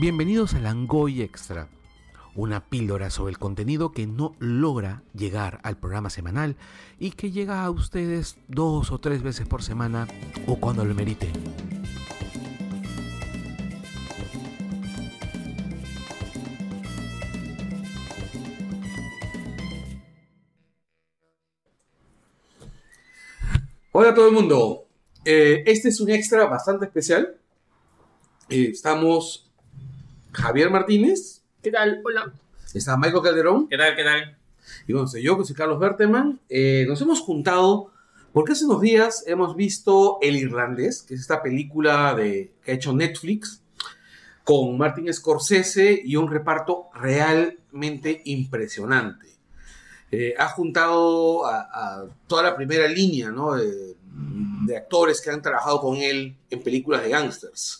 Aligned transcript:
Bienvenidos 0.00 0.54
a 0.54 0.60
Langoy 0.60 1.20
Extra, 1.20 1.68
una 2.34 2.64
píldora 2.64 3.10
sobre 3.10 3.32
el 3.32 3.38
contenido 3.38 3.92
que 3.92 4.06
no 4.06 4.34
logra 4.38 5.02
llegar 5.12 5.60
al 5.62 5.76
programa 5.76 6.08
semanal 6.08 6.56
y 6.98 7.10
que 7.10 7.30
llega 7.30 7.62
a 7.62 7.70
ustedes 7.70 8.38
dos 8.48 8.92
o 8.92 8.98
tres 8.98 9.22
veces 9.22 9.46
por 9.46 9.62
semana 9.62 10.08
o 10.46 10.56
cuando 10.56 10.86
lo 10.86 10.94
meriten. 10.94 11.32
Hola 23.92 24.08
a 24.08 24.14
todo 24.14 24.28
el 24.28 24.32
mundo. 24.32 24.86
Eh, 25.26 25.62
este 25.66 25.90
es 25.90 26.00
un 26.00 26.08
extra 26.08 26.46
bastante 26.46 26.86
especial. 26.86 27.36
Eh, 28.48 28.70
estamos 28.70 29.49
Javier 30.32 30.70
Martínez, 30.70 31.42
¿Qué 31.62 31.70
tal? 31.70 32.00
Hola. 32.04 32.32
está 32.72 32.96
Michael 32.96 33.22
Calderón 33.22 33.68
¿Qué 33.68 33.76
tal? 33.76 33.96
¿Qué 33.96 34.04
tal? 34.04 34.36
y 34.86 34.92
bueno, 34.92 35.08
soy 35.08 35.22
yo, 35.22 35.36
que 35.36 35.44
soy 35.44 35.56
Carlos 35.56 35.80
Berteman. 35.80 36.40
Eh, 36.48 36.84
nos 36.88 37.00
hemos 37.00 37.20
juntado 37.20 37.90
porque 38.32 38.52
hace 38.52 38.64
unos 38.64 38.80
días 38.80 39.24
hemos 39.26 39.56
visto 39.56 40.18
El 40.22 40.36
Irlandés, 40.36 41.02
que 41.02 41.14
es 41.14 41.20
esta 41.20 41.42
película 41.42 42.14
de, 42.14 42.52
que 42.64 42.72
ha 42.72 42.74
hecho 42.74 42.92
Netflix 42.92 43.62
con 44.44 44.78
Martin 44.78 45.12
Scorsese 45.12 46.00
y 46.04 46.16
un 46.16 46.30
reparto 46.30 46.88
realmente 46.94 48.22
impresionante. 48.26 49.26
Eh, 50.12 50.34
ha 50.38 50.48
juntado 50.48 51.46
a, 51.46 51.60
a 51.72 52.04
toda 52.26 52.42
la 52.44 52.56
primera 52.56 52.86
línea 52.88 53.30
¿no? 53.30 53.54
de, 53.54 53.96
de 54.66 54.76
actores 54.76 55.20
que 55.20 55.30
han 55.30 55.42
trabajado 55.42 55.80
con 55.80 55.96
él 55.96 56.36
en 56.50 56.62
películas 56.62 57.02
de 57.02 57.10
gángsters. 57.10 57.79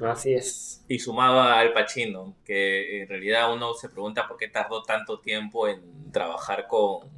Así 0.00 0.34
es. 0.34 0.84
Y 0.88 0.98
sumado 0.98 1.40
a 1.40 1.58
Al 1.58 1.72
Pacino, 1.72 2.36
que 2.44 3.00
en 3.02 3.08
realidad 3.08 3.52
uno 3.52 3.74
se 3.74 3.88
pregunta 3.88 4.28
por 4.28 4.36
qué 4.36 4.48
tardó 4.48 4.82
tanto 4.82 5.20
tiempo 5.20 5.68
en 5.68 6.12
trabajar 6.12 6.66
con, 6.68 7.08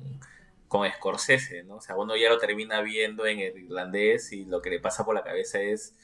con 0.69 0.89
Scorsese, 0.91 1.65
¿no? 1.65 1.77
O 1.77 1.81
sea, 1.81 1.97
uno 1.97 2.17
ya 2.17 2.29
lo 2.29 2.39
termina 2.39 2.81
viendo 2.81 3.27
en 3.27 3.41
el 3.41 3.59
irlandés 3.59 4.33
y 4.33 4.45
lo 4.45 4.63
que 4.63 4.71
le 4.71 4.81
pasa 4.81 5.05
por 5.05 5.15
la 5.15 5.25
cabeza 5.25 5.61
es 5.61 5.95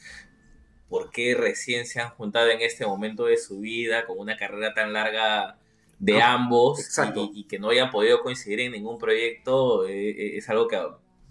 por 0.89 1.11
qué 1.11 1.35
recién 1.35 1.87
se 1.87 2.01
han 2.01 2.11
juntado 2.11 2.51
en 2.51 2.61
este 2.61 2.87
momento 2.87 3.27
de 3.27 3.37
su 3.37 3.61
vida 3.61 4.07
con 4.07 4.19
una 4.19 4.37
carrera 4.37 4.75
tan 4.75 4.93
larga 4.93 5.59
de 5.99 6.15
No, 6.15 6.25
ambos 6.25 6.99
y 7.33 7.45
que 7.45 7.59
no 7.59 7.71
hayan 7.71 7.91
podido 7.91 8.21
coincidir 8.21 8.61
en 8.61 8.73
ningún 8.73 8.99
proyecto, 8.99 9.87
eh, 9.87 10.11
eh, 10.11 10.37
es 10.39 10.49
algo 10.49 10.69
que 10.69 10.79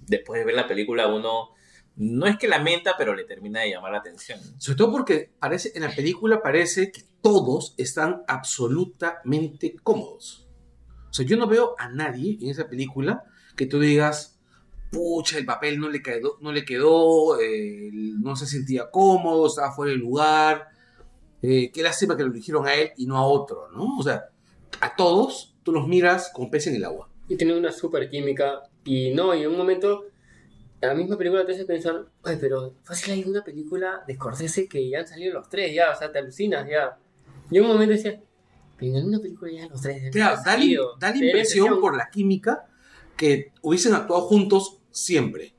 después 0.08 0.40
de 0.40 0.46
ver 0.46 0.56
la 0.56 0.68
película 0.68 1.08
uno 1.08 1.50
no 1.96 2.26
es 2.26 2.38
que 2.38 2.48
lamenta, 2.48 2.96
pero 2.98 3.14
le 3.14 3.24
termina 3.24 3.62
de 3.62 3.72
llamar 3.72 3.92
la 3.92 4.00
atención. 4.00 4.40
Sobre 4.58 4.78
todo 4.78 4.92
porque 4.92 5.32
parece, 5.40 5.72
en 5.76 5.84
la 5.84 5.94
película 5.94 6.42
parece 6.42 6.92
que 6.92 7.04
todos 7.22 7.76
están 7.78 8.24
absolutamente 8.28 9.76
cómodos. 9.84 10.48
O 11.10 11.14
sea, 11.14 11.26
yo 11.26 11.38
no 11.38 11.48
veo 11.48 11.76
a 11.78 11.90
nadie 11.90 12.38
en 12.42 12.50
esa 12.50 12.68
película 12.68 13.24
que 13.56 13.68
tú 13.68 13.80
digas, 13.80 14.40
pucha, 14.92 15.38
el 15.38 15.46
papel 15.46 15.80
no 15.80 15.90
le 15.90 16.02
quedó, 16.02 16.38
no 16.42 16.52
le 16.52 16.66
quedó 16.66 17.40
eh, 17.40 17.90
no 17.94 18.36
se 18.36 18.48
sentía 18.48 18.90
cómodo, 18.90 19.48
estaba 19.48 19.72
fuera 19.72 19.92
de 19.92 19.98
lugar. 19.98 20.68
eh, 21.42 21.72
qué 21.74 21.84
lástima 21.84 22.16
que 22.16 22.24
lo 22.24 22.32
eligieron 22.32 22.66
a 22.66 22.74
él 22.74 22.92
y 22.98 23.06
no 23.06 23.18
a 23.18 23.26
otro, 23.28 23.68
¿no? 23.72 23.98
O 23.98 24.04
sea, 24.04 24.30
a 24.82 24.96
todos 24.96 25.56
tú 25.64 25.72
los 25.72 25.88
miras 25.88 26.32
con 26.34 26.50
pez 26.50 26.68
en 26.68 26.76
el 26.76 26.86
agua. 26.86 27.10
Y 27.28 27.36
tiene 27.36 27.58
una 27.58 27.72
super 27.72 28.10
química. 28.10 28.64
Y 28.86 29.12
no, 29.14 29.34
y 29.34 29.44
en 29.44 29.52
un 29.52 29.58
momento, 29.58 30.06
la 30.88 30.94
misma 30.96 31.18
película 31.18 31.46
te 31.46 31.54
hace 31.54 31.66
pensar, 31.66 32.06
oye, 32.24 32.38
pero 32.38 32.76
fácil 32.84 33.14
hay 33.14 33.24
una 33.24 33.44
película 33.44 34.04
de 34.08 34.16
Scorsese 34.16 34.68
que 34.68 34.90
ya 34.90 35.00
han 35.00 35.08
salido 35.08 35.34
los 35.34 35.50
tres, 35.50 35.74
ya, 35.74 35.92
o 35.92 35.96
sea, 35.96 36.12
te 36.12 36.20
alucinas, 36.20 36.68
ya. 36.70 36.98
Y 37.52 37.58
en 37.58 37.64
un 37.64 37.72
momento 37.72 37.94
decía, 37.94 38.22
pero 38.78 38.98
en 38.98 39.06
una 39.08 39.20
película 39.20 39.52
ya 39.52 39.68
los 39.68 39.82
tres. 39.82 40.12
Claro, 40.12 40.36
da, 40.38 40.38
la- 40.38 40.44
salido". 40.44 40.96
da 41.00 41.08
la 41.10 41.14
Te 41.14 41.20
da 41.20 41.26
impresión 41.26 41.80
por 41.80 41.96
la 41.98 42.10
química 42.10 42.66
que 43.18 43.52
hubiesen 43.62 43.94
actuado 43.94 44.24
juntos 44.24 44.80
siempre. 44.92 45.54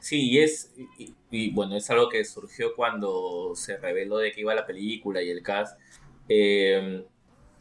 Sí, 0.00 0.30
y 0.30 0.38
es, 0.40 0.72
y, 0.98 1.14
y, 1.30 1.50
bueno, 1.52 1.76
es 1.76 1.88
algo 1.90 2.08
que 2.08 2.24
surgió 2.24 2.74
cuando 2.74 3.52
se 3.54 3.76
reveló 3.76 4.18
de 4.18 4.32
que 4.32 4.40
iba 4.40 4.54
la 4.54 4.66
película 4.66 5.22
y 5.22 5.30
el 5.30 5.42
cast. 5.42 5.78
Eh, 6.28 7.04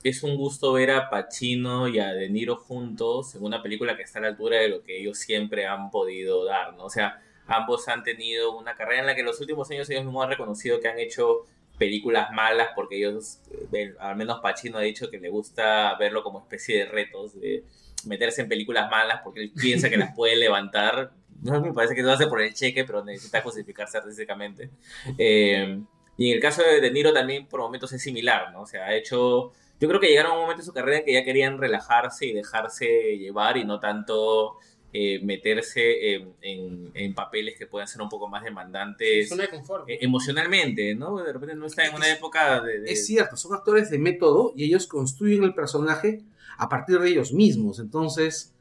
es 0.03 0.23
un 0.23 0.35
gusto 0.35 0.73
ver 0.73 0.91
a 0.91 1.09
Pacino 1.09 1.87
y 1.87 1.99
a 1.99 2.13
De 2.13 2.29
Niro 2.29 2.55
juntos 2.55 3.35
en 3.35 3.43
una 3.43 3.61
película 3.61 3.95
que 3.95 4.03
está 4.03 4.19
a 4.19 4.23
la 4.23 4.27
altura 4.29 4.57
de 4.57 4.69
lo 4.69 4.83
que 4.83 4.99
ellos 4.99 5.17
siempre 5.17 5.67
han 5.67 5.91
podido 5.91 6.43
dar, 6.45 6.73
¿no? 6.73 6.85
O 6.85 6.89
sea, 6.89 7.21
ambos 7.47 7.87
han 7.87 8.03
tenido 8.03 8.57
una 8.57 8.75
carrera 8.75 9.01
en 9.01 9.07
la 9.07 9.13
que 9.13 9.21
en 9.21 9.27
los 9.27 9.39
últimos 9.39 9.69
años 9.71 9.89
ellos 9.89 10.03
mismos 10.03 10.23
han 10.23 10.31
reconocido 10.31 10.79
que 10.79 10.87
han 10.87 10.99
hecho 10.99 11.45
películas 11.77 12.31
malas 12.31 12.69
porque 12.75 12.97
ellos, 12.97 13.39
eh, 13.73 13.93
al 13.99 14.15
menos 14.15 14.39
Pacino 14.39 14.77
ha 14.77 14.81
dicho 14.81 15.09
que 15.09 15.19
le 15.19 15.29
gusta 15.29 15.95
verlo 15.97 16.23
como 16.23 16.39
especie 16.39 16.79
de 16.79 16.85
retos, 16.85 17.39
de 17.39 17.63
meterse 18.05 18.41
en 18.41 18.49
películas 18.49 18.89
malas 18.89 19.21
porque 19.23 19.41
él 19.41 19.51
piensa 19.59 19.89
que 19.89 19.97
las 19.97 20.15
puede 20.15 20.35
levantar. 20.35 21.11
No 21.41 21.59
me 21.59 21.73
parece 21.73 21.95
que 21.95 22.03
lo 22.03 22.11
hace 22.11 22.27
por 22.27 22.41
el 22.41 22.53
cheque, 22.53 22.85
pero 22.85 23.03
necesita 23.03 23.41
justificarse 23.41 23.97
artísticamente. 23.97 24.69
Eh, 25.17 25.79
y 26.17 26.29
en 26.29 26.35
el 26.35 26.41
caso 26.41 26.61
de 26.61 26.81
De 26.81 26.91
Niro 26.91 27.13
también 27.13 27.47
por 27.47 27.61
momentos 27.61 27.91
es 27.93 28.01
similar, 28.01 28.51
¿no? 28.51 28.61
O 28.61 28.67
sea, 28.67 28.85
ha 28.85 28.95
hecho... 28.95 29.51
Yo 29.81 29.87
creo 29.89 29.99
que 29.99 30.07
llegaron 30.07 30.31
a 30.31 30.35
un 30.35 30.41
momento 30.41 30.61
en 30.61 30.65
su 30.67 30.71
carrera 30.73 30.99
en 30.99 31.05
que 31.05 31.13
ya 31.13 31.23
querían 31.25 31.57
relajarse 31.57 32.25
y 32.27 32.31
dejarse 32.33 33.17
llevar 33.17 33.57
y 33.57 33.65
no 33.65 33.79
tanto 33.79 34.57
eh, 34.93 35.19
meterse 35.23 36.13
en, 36.13 36.33
en- 36.41 36.91
en 36.93 37.13
papeles 37.15 37.57
que 37.57 37.65
puedan 37.65 37.87
ser 37.87 38.01
un 38.01 38.09
poco 38.09 38.27
más 38.27 38.43
demandantes 38.43 39.27
Zona 39.29 39.43
de 39.43 39.49
confort. 39.49 39.89
eh, 39.89 39.97
emocionalmente, 40.01 40.95
¿no? 40.95 41.17
De 41.17 41.33
repente 41.33 41.55
no 41.55 41.65
está 41.65 41.85
en 41.85 41.95
una 41.95 42.09
época 42.11 42.61
de... 42.61 42.81
de- 42.81 42.91
Es 42.91 43.05
cierto, 43.05 43.35
son 43.37 43.53
actores 43.55 43.89
de 43.89 43.97
método 43.99 44.53
y 44.55 44.65
ellos 44.65 44.87
construyen 44.87 45.43
el 45.43 45.53
personaje 45.53 46.21
a 46.57 46.69
partir 46.69 46.99
de 46.99 47.09
ellos 47.09 47.33
mismos. 47.33 47.79
Entonces, 47.79 48.53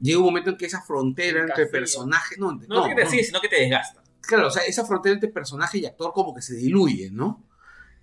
llega 0.00 0.18
un 0.18 0.26
momento 0.26 0.50
en 0.50 0.56
que 0.56 0.66
esa 0.66 0.80
frontera 0.82 1.40
entre 1.40 1.66
personaje. 1.66 2.36
No, 2.38 2.52
no, 2.52 2.60
no, 2.68 2.84
que 2.88 2.94
te 2.94 3.04
no. 3.04 3.10
sigue, 3.10 3.24
sino 3.24 3.40
que 3.40 3.48
te 3.48 3.56
desgasta. 3.60 4.02
Claro, 4.20 4.48
o 4.48 4.50
sea, 4.50 4.62
esa 4.64 4.84
frontera 4.84 5.14
entre 5.14 5.30
personaje 5.30 5.78
y 5.78 5.86
actor 5.86 6.12
como 6.12 6.34
que 6.34 6.42
se 6.42 6.54
diluye, 6.54 7.10
¿no? 7.10 7.42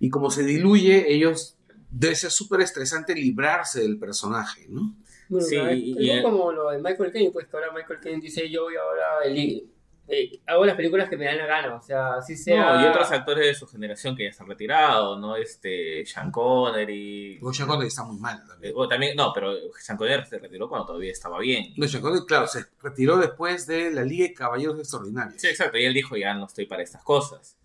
Y 0.00 0.10
como 0.10 0.30
se 0.30 0.42
diluye, 0.44 1.10
ellos. 1.12 1.55
Debe 1.98 2.14
ser 2.14 2.30
súper 2.30 2.60
estresante 2.60 3.14
librarse 3.14 3.80
del 3.80 3.98
personaje, 3.98 4.66
¿no? 4.68 4.94
Bueno, 5.28 5.46
Sí, 5.46 5.56
es, 5.56 5.76
y- 5.78 6.10
es 6.10 6.18
y- 6.18 6.22
como 6.22 6.52
lo 6.52 6.70
de 6.70 6.78
Michael 6.78 7.10
Caine, 7.12 7.30
pues 7.32 7.46
que 7.46 7.56
ahora 7.56 7.72
Michael 7.72 8.00
Caine 8.00 8.20
dice 8.20 8.48
yo 8.50 8.64
voy 8.64 8.74
ahora 8.76 9.24
el- 9.24 9.70
eh, 10.08 10.38
hago 10.46 10.64
las 10.64 10.76
películas 10.76 11.08
que 11.08 11.16
me 11.16 11.24
dan 11.24 11.36
la 11.38 11.46
gana, 11.46 11.74
o 11.74 11.82
sea, 11.82 12.14
así 12.14 12.36
sea. 12.36 12.74
No, 12.74 12.82
y 12.82 12.88
otros 12.90 13.10
actores 13.10 13.44
de 13.46 13.54
su 13.56 13.66
generación 13.66 14.14
que 14.14 14.22
ya 14.22 14.28
están 14.30 14.46
retirados, 14.46 15.18
¿no? 15.18 15.34
Este, 15.34 16.06
Sean 16.06 16.30
Connery. 16.30 17.38
Porque 17.40 17.56
Sean 17.56 17.68
Connery 17.68 17.88
está 17.88 18.04
muy 18.04 18.16
mal 18.20 18.40
Eh, 18.62 18.72
bueno, 18.72 18.88
también, 18.88 19.16
no, 19.16 19.32
pero 19.34 19.52
Sean 19.80 19.98
Connery 19.98 20.24
se 20.26 20.38
retiró 20.38 20.68
cuando 20.68 20.86
todavía 20.86 21.10
estaba 21.10 21.40
bien. 21.40 21.72
No, 21.76 21.88
Sean 21.88 22.02
Connery, 22.02 22.24
claro, 22.24 22.46
se 22.46 22.66
retiró 22.82 23.16
después 23.16 23.66
de 23.66 23.90
la 23.90 24.04
Liga 24.04 24.26
de 24.28 24.34
Caballeros 24.34 24.78
Extraordinarios. 24.78 25.40
Sí, 25.40 25.48
exacto, 25.48 25.76
y 25.78 25.84
él 25.86 25.94
dijo, 25.94 26.16
ya 26.16 26.34
no 26.34 26.46
estoy 26.46 26.66
para 26.66 26.82
estas 26.84 27.02
cosas. 27.02 27.56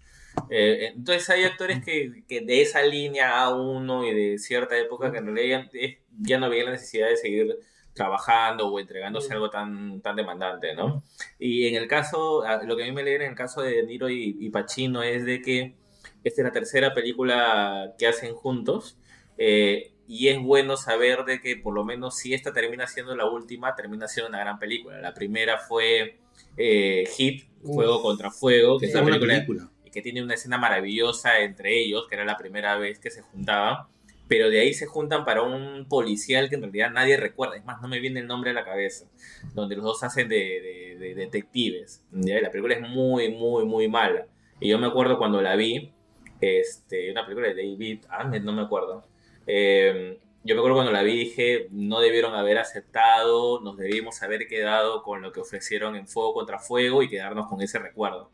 Eh, 0.49 0.91
entonces 0.95 1.29
hay 1.29 1.43
actores 1.43 1.83
que, 1.83 2.23
que 2.27 2.41
de 2.41 2.61
esa 2.61 2.81
línea 2.83 3.45
A1 3.45 4.05
y 4.09 4.13
de 4.13 4.37
cierta 4.37 4.77
época 4.77 5.11
que 5.11 5.17
en 5.19 5.25
realidad 5.35 5.69
ya, 5.73 5.79
eh, 5.79 5.99
ya 6.19 6.39
no 6.39 6.49
veían 6.49 6.67
la 6.67 6.71
necesidad 6.73 7.07
de 7.09 7.17
seguir 7.17 7.57
trabajando 7.93 8.67
o 8.67 8.79
entregándose 8.79 9.33
algo 9.33 9.49
tan, 9.49 10.01
tan 10.01 10.15
demandante, 10.15 10.73
¿no? 10.75 11.03
Y 11.39 11.67
en 11.67 11.75
el 11.75 11.87
caso, 11.87 12.43
a- 12.43 12.63
lo 12.63 12.77
que 12.77 12.83
a 12.83 12.85
mí 12.85 12.91
me 12.93 13.01
alegra 13.01 13.25
en 13.25 13.31
el 13.31 13.37
caso 13.37 13.61
de 13.61 13.71
De 13.75 13.83
Niro 13.83 14.09
y, 14.09 14.37
y 14.39 14.49
Pacino 14.49 15.03
es 15.03 15.25
de 15.25 15.41
que 15.41 15.75
esta 16.23 16.41
es 16.41 16.45
la 16.45 16.51
tercera 16.53 16.93
película 16.93 17.93
que 17.97 18.07
hacen 18.07 18.33
juntos 18.33 18.97
eh, 19.37 19.91
y 20.07 20.27
es 20.29 20.39
bueno 20.41 20.77
saber 20.77 21.25
de 21.25 21.41
que 21.41 21.57
por 21.57 21.73
lo 21.73 21.83
menos 21.83 22.17
si 22.17 22.33
esta 22.33 22.53
termina 22.53 22.87
siendo 22.87 23.15
la 23.15 23.25
última, 23.29 23.75
termina 23.75 24.07
siendo 24.07 24.29
una 24.29 24.39
gran 24.39 24.59
película. 24.59 24.99
La 25.01 25.13
primera 25.13 25.57
fue 25.57 26.17
eh, 26.57 27.05
Hit, 27.17 27.45
Fuego 27.63 27.97
Uf. 27.97 28.01
contra 28.03 28.29
Fuego, 28.31 28.77
que 28.79 28.85
Es 28.87 28.95
una 28.95 29.05
película 29.05 29.33
película. 29.35 29.69
Que 29.91 30.01
tiene 30.01 30.23
una 30.23 30.33
escena 30.35 30.57
maravillosa 30.57 31.39
entre 31.41 31.79
ellos, 31.79 32.05
que 32.07 32.15
era 32.15 32.25
la 32.25 32.37
primera 32.37 32.77
vez 32.77 32.99
que 32.99 33.11
se 33.11 33.21
juntaban, 33.21 33.85
pero 34.27 34.49
de 34.49 34.61
ahí 34.61 34.73
se 34.73 34.85
juntan 34.85 35.25
para 35.25 35.41
un 35.41 35.87
policial 35.89 36.49
que 36.49 36.55
en 36.55 36.61
realidad 36.61 36.91
nadie 36.91 37.17
recuerda, 37.17 37.57
es 37.57 37.65
más, 37.65 37.81
no 37.81 37.87
me 37.89 37.99
viene 37.99 38.21
el 38.21 38.27
nombre 38.27 38.51
a 38.51 38.53
la 38.53 38.63
cabeza, 38.63 39.05
donde 39.53 39.75
los 39.75 39.83
dos 39.85 40.03
hacen 40.03 40.29
de, 40.29 40.35
de- 40.37 40.97
de 40.99 41.15
detectives, 41.15 42.03
la 42.11 42.51
película 42.51 42.75
es 42.75 42.81
muy, 42.81 43.29
muy, 43.29 43.65
muy 43.65 43.87
mala, 43.89 44.27
y 44.59 44.69
yo 44.69 44.79
me 44.79 44.87
acuerdo 44.87 45.17
cuando 45.17 45.41
la 45.41 45.55
vi, 45.55 45.91
este, 46.39 47.11
una 47.11 47.23
película 47.25 47.47
de 47.49 47.55
David 47.55 48.05
Ahmed, 48.09 48.41
no 48.41 48.53
me 48.53 48.61
acuerdo, 48.61 49.03
eh, 49.47 50.19
yo 50.43 50.55
me 50.55 50.59
acuerdo 50.59 50.77
cuando 50.77 50.91
la 50.91 51.03
vi 51.03 51.15
dije, 51.17 51.67
no 51.71 51.99
debieron 51.99 52.33
haber 52.33 52.57
aceptado, 52.57 53.59
nos 53.61 53.77
debimos 53.77 54.23
haber 54.23 54.47
quedado 54.47 55.03
con 55.03 55.21
lo 55.21 55.31
que 55.31 55.39
ofrecieron 55.39 55.95
en 55.95 56.07
Fuego 56.07 56.33
contra 56.33 56.57
Fuego 56.57 57.03
y 57.03 57.09
quedarnos 57.09 57.47
con 57.47 57.61
ese 57.61 57.77
recuerdo. 57.77 58.31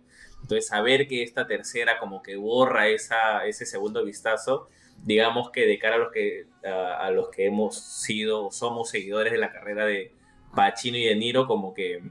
Entonces, 0.47 0.67
saber 0.67 1.09
que 1.09 1.23
esta 1.23 1.45
tercera 1.45 1.99
como 1.99 2.23
que 2.23 2.37
borra 2.37 2.87
esa, 2.87 3.45
ese 3.45 3.65
segundo 3.65 4.05
vistazo, 4.05 4.69
digamos 5.03 5.51
que 5.51 5.65
de 5.67 5.77
cara 5.77 5.95
a 5.95 5.99
los 5.99 6.11
que, 6.13 6.45
a, 6.65 7.05
a 7.05 7.11
los 7.11 7.27
que 7.29 7.45
hemos 7.47 7.77
sido 7.77 8.45
o 8.47 8.51
somos 8.51 8.89
seguidores 8.89 9.33
de 9.33 9.39
la 9.39 9.51
carrera 9.51 9.85
de 9.85 10.13
Pacino 10.55 10.97
y 10.97 11.03
De 11.03 11.15
Niro, 11.17 11.47
como 11.47 11.73
que 11.73 12.01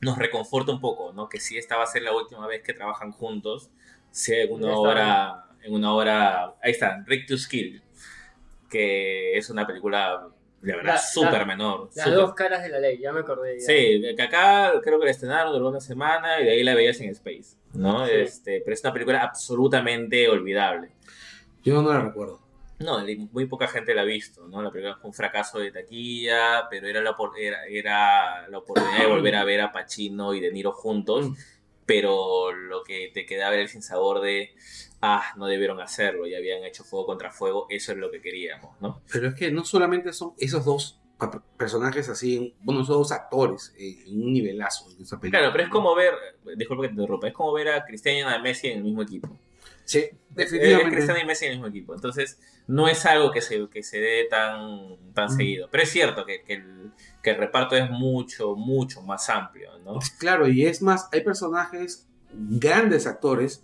nos 0.00 0.16
reconforta 0.18 0.70
un 0.70 0.80
poco, 0.80 1.12
¿no? 1.12 1.28
Que 1.28 1.40
si 1.40 1.58
esta 1.58 1.76
va 1.76 1.82
a 1.82 1.86
ser 1.88 2.02
la 2.02 2.12
última 2.14 2.46
vez 2.46 2.62
que 2.62 2.74
trabajan 2.74 3.10
juntos, 3.10 3.70
sea 4.12 4.46
Ya 4.46 4.52
está 4.54 4.70
obra 4.76 5.44
en 5.64 5.74
una 5.74 5.92
hora. 5.94 6.54
Ahí 6.62 6.70
está, 6.70 7.02
Rick 7.06 7.26
to 7.26 7.36
Skill, 7.36 7.82
que 8.70 9.36
es 9.36 9.50
una 9.50 9.66
película 9.66 10.28
de 10.62 10.76
verdad 10.76 10.94
La- 10.94 10.98
súper 10.98 11.40
la- 11.40 11.44
menor. 11.44 11.90
Las 11.94 12.04
súper- 12.06 12.14
dos 12.20 12.34
caras 12.34 12.62
de 12.62 12.68
la 12.70 12.78
ley, 12.78 12.98
ya 12.98 13.12
me 13.12 13.20
acordé. 13.20 13.58
ya. 13.60 13.66
Sí, 13.66 14.00
que 14.16 14.22
acá 14.22 14.72
creo 14.82 14.98
que 14.98 15.04
la 15.06 15.10
estrenaron 15.10 15.52
durante 15.52 15.68
una 15.70 15.80
semana 15.80 16.40
y 16.40 16.44
de 16.44 16.50
ahí 16.52 16.62
la 16.62 16.74
veías 16.74 17.00
en 17.00 17.10
Space, 17.10 17.56
¿no? 17.74 18.06
Sí. 18.06 18.12
Este, 18.14 18.60
pero 18.60 18.74
es 18.74 18.82
una 18.82 18.92
película 18.92 19.22
absolutamente 19.22 20.28
olvidable. 20.28 20.90
Yo 21.62 21.82
no 21.82 21.92
la 21.92 22.00
recuerdo. 22.00 22.40
No, 22.78 22.98
muy 23.32 23.46
poca 23.46 23.68
gente 23.68 23.94
la 23.94 24.02
ha 24.02 24.04
visto, 24.04 24.48
¿no? 24.48 24.60
La 24.60 24.70
película 24.70 24.96
fue 24.96 25.08
un 25.08 25.14
fracaso 25.14 25.58
de 25.58 25.70
taquilla, 25.70 26.68
pero 26.68 26.88
era 26.88 27.00
la, 27.00 27.16
era, 27.38 27.64
era 27.66 28.48
la 28.48 28.58
oportunidad 28.58 28.98
de 28.98 29.06
volver 29.06 29.36
a 29.36 29.44
ver 29.44 29.60
a 29.60 29.72
Pacino 29.72 30.34
y 30.34 30.40
De 30.40 30.50
Niro 30.50 30.72
juntos, 30.72 31.30
pero 31.86 32.52
lo 32.52 32.82
que 32.82 33.10
te 33.14 33.26
quedaba 33.26 33.54
era 33.54 33.62
el 33.62 33.68
sinsabor 33.68 34.20
de, 34.20 34.54
ah, 35.00 35.22
no 35.36 35.46
debieron 35.46 35.80
hacerlo, 35.80 36.26
ya 36.26 36.38
habían 36.38 36.64
hecho 36.64 36.82
fuego 36.82 37.06
contra 37.06 37.30
fuego, 37.30 37.66
eso 37.70 37.92
es 37.92 37.98
lo 37.98 38.10
que 38.10 38.20
queríamos, 38.20 38.78
¿no? 38.80 39.02
Pero 39.12 39.28
es 39.28 39.34
que 39.34 39.52
no 39.52 39.64
solamente 39.64 40.12
son 40.12 40.34
esos 40.38 40.64
dos 40.64 41.00
personajes 41.56 42.08
así, 42.08 42.54
bueno, 42.60 42.82
esos 42.82 42.96
dos 42.96 43.12
actores 43.12 43.74
eh, 43.78 44.04
en 44.06 44.22
un 44.22 44.32
nivelazo 44.32 44.90
en 44.90 45.02
esa 45.02 45.18
película. 45.20 45.40
Claro, 45.40 45.52
pero 45.52 45.64
es 45.64 45.70
como 45.70 45.94
ver, 45.94 46.14
disculpa 46.56 46.82
que 46.82 46.88
te 46.88 46.94
interrumpa, 46.94 47.28
es 47.28 47.34
como 47.34 47.52
ver 47.52 47.68
a 47.68 47.84
Cristiano 47.84 48.18
y 48.18 48.34
a 48.34 48.38
Messi 48.38 48.68
en 48.68 48.78
el 48.78 48.84
mismo 48.84 49.02
equipo. 49.02 49.36
Sí, 49.84 50.04
definitivamente. 50.30 50.94
Cristiano 50.96 51.20
y 51.20 51.26
Messi 51.26 51.44
en 51.44 51.52
el 51.52 51.58
mismo 51.58 51.68
equipo. 51.68 51.94
Entonces, 51.94 52.40
no 52.66 52.88
es 52.88 53.04
algo 53.04 53.30
que 53.30 53.42
se, 53.42 53.68
que 53.68 53.82
se 53.82 54.00
dé 54.00 54.24
tan, 54.30 54.96
tan 55.12 55.26
Mm. 55.26 55.36
seguido. 55.36 55.68
Pero 55.70 55.82
es 55.82 55.90
cierto 55.90 56.24
que, 56.24 56.42
que 56.42 56.54
el, 56.54 56.92
que 57.22 57.30
el 57.30 57.36
reparto 57.36 57.76
es 57.76 57.90
mucho, 57.90 58.56
mucho 58.56 59.02
más 59.02 59.28
amplio, 59.28 59.78
¿no? 59.84 59.98
Claro, 60.18 60.48
y 60.48 60.64
es 60.66 60.80
más, 60.80 61.08
hay 61.12 61.22
personajes, 61.22 62.08
grandes 62.32 63.06
actores, 63.06 63.62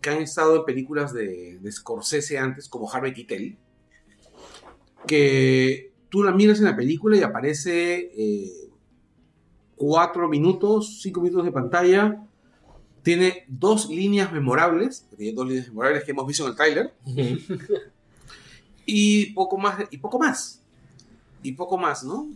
que 0.00 0.10
han 0.10 0.22
estado 0.22 0.54
en 0.54 0.64
películas 0.64 1.12
de, 1.12 1.58
de 1.58 1.72
Scorsese 1.72 2.38
antes, 2.38 2.68
como 2.68 2.88
Harvey 2.92 3.12
Keitel, 3.12 3.58
que 5.06 5.87
tú 6.08 6.22
la 6.22 6.32
miras 6.32 6.58
en 6.58 6.66
la 6.66 6.76
película 6.76 7.16
y 7.16 7.22
aparece 7.22 8.10
eh, 8.16 8.70
cuatro 9.76 10.28
minutos, 10.28 11.00
cinco 11.02 11.20
minutos 11.20 11.44
de 11.44 11.52
pantalla, 11.52 12.24
tiene 13.02 13.44
dos 13.48 13.88
líneas 13.88 14.32
memorables, 14.32 15.06
tiene 15.16 15.34
dos 15.34 15.46
líneas 15.46 15.68
memorables 15.68 16.04
que 16.04 16.10
hemos 16.10 16.26
visto 16.26 16.44
en 16.44 16.50
el 16.50 16.56
tráiler, 16.56 16.94
y 18.86 19.26
poco 19.32 19.56
más, 19.58 19.84
y 19.90 19.98
poco 19.98 20.18
más, 20.18 20.62
y 21.42 21.52
poco 21.52 21.78
más, 21.78 22.04
¿no? 22.04 22.28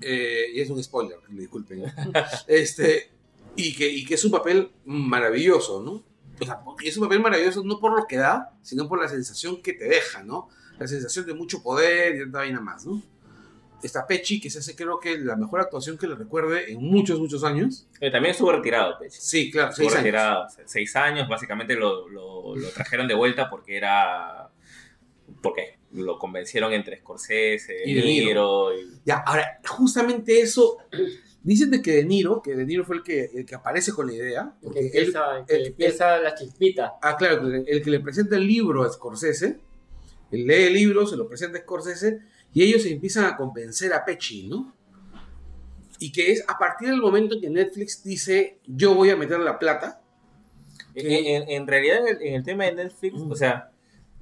Eh, 0.00 0.46
y 0.54 0.60
es 0.60 0.68
un 0.68 0.82
spoiler, 0.82 1.18
disculpen. 1.30 1.84
este, 2.46 3.10
y 3.54 3.74
que, 3.74 3.88
y 3.88 4.04
que 4.04 4.14
es 4.14 4.24
un 4.24 4.32
papel 4.32 4.70
maravilloso, 4.84 5.82
¿no? 5.82 6.02
O 6.38 6.44
sea, 6.44 6.62
porque 6.62 6.88
es 6.88 6.96
un 6.98 7.04
papel 7.04 7.20
maravilloso 7.20 7.64
no 7.64 7.78
por 7.78 7.98
lo 7.98 8.06
que 8.06 8.16
da, 8.16 8.58
sino 8.62 8.88
por 8.88 9.00
la 9.00 9.08
sensación 9.08 9.62
que 9.62 9.72
te 9.72 9.86
deja, 9.86 10.22
¿no? 10.22 10.48
La 10.78 10.86
sensación 10.86 11.26
de 11.26 11.34
mucho 11.34 11.62
poder 11.62 12.16
y 12.16 12.18
tanta 12.20 12.38
vaina 12.38 12.60
más, 12.60 12.86
¿no? 12.86 13.02
Está 13.82 14.06
Pechi, 14.06 14.40
que 14.40 14.48
se 14.50 14.58
hace 14.60 14.74
creo 14.74 14.98
que 14.98 15.18
la 15.18 15.36
mejor 15.36 15.60
actuación 15.60 15.98
que 15.98 16.06
le 16.06 16.14
recuerde 16.14 16.72
en 16.72 16.82
muchos, 16.82 17.20
muchos 17.20 17.44
años. 17.44 17.86
Eh, 18.00 18.10
También 18.10 18.32
estuvo 18.32 18.50
retirado, 18.50 18.98
Peche. 18.98 19.18
Sí, 19.20 19.50
claro, 19.50 19.70
Estuvo 19.70 19.84
seis 19.84 19.92
años. 19.94 20.04
retirado. 20.04 20.48
se- 20.48 20.62
Seis 20.66 20.96
años, 20.96 21.28
básicamente 21.28 21.74
lo, 21.74 22.08
lo, 22.08 22.56
lo 22.56 22.68
trajeron 22.70 23.06
de 23.06 23.14
vuelta 23.14 23.48
porque 23.50 23.76
era. 23.76 24.48
Porque 25.42 25.78
lo 25.92 26.18
convencieron 26.18 26.72
entre 26.72 26.98
Scorsese, 27.00 27.74
Y 27.84 27.94
De 27.94 28.02
Niro. 28.02 28.70
Niro. 28.70 28.78
y- 28.80 29.00
Ya, 29.04 29.18
ahora, 29.18 29.60
justamente 29.66 30.40
eso, 30.40 30.78
dicen 31.42 31.70
de 31.70 31.82
que 31.82 31.92
De 31.92 32.04
Niro, 32.04 32.40
que 32.42 32.54
De 32.56 32.64
Niro 32.64 32.84
fue 32.84 32.96
el 32.96 33.02
que, 33.02 33.30
el 33.34 33.44
que 33.44 33.54
aparece 33.54 33.92
con 33.92 34.06
la 34.06 34.14
idea, 34.14 34.54
Que 34.60 34.64
porque 34.66 34.80
él, 34.80 34.86
empieza, 34.86 35.24
que 35.46 35.54
él- 35.54 35.66
empieza 35.66 36.18
la 36.18 36.34
chispita. 36.34 36.94
Ah, 37.02 37.16
claro, 37.16 37.46
el, 37.46 37.64
el 37.68 37.82
que 37.82 37.90
le 37.90 38.00
presenta 38.00 38.36
el 38.36 38.46
libro 38.46 38.82
a 38.84 38.90
Scorsese, 38.90 39.58
lee 40.30 40.64
el 40.64 40.74
libro, 40.74 41.06
se 41.06 41.16
lo 41.16 41.28
presenta 41.28 41.58
a 41.58 41.62
Scorsese, 41.62 42.20
y 42.52 42.62
ellos 42.62 42.82
se 42.82 42.92
empiezan 42.92 43.24
a 43.26 43.36
convencer 43.36 43.92
a 43.92 44.04
Pecci, 44.04 44.48
¿no? 44.48 44.74
Y 45.98 46.12
que 46.12 46.32
es 46.32 46.44
a 46.48 46.58
partir 46.58 46.88
del 46.88 47.00
momento 47.00 47.34
en 47.36 47.40
que 47.40 47.50
Netflix 47.50 48.02
dice, 48.04 48.58
yo 48.66 48.94
voy 48.94 49.10
a 49.10 49.16
meter 49.16 49.38
la 49.40 49.58
plata, 49.58 50.00
En, 50.94 51.06
en- 51.26 51.50
en 51.50 51.66
realidad, 51.66 52.06
en 52.08 52.16
el, 52.16 52.22
en 52.22 52.34
el 52.36 52.42
tema 52.42 52.64
de 52.64 52.72
Netflix, 52.74 53.14
Mm. 53.20 53.30
o 53.30 53.34
sea, 53.36 53.70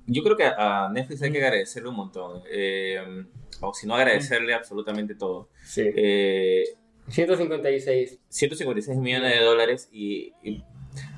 yo 0.06 0.22
creo 0.24 0.36
que 0.36 0.44
a 0.44 0.88
Netflix 0.92 1.22
hay 1.22 1.30
que 1.32 1.42
agradecerle 1.42 1.88
un 1.88 1.94
montón. 1.96 2.42
eh, 2.50 2.98
o 3.60 3.72
si 3.72 3.86
no, 3.86 3.94
agradecerle 3.94 4.52
absolutamente 4.54 5.14
todo. 5.14 5.48
Sí. 5.64 5.82
Eh, 5.94 6.64
156. 7.08 8.18
156 8.28 8.98
millones 8.98 9.38
de 9.38 9.44
dólares 9.44 9.88
y, 9.92 10.32
y, 10.42 10.64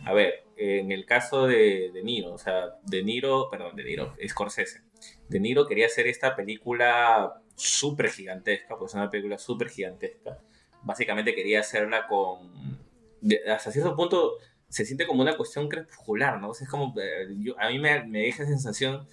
a 0.05 0.13
ver, 0.13 0.45
en 0.57 0.91
el 0.93 1.05
caso 1.07 1.47
de 1.47 1.91
De 1.93 2.03
Niro, 2.03 2.33
o 2.33 2.39
sea, 2.39 2.77
De 2.83 3.03
Niro, 3.03 3.49
perdón, 3.51 3.77
De 3.77 3.85
Niro, 3.85 4.15
Scorsese. 4.27 4.83
De 5.29 5.39
Niro 5.41 5.67
quería 5.67 5.87
hacer 5.87 6.07
esta 6.07 6.35
película 6.35 7.43
súper 7.55 8.11
gigantesca, 8.11 8.77
pues 8.79 8.95
una 8.95 9.11
película 9.11 9.39
súper 9.39 9.69
gigantesca. 9.69 10.39
Básicamente 10.83 11.35
quería 11.35 11.61
hacerla 11.61 12.07
con... 12.07 12.79
de- 13.21 13.41
hasta 13.51 13.71
cierto 13.73 13.95
punto 13.97 14.35
se 14.69 14.85
siente 14.85 15.07
como 15.07 15.23
una 15.23 15.37
cuestión 15.37 15.69
crepuscular, 15.69 16.41
¿no? 16.41 16.51
O 16.51 16.55
sea, 16.55 16.65
es 16.65 16.71
como... 16.71 16.95
eh, 17.01 17.29
yo- 17.39 17.59
a 17.59 17.69
mí 17.69 17.79
me, 17.79 18.05
me 18.05 18.21
deja 18.21 18.43
esa 18.43 18.53
sensación... 18.53 19.07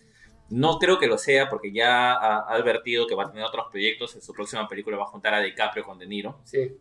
No 0.50 0.78
creo 0.78 1.00
que 1.00 1.08
lo 1.08 1.18
sea 1.18 1.50
porque 1.50 1.72
ya 1.72 2.12
ha, 2.14 2.40
ha 2.40 2.54
advertido 2.54 3.08
que 3.08 3.16
va 3.16 3.24
a 3.24 3.32
tener 3.32 3.44
otros 3.46 3.68
proyectos. 3.72 4.14
En 4.14 4.22
su 4.22 4.34
próxima 4.34 4.68
película 4.68 4.98
va 4.98 5.04
a 5.04 5.08
juntar 5.08 5.34
a 5.34 5.40
DiCaprio 5.40 5.84
con 5.84 5.98
De 5.98 6.06
Niro. 6.06 6.42
Sí. 6.44 6.78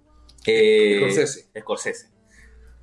Eh, 0.47 0.97
Scorsese. 0.99 1.49
Scorsese. 1.58 2.11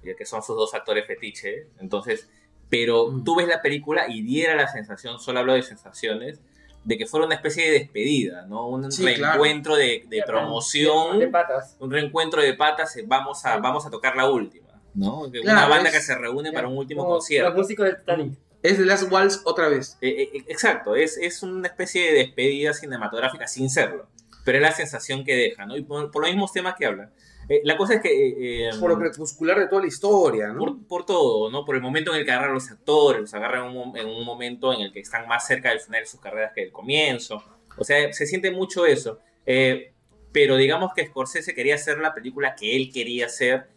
Ya 0.03 0.15
que 0.15 0.25
son 0.25 0.41
sus 0.43 0.55
dos 0.55 0.73
actores 0.73 1.05
fetiche. 1.05 1.67
Entonces, 1.79 2.29
pero 2.69 3.09
Mm. 3.11 3.23
tú 3.23 3.35
ves 3.35 3.47
la 3.47 3.61
película 3.61 4.05
y 4.07 4.21
diera 4.21 4.55
la 4.55 4.67
sensación, 4.67 5.19
solo 5.19 5.39
hablo 5.39 5.53
de 5.53 5.63
sensaciones, 5.63 6.39
de 6.83 6.97
que 6.97 7.05
fuera 7.05 7.25
una 7.25 7.35
especie 7.35 7.65
de 7.65 7.79
despedida, 7.79 8.45
¿no? 8.47 8.67
Un 8.67 8.91
Sí, 8.91 9.03
claro. 9.03 9.33
reencuentro 9.33 9.75
de, 9.75 10.05
de 10.07 10.17
De 10.17 10.23
promoción, 10.25 11.29
patas. 11.31 11.75
un 11.79 11.91
reencuentro 11.91 12.41
de 12.41 12.53
patas, 12.53 12.95
eh, 12.97 13.03
vamos 13.05 13.45
a, 13.45 13.57
vamos 13.57 13.85
a 13.85 13.89
tocar 13.89 14.15
la 14.15 14.29
última, 14.29 14.69
¿no? 14.93 15.29
Claro, 15.29 15.51
una 15.51 15.67
banda 15.67 15.89
es- 15.89 15.95
que 15.95 16.01
se 16.01 16.15
reúne 16.17 16.51
para 16.51 16.67
un 16.67 16.77
último 16.77 17.05
concierto. 17.05 17.49
Los 17.49 17.57
músicos 17.57 17.85
del 17.85 17.97
Titanic. 17.97 18.33
es 18.61 18.77
The 18.77 18.85
Last 18.85 19.11
Waltz 19.11 19.41
otra 19.45 19.67
vez. 19.69 19.97
Eh, 20.01 20.29
eh, 20.33 20.43
exacto, 20.47 20.95
es, 20.95 21.17
es 21.17 21.43
una 21.43 21.67
especie 21.67 22.11
de 22.11 22.19
despedida 22.19 22.73
cinematográfica 22.73 23.47
sin 23.47 23.69
serlo, 23.69 24.07
pero 24.45 24.57
es 24.57 24.61
la 24.61 24.71
sensación 24.71 25.23
que 25.25 25.35
deja, 25.35 25.65
¿no? 25.65 25.75
Y 25.77 25.81
por, 25.83 26.11
por 26.11 26.21
los 26.23 26.31
mismos 26.31 26.51
temas 26.53 26.75
que 26.77 26.85
hablan. 26.85 27.11
Eh, 27.49 27.61
la 27.63 27.75
cosa 27.75 27.95
es 27.95 28.01
que... 28.01 28.09
eh, 28.09 28.69
eh, 28.69 28.71
Por 28.79 28.91
lo 28.91 28.99
crepuscular 28.99 29.59
de 29.59 29.68
toda 29.68 29.81
la 29.81 29.87
historia, 29.87 30.49
¿no? 30.49 30.59
por, 30.59 30.87
por 30.87 31.06
todo, 31.06 31.49
¿no? 31.49 31.65
Por 31.65 31.75
el 31.75 31.81
momento 31.81 32.13
en 32.13 32.19
el 32.19 32.25
que 32.25 32.31
agarran 32.31 32.53
los 32.53 32.69
actores, 32.69 33.21
los 33.21 33.33
agarran 33.33 33.71
en 33.71 33.77
un, 33.77 33.97
en 33.97 34.07
un 34.07 34.23
momento 34.23 34.71
en 34.73 34.81
el 34.81 34.94
que 34.94 34.99
están 34.99 35.27
más 35.27 35.47
cerca 35.47 35.69
del 35.69 35.79
final 35.79 36.01
de 36.01 36.07
sus 36.07 36.19
carreras 36.19 36.51
que 36.53 36.61
del 36.61 36.71
comienzo. 36.71 37.44
O 37.77 37.83
sea, 37.83 38.13
se 38.13 38.25
siente 38.27 38.51
mucho 38.51 38.85
eso. 38.85 39.19
Eh, 39.45 39.91
pero 40.31 40.57
digamos 40.57 40.94
que 40.94 41.07
Scorsese 41.07 41.56
quería 41.56 41.75
hacer 41.75 41.97
la 41.97 42.13
película 42.13 42.56
que 42.56 42.75
él 42.75 42.91
quería 42.94 43.25
hacer 43.25 43.68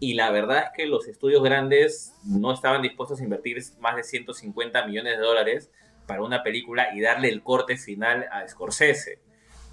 y 0.00 0.14
la 0.14 0.32
verdad 0.32 0.64
es 0.64 0.70
que 0.76 0.86
los 0.86 1.06
estudios 1.06 1.44
grandes 1.44 2.12
no 2.24 2.52
estaban 2.52 2.82
dispuestos 2.82 3.20
a 3.20 3.22
invertir 3.22 3.62
más 3.78 3.94
de 3.94 4.02
150 4.02 4.84
millones 4.84 5.16
de 5.16 5.22
dólares 5.22 5.70
para 6.08 6.22
una 6.22 6.42
película 6.42 6.88
y 6.92 7.00
darle 7.00 7.28
el 7.28 7.44
corte 7.44 7.76
final 7.76 8.26
a 8.32 8.48
Scorsese. 8.48 9.20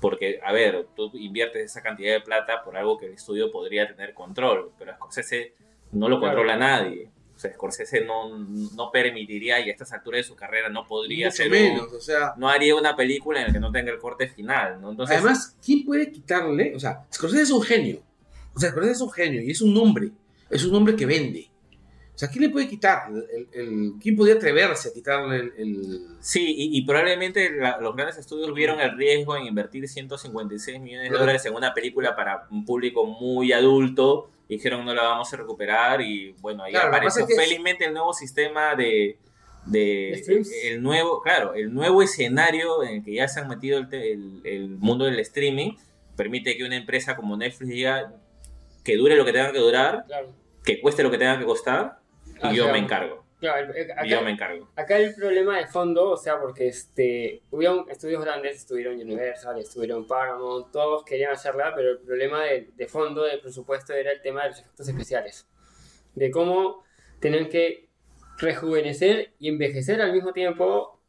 Porque, 0.01 0.39
a 0.43 0.51
ver, 0.53 0.87
tú 0.95 1.11
inviertes 1.13 1.65
esa 1.71 1.81
cantidad 1.81 2.13
de 2.13 2.21
plata 2.21 2.63
por 2.63 2.77
algo 2.77 2.97
que 2.97 3.07
el 3.07 3.13
estudio 3.13 3.51
podría 3.51 3.87
tener 3.87 4.13
control, 4.13 4.71
pero 4.79 4.93
Scorsese 4.95 5.53
no 5.91 6.07
lo 6.07 6.19
Claro. 6.19 6.35
controla 6.37 6.55
nadie. 6.57 7.09
O 7.35 7.39
sea, 7.39 7.53
Scorsese 7.53 8.01
no, 8.05 8.37
no 8.37 8.91
permitiría 8.91 9.59
y 9.61 9.69
a 9.69 9.71
estas 9.71 9.93
alturas 9.93 10.19
de 10.19 10.23
su 10.23 10.35
carrera 10.35 10.67
no 10.69 10.85
podría 10.85 11.29
hacer 11.29 11.49
menos, 11.49 11.91
o 11.93 12.01
sea... 12.01 12.33
no 12.37 12.49
haría 12.49 12.75
una 12.75 12.95
película 12.97 13.39
en 13.41 13.47
la 13.47 13.53
que 13.53 13.59
no 13.59 13.71
tenga 13.71 13.91
el 13.91 13.97
corte 13.97 14.27
final, 14.27 14.81
¿no? 14.81 14.91
Entonces, 14.91 15.17
Además, 15.17 15.57
¿quién 15.63 15.85
puede 15.85 16.11
quitarle? 16.11 16.75
O 16.75 16.79
sea, 16.79 17.05
Scorsese 17.13 17.43
es 17.43 17.51
un 17.51 17.61
genio. 17.61 18.01
O 18.53 18.59
sea, 18.59 18.69
Scorsese 18.71 18.93
es 18.93 19.01
un 19.01 19.11
genio 19.11 19.41
y 19.41 19.51
es 19.51 19.61
un 19.61 19.75
hombre. 19.77 20.11
Es 20.49 20.65
un 20.65 20.75
hombre 20.75 20.95
que 20.97 21.05
vende. 21.05 21.49
O 22.19 22.21
sea, 22.21 22.27
¿quién 22.29 22.43
le 22.43 22.49
puede 22.49 22.67
quitar? 22.67 23.03
El, 23.09 23.23
el- 23.31 23.47
el- 23.53 23.93
¿Quién 24.01 24.17
podría 24.17 24.35
atreverse 24.35 24.89
a 24.89 24.93
quitarle 24.93 25.53
el... 25.57 26.01
Sí, 26.19 26.43
y, 26.53 26.77
y 26.77 26.81
probablemente 26.85 27.49
la- 27.49 27.79
los 27.79 27.95
grandes 27.95 28.17
estudios 28.17 28.53
vieron 28.53 28.81
el 28.81 28.97
riesgo 28.97 29.37
en 29.37 29.45
invertir 29.45 29.87
156 29.87 30.81
millones 30.81 31.11
de 31.11 31.17
dólares 31.17 31.45
en 31.45 31.55
una 31.55 31.73
película 31.73 32.17
para 32.17 32.45
un 32.51 32.65
público 32.65 33.05
muy 33.05 33.53
adulto. 33.53 34.29
Dijeron 34.49 34.83
no 34.83 34.93
la 34.93 35.03
vamos 35.03 35.33
a 35.33 35.37
recuperar 35.37 36.01
y 36.01 36.33
bueno, 36.41 36.63
ahí 36.63 36.73
Claro, 36.73 37.07
es 37.07 37.15
que- 37.25 37.35
felizmente 37.35 37.85
el 37.85 37.93
nuevo 37.93 38.11
sistema 38.11 38.75
de, 38.75 39.17
de 39.65 40.21
el 40.65 40.83
nuevo, 40.83 41.21
claro, 41.21 41.53
el 41.53 41.73
nuevo 41.73 42.01
escenario 42.01 42.83
en 42.83 42.95
el 42.97 43.03
que 43.05 43.13
ya 43.13 43.29
se 43.29 43.39
han 43.39 43.47
metido 43.47 43.77
el, 43.79 43.87
el- 43.93 44.41
el 44.43 44.67
mundo 44.71 45.05
del 45.05 45.17
streaming 45.21 45.71
permite 46.17 46.57
que 46.57 46.65
una 46.65 46.75
empresa 46.75 47.15
como 47.15 47.37
Netflix 47.37 47.69
diga 47.69 48.13
que 48.83 48.97
dure 48.97 49.15
lo 49.15 49.23
que 49.23 49.31
tenga 49.31 49.53
que 49.53 49.59
durar, 49.59 50.03
Claro. 50.05 50.33
que 50.65 50.81
cueste 50.81 51.01
lo 51.01 51.11
que 51.11 51.17
tenga 51.17 51.39
que 51.39 51.45
costar 51.45 51.98
y 52.41 52.47
Ah, 52.47 52.51
yo 52.53 52.63
claro. 52.63 52.73
me 52.73 52.79
encargo. 52.79 53.25
Claro, 53.39 53.71
Y 53.73 54.09
yo 54.09 54.17
acá, 54.17 54.25
me 54.25 54.31
encargo. 54.31 54.67
acá 54.75 54.97
el 54.97 55.15
problema 55.15 55.57
de 55.57 55.67
fondo, 55.67 56.09
o 56.11 56.17
sea, 56.17 56.39
porque 56.41 56.67
este, 56.67 57.41
hubieron 57.51 57.85
estudios 57.89 58.21
grandes, 58.21 58.57
estuvieron 58.57 58.95
Universal, 58.99 59.57
estuvieron 59.59 60.05
Paramount, 60.07 60.71
todos 60.73 61.05
querían 61.05 61.31
hacerla, 61.31 61.71
pero 61.73 61.91
el 61.91 61.99
problema 61.99 62.43
de, 62.43 62.69
de 62.75 62.87
fondo 62.87 63.23
del 63.23 63.39
presupuesto 63.39 63.93
era 63.93 64.11
el 64.11 64.21
tema 64.21 64.43
de 64.43 64.49
los 64.49 64.59
efectos 64.59 64.89
especiales. 64.89 65.47
De 66.15 66.31
cómo 66.31 66.83
tenían 67.21 67.47
que 67.47 67.87
rejuvenecer 68.39 69.33
y 69.39 69.47
envejecer 69.47 70.01
al 70.01 70.11
mismo 70.11 70.33
tiempo 70.33 70.99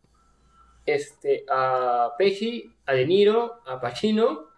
este, 0.86 1.44
a 1.48 2.14
Pesci, 2.16 2.72
a 2.86 2.92
De 2.92 3.06
Niro, 3.06 3.60
a 3.66 3.80
Pacino. 3.80 4.48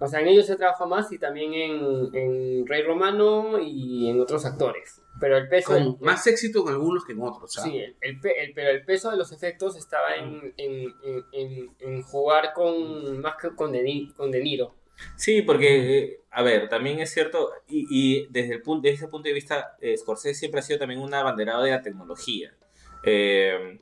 O 0.00 0.06
sea, 0.06 0.20
en 0.20 0.28
ellos 0.28 0.46
se 0.46 0.56
trabaja 0.56 0.86
más 0.86 1.10
y 1.12 1.18
también 1.18 1.54
en, 1.54 2.14
en 2.14 2.66
Rey 2.66 2.82
Romano 2.82 3.58
y 3.60 4.10
en 4.10 4.20
otros 4.20 4.44
actores. 4.44 5.00
Pero 5.20 5.36
el 5.38 5.48
peso... 5.48 5.68
Con 5.72 5.82
el- 5.82 5.96
más 6.00 6.26
éxito 6.26 6.62
en 6.66 6.74
algunos 6.74 7.04
que 7.04 7.12
en 7.12 7.22
otros. 7.22 7.52
¿sabes? 7.52 7.70
Sí, 7.72 7.78
el, 7.78 7.96
el 8.00 8.18
el- 8.38 8.52
pero 8.54 8.70
el 8.70 8.84
peso 8.84 9.10
de 9.10 9.16
los 9.16 9.30
efectos 9.32 9.76
estaba 9.76 10.16
en, 10.16 10.52
en, 10.56 10.92
en, 11.02 11.24
en- 11.32 11.70
en 11.80 12.02
jugar 12.02 12.52
con 12.52 13.20
más 13.20 13.34
que 13.40 13.54
con 13.54 13.72
De, 13.72 14.08
con 14.16 14.30
De 14.30 14.40
Niro. 14.42 14.74
Sí, 15.16 15.42
porque, 15.42 15.98
eh, 15.98 16.20
a 16.30 16.42
ver, 16.42 16.68
también 16.68 17.00
es 17.00 17.12
cierto, 17.12 17.50
y, 17.66 17.86
y 17.90 18.26
desde, 18.30 18.54
el 18.54 18.62
punto, 18.62 18.82
desde 18.82 18.96
ese 19.04 19.08
punto 19.08 19.28
de 19.28 19.34
vista, 19.34 19.76
eh, 19.80 19.96
Scorsese 19.96 20.34
siempre 20.38 20.60
ha 20.60 20.62
sido 20.62 20.78
también 20.78 21.00
un 21.00 21.12
abanderado 21.12 21.62
de 21.64 21.70
la 21.72 21.82
tecnología. 21.82 22.54
Eh, 23.02 23.80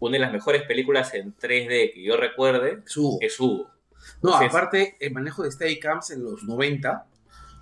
una 0.00 0.12
de 0.14 0.18
las 0.18 0.32
mejores 0.32 0.62
películas 0.64 1.14
en 1.14 1.34
3D 1.36 1.92
que 1.94 2.02
yo 2.02 2.16
recuerde 2.16 2.82
Su- 2.84 3.18
es 3.20 3.38
Hugo. 3.40 3.70
No, 4.22 4.38
Sí, 4.38 4.44
aparte, 4.46 4.96
el 5.00 5.12
manejo 5.12 5.42
de 5.44 5.50
Steadicams 5.52 6.10
en 6.10 6.24
los 6.24 6.42
90, 6.44 7.06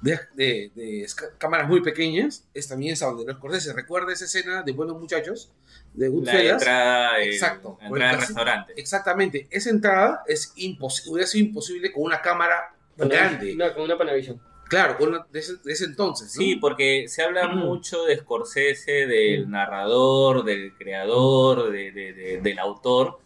de, 0.02 0.18
de- 0.34 0.70
de 0.74 1.06
cámaras 1.38 1.68
muy 1.68 1.80
pequeñas, 1.80 2.46
es 2.52 2.68
también 2.68 2.92
esa 2.92 3.06
bandera 3.06 3.34
Scorsese. 3.34 3.72
Recuerda 3.72 4.12
esa 4.12 4.24
escena 4.26 4.62
de 4.62 4.72
Buenos 4.72 4.98
Muchachos, 4.98 5.50
de 5.94 6.06
La 6.06 6.12
Goodfellas. 6.12 6.52
entrada, 6.60 7.20
eh, 7.20 7.30
Exacto. 7.30 7.78
la 7.80 7.86
entrada 7.86 8.10
así- 8.10 8.20
restaurante. 8.26 8.72
Exactamente, 8.76 9.46
esa 9.50 9.70
entrada 9.70 10.22
es 10.26 10.52
imposible, 10.56 11.12
hubiera 11.12 11.26
sido 11.26 11.46
imposible 11.46 11.92
con 11.92 12.02
una 12.02 12.20
cámara 12.20 12.74
grande. 12.96 13.54
Una, 13.54 13.72
con 13.72 13.84
una 13.84 13.96
Panavision. 13.96 14.40
Claro, 14.68 14.96
con 14.96 15.10
una- 15.10 15.26
de, 15.30 15.38
ese, 15.38 15.56
de 15.62 15.72
ese 15.72 15.84
entonces. 15.84 16.34
¿no? 16.34 16.42
Sí, 16.42 16.56
porque 16.56 17.04
se 17.06 17.22
habla 17.22 17.46
Mm. 17.48 17.58
mucho 17.58 18.04
de 18.04 18.16
Scorsese, 18.16 19.06
del 19.06 19.50
narrador, 19.50 20.44
del 20.44 20.72
creador, 20.76 21.70
de- 21.70 21.92
de- 21.92 22.12
de- 22.14 22.40
del 22.40 22.58
autor, 22.58 23.18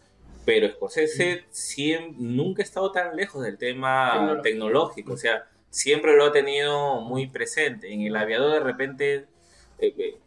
pero 0.45 0.69
Scorsese 0.69 1.45
siem- 1.51 2.15
nunca 2.17 2.61
ha 2.61 2.65
estado 2.65 2.91
tan 2.91 3.15
lejos 3.15 3.43
del 3.43 3.57
tema 3.57 4.11
Tecnológico. 4.13 4.41
tecnológico, 4.43 5.13
o 5.13 5.17
sea, 5.17 5.47
siempre 5.69 6.15
lo 6.15 6.25
ha 6.25 6.31
tenido 6.31 7.01
muy 7.01 7.27
presente. 7.27 7.91
En 7.93 8.01
El 8.01 8.15
Aviador 8.15 8.53
de 8.53 8.59
repente 8.59 9.25
eh, 9.79 9.93
eh, 9.97 10.17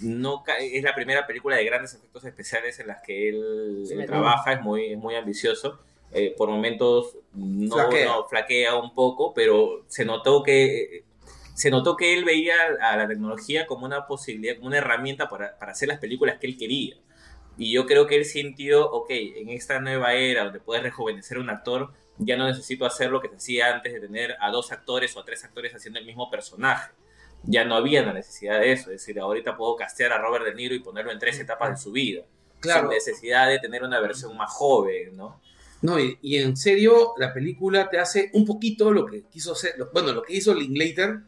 no 0.00 0.42
es 0.60 0.82
la 0.82 0.94
primera 0.94 1.26
película 1.26 1.56
de 1.56 1.64
grandes 1.64 1.94
efectos 1.94 2.24
especiales 2.24 2.78
en 2.80 2.88
las 2.88 3.02
que 3.02 3.28
él, 3.28 3.84
Sí, 3.86 3.94
él 3.94 4.06
trabaja, 4.06 4.52
es 4.52 4.62
muy, 4.62 4.92
es 4.92 4.98
muy 4.98 5.14
ambicioso. 5.14 5.78
Eh, 6.12 6.34
por 6.36 6.48
momentos 6.48 7.16
no 7.34 7.74
Flaquea. 7.74 8.06
no, 8.06 8.24
flaquea 8.26 8.76
un 8.76 8.94
poco, 8.94 9.34
pero 9.34 9.84
se 9.88 10.06
notó 10.06 10.42
que 10.42 11.04
se 11.54 11.70
notó 11.70 11.96
que 11.96 12.14
él 12.14 12.24
veía 12.24 12.54
a 12.80 12.96
la 12.96 13.08
tecnología 13.08 13.66
como 13.66 13.84
una 13.84 14.06
posibilidad, 14.06 14.54
como 14.54 14.68
una 14.68 14.78
herramienta 14.78 15.28
para, 15.28 15.58
para 15.58 15.72
hacer 15.72 15.88
las 15.88 15.98
películas 15.98 16.38
que 16.38 16.46
él 16.46 16.56
quería. 16.56 16.96
Y 17.58 17.72
yo 17.72 17.86
creo 17.86 18.06
que 18.06 18.14
él 18.14 18.24
sintió, 18.24 18.88
ok, 18.88 19.10
en 19.10 19.48
esta 19.48 19.80
nueva 19.80 20.14
era 20.14 20.44
donde 20.44 20.60
puedes 20.60 20.84
rejuvenecer 20.84 21.38
a 21.38 21.40
un 21.40 21.50
actor, 21.50 21.92
ya 22.18 22.36
no 22.36 22.46
necesito 22.46 22.84
hacer 22.86 23.10
lo 23.10 23.20
que 23.20 23.28
se 23.28 23.36
hacía 23.36 23.74
antes 23.74 23.92
de 23.92 24.00
tener 24.00 24.36
a 24.40 24.50
dos 24.50 24.72
actores 24.72 25.16
o 25.16 25.20
a 25.20 25.24
tres 25.24 25.44
actores 25.44 25.74
haciendo 25.74 25.98
el 26.00 26.06
mismo 26.06 26.30
personaje. 26.30 26.92
Ya 27.44 27.64
no 27.64 27.76
había 27.76 28.02
la 28.02 28.12
necesidad 28.12 28.58
de 28.60 28.72
eso. 28.72 28.90
Es 28.90 29.00
decir, 29.00 29.18
ahorita 29.20 29.56
puedo 29.56 29.76
castear 29.76 30.12
a 30.12 30.18
Robert 30.18 30.44
De 30.44 30.54
Niro 30.54 30.74
y 30.74 30.80
ponerlo 30.80 31.12
en 31.12 31.18
tres 31.18 31.38
etapas 31.38 31.70
de 31.70 31.76
su 31.76 31.92
vida. 31.92 32.22
Claro. 32.60 32.82
Sin 32.82 32.90
necesidad 32.90 33.48
de 33.48 33.60
tener 33.60 33.84
una 33.84 34.00
versión 34.00 34.36
más 34.36 34.50
joven, 34.52 35.16
¿no? 35.16 35.40
No, 35.80 36.00
y, 36.00 36.18
y 36.22 36.38
en 36.38 36.56
serio, 36.56 37.12
la 37.18 37.32
película 37.32 37.88
te 37.88 38.00
hace 38.00 38.30
un 38.34 38.44
poquito 38.44 38.90
lo 38.90 39.06
que 39.06 39.22
quiso 39.30 39.52
hacer, 39.52 39.74
lo- 39.78 39.90
bueno, 39.92 40.12
lo 40.12 40.22
que 40.24 40.34
hizo 40.34 40.52
Linklater 40.52 41.20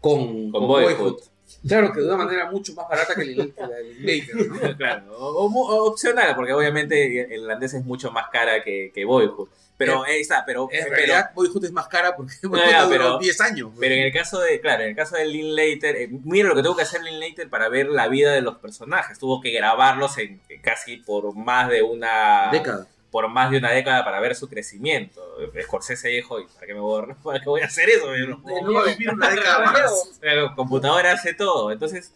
con, 0.00 0.50
Con 0.50 0.52
con 0.52 0.66
Boyhood. 0.66 0.96
Boyhood. 0.96 1.20
Claro, 1.66 1.92
que 1.92 2.00
de 2.00 2.06
una 2.06 2.16
manera 2.24 2.50
mucho 2.50 2.72
más 2.74 2.88
barata 2.88 3.14
que 3.14 3.22
Lin- 3.24 3.54
que 3.54 4.34
¿no? 4.34 4.76
claro, 4.76 5.16
o, 5.18 5.84
opcional, 5.86 6.34
porque 6.34 6.52
obviamente 6.52 7.22
el 7.34 7.42
irlandés 7.42 7.74
es 7.74 7.84
mucho 7.84 8.10
más 8.10 8.28
cara 8.30 8.62
que, 8.62 8.90
que 8.94 9.04
Boyhood. 9.04 9.48
Pero 9.76 10.04
ahí 10.04 10.20
está, 10.20 10.44
pero, 10.44 10.68
En 10.70 10.84
pero, 10.84 10.94
realidad, 10.94 11.30
Boyhood 11.34 11.64
es 11.64 11.72
más 11.72 11.88
cara 11.88 12.14
porque 12.14 12.34
Boyhood 12.42 12.70
ya, 12.70 12.82
duró 12.82 12.90
pero- 12.90 13.18
10 13.18 13.40
años. 13.40 13.70
pero 13.80 13.94
en 13.94 14.02
el 14.02 14.12
caso 14.12 14.38
de, 14.40 14.60
claro, 14.60 14.82
en 14.82 14.90
el 14.90 14.96
caso 14.96 15.16
de 15.16 15.24
Linklater, 15.24 15.96
eh, 15.96 16.08
mira 16.24 16.48
lo 16.50 16.54
que 16.54 16.62
tuvo 16.62 16.76
que 16.76 16.82
hacer 16.82 17.02
Linklater 17.02 17.48
para 17.48 17.70
ver 17.70 17.88
la 17.88 18.06
vida 18.08 18.32
de 18.32 18.42
los 18.42 18.56
personajes. 18.58 19.18
Tuvo 19.18 19.40
que 19.40 19.50
grabarlos 19.52 20.18
en 20.18 20.38
casi 20.62 20.98
por 20.98 21.34
más 21.34 21.70
de 21.70 21.82
una 21.82 22.50
década. 22.52 22.86
Por 23.10 23.28
más 23.28 23.50
de 23.50 23.58
una 23.58 23.70
década 23.72 24.04
para 24.04 24.20
ver 24.20 24.34
su 24.34 24.48
crecimiento. 24.48 25.22
Scorsese 25.62 26.08
dijo, 26.08 26.40
"¿Y 26.40 26.46
¿para 26.46 26.66
qué 26.66 26.74
me 26.74 26.80
voy 26.80 27.02
a, 27.10 27.14
para 27.22 27.40
qué 27.40 27.48
voy 27.48 27.60
a 27.60 27.66
hacer 27.66 27.88
eso? 27.88 28.14
Yo 28.16 28.26
no 28.26 28.42
puedo". 28.42 28.62
No 28.62 28.74
va 28.74 28.82
a 28.82 28.84
vivir 28.86 29.10
una 29.10 29.30
década 29.34 29.72
más. 29.72 30.20
La 30.22 30.54
computadora 30.54 31.12
hace 31.12 31.34
todo. 31.34 31.72
Entonces, 31.72 32.12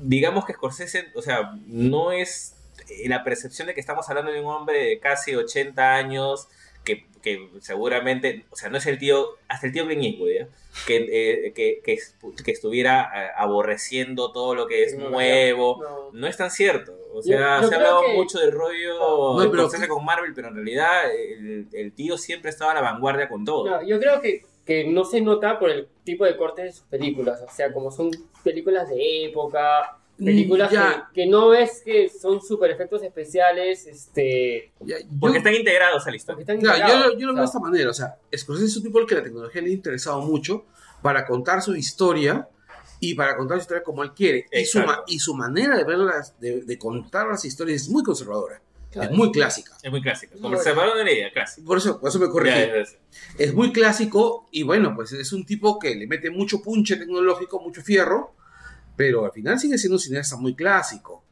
digamos 0.00 0.44
que 0.44 0.54
Scorsese, 0.54 1.10
o 1.14 1.22
sea, 1.22 1.52
no 1.66 2.12
es 2.12 2.54
eh, 2.88 3.08
la 3.08 3.22
percepción 3.24 3.68
de 3.68 3.74
que 3.74 3.80
estamos 3.80 4.08
hablando 4.08 4.32
de 4.32 4.40
un 4.40 4.46
hombre 4.46 4.84
de 4.84 4.98
casi 4.98 5.34
80 5.34 5.94
años 5.94 6.48
que, 6.84 7.06
que 7.22 7.48
seguramente, 7.60 8.44
o 8.50 8.56
sea, 8.56 8.68
no 8.70 8.78
es 8.78 8.86
el 8.86 8.98
tío, 8.98 9.26
hasta 9.48 9.66
el 9.66 9.72
tío 9.72 9.86
Clint 9.86 10.02
Eastwood, 10.04 10.30
¿ya? 10.30 10.48
que, 10.86 10.96
eh, 10.96 11.52
que, 11.54 11.80
que, 11.84 11.98
que 12.44 12.50
estuviera 12.50 13.10
eh, 13.14 13.28
aborreciendo 13.36 14.32
todo 14.32 14.54
lo 14.54 14.66
que 14.66 14.84
es 14.84 14.96
nuevo. 14.96 15.78
No. 15.82 16.10
No 16.12 16.26
es 16.26 16.36
tan 16.36 16.50
cierto. 16.50 16.92
O 17.14 17.22
sea, 17.22 17.56
Yo- 17.58 17.62
yo 17.62 17.68
se 17.68 17.74
ha 17.74 17.78
hablado 17.78 18.02
que- 18.06 18.14
mucho 18.14 18.38
del 18.40 18.52
rollo 18.52 18.98
No, 18.98 19.40
de 19.40 19.48
pero- 19.50 19.88
con 19.88 20.04
Marvel, 20.04 20.32
pero 20.34 20.48
en 20.48 20.54
realidad 20.54 21.10
el, 21.14 21.68
el 21.72 21.92
tío 21.92 22.16
siempre 22.18 22.50
estaba 22.50 22.72
a 22.72 22.74
la 22.74 22.80
vanguardia 22.80 23.28
con 23.28 23.44
todo. 23.44 23.68
No, 23.68 23.86
yo 23.86 23.98
creo 24.00 24.20
que, 24.20 24.42
que 24.66 24.84
no 24.84 25.04
se 25.04 25.20
nota 25.20 25.58
por 25.58 25.70
el 25.70 25.88
tipo 26.04 26.24
de 26.24 26.36
corte 26.36 26.62
de 26.62 26.72
sus 26.72 26.84
películas. 26.86 27.40
O 27.46 27.50
sea, 27.52 27.72
como 27.72 27.90
son 27.90 28.10
películas 28.42 28.88
de 28.88 29.26
época, 29.26 29.98
películas 30.18 30.70
Mm, 30.70 30.74
Ya. 30.74 31.08
que, 31.14 31.22
que 31.22 31.26
no 31.28 31.48
ves 31.48 31.82
que 31.84 32.08
son 32.08 32.40
super 32.42 32.70
efectos 32.70 33.02
especiales, 33.02 33.86
este, 33.86 34.72
Ya, 34.80 34.98
yo- 35.00 35.06
Porque 35.20 35.38
están 35.38 35.54
integrados 35.54 36.06
a 36.06 36.10
la 36.10 36.16
historia. 36.16 36.40
están 36.40 36.60
Claro, 36.60 37.10
yo, 37.12 37.18
yo 37.18 37.26
lo 37.26 37.32
veo 37.34 37.42
de 37.42 37.46
esta 37.46 37.58
manera, 37.60 37.90
o 37.90 37.94
sea, 37.94 38.16
Scorsese 38.36 38.66
es 38.68 38.76
un 38.76 38.82
tipo 38.84 38.98
al 38.98 39.06
que 39.06 39.14
la 39.16 39.22
tecnología 39.22 39.62
le 39.62 39.68
ha 39.70 39.72
interesado 39.72 40.20
mucho 40.22 40.64
para 41.02 41.26
contar 41.26 41.62
su 41.62 41.74
historia 41.74 42.48
y 43.00 43.14
para 43.14 43.36
contar 43.36 43.58
su 43.58 43.62
historia 43.62 43.82
como 43.82 44.02
él 44.04 44.12
quiere. 44.12 44.46
Y 44.52 44.64
su, 44.64 44.80
y 45.08 45.18
su 45.18 45.34
manera 45.34 45.76
de, 45.76 45.82
verlas, 45.84 46.38
de, 46.40 46.62
de 46.62 46.78
contar 46.78 47.26
las 47.26 47.44
historias 47.44 47.82
es 47.82 47.88
muy 47.88 48.04
conservadora, 48.04 48.62
claro. 48.92 49.10
es 49.10 49.16
muy 49.16 49.32
clásica. 49.32 49.72
Es 49.82 49.90
muy 49.90 50.00
clásico. 50.00 50.34
No, 50.36 50.42
Como 50.42 50.56
se 50.58 50.70
de 50.70 51.04
la 51.04 51.10
idea, 51.10 51.32
clásico. 51.32 51.66
Por 51.66 51.78
eso, 51.78 51.98
por 51.98 52.10
eso 52.10 52.20
me 52.20 52.28
corregí. 52.28 52.60
Ya, 52.60 52.76
es- 52.76 52.96
Es 53.38 53.52
muy 53.54 53.72
clásico 53.72 54.46
y 54.52 54.62
bueno, 54.62 54.94
pues 54.94 55.12
es 55.12 55.32
un 55.32 55.44
tipo 55.44 55.78
que 55.80 55.96
le 55.96 56.06
mete 56.06 56.30
mucho 56.30 56.62
punche 56.62 56.94
tecnológico, 56.96 57.58
mucho 57.60 57.82
fierro, 57.82 58.34
pero 58.96 59.24
al 59.24 59.32
final 59.32 59.58
sigue 59.58 59.78
siendo 59.78 59.96
un 59.96 60.00
cineasta 60.00 60.36
muy 60.36 60.54
clásico. 60.54 61.24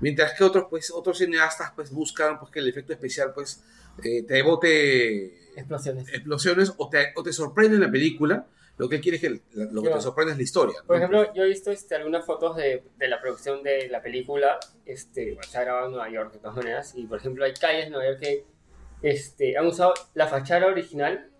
Mientras 0.00 0.34
que 0.34 0.44
otros, 0.44 0.66
pues, 0.68 0.90
otros 0.90 1.18
cineastas 1.18 1.72
pues 1.74 1.90
buscan 1.92 2.38
pues, 2.38 2.50
que 2.50 2.58
el 2.58 2.68
efecto 2.68 2.92
especial 2.92 3.32
pues 3.34 3.62
eh, 4.02 4.22
te 4.24 4.42
bote 4.42 5.42
Explosiones. 5.56 6.08
explosiones 6.08 6.72
o 6.76 6.88
te, 6.88 7.12
o 7.14 7.22
te 7.22 7.32
sorprende 7.32 7.76
en 7.76 7.82
la 7.82 7.90
película. 7.90 8.46
Lo 8.76 8.88
que 8.88 8.96
él 8.96 9.00
quiere 9.02 9.16
es 9.18 9.20
que 9.20 9.40
la- 9.52 9.70
lo 9.70 9.82
que 9.82 9.90
te 9.90 10.00
sorprende 10.00 10.32
es 10.32 10.36
la 10.38 10.42
historia. 10.42 10.76
¿no? 10.80 10.86
Por 10.88 10.96
ejemplo, 10.96 11.32
yo 11.32 11.44
he 11.44 11.48
visto 11.48 11.70
este, 11.70 11.94
algunas 11.94 12.26
fotos 12.26 12.56
de, 12.56 12.82
de 12.98 13.08
la 13.08 13.20
producción 13.20 13.62
de 13.62 13.88
la 13.88 14.02
película. 14.02 14.58
Este, 14.84 15.38
se 15.48 15.58
ha 15.58 15.62
grabado 15.62 15.86
en 15.86 15.92
Nueva 15.92 16.10
York 16.10 16.32
de 16.32 16.38
todas 16.40 16.56
maneras. 16.56 16.92
Y 16.96 17.06
por 17.06 17.18
ejemplo, 17.18 17.44
hay 17.44 17.54
calles 17.54 17.86
en 17.86 17.92
Nueva 17.92 18.10
York 18.10 18.20
que 18.20 18.44
este, 19.02 19.56
han 19.56 19.66
usado 19.66 19.94
la 20.14 20.26
fachada 20.26 20.66
original 20.66 21.30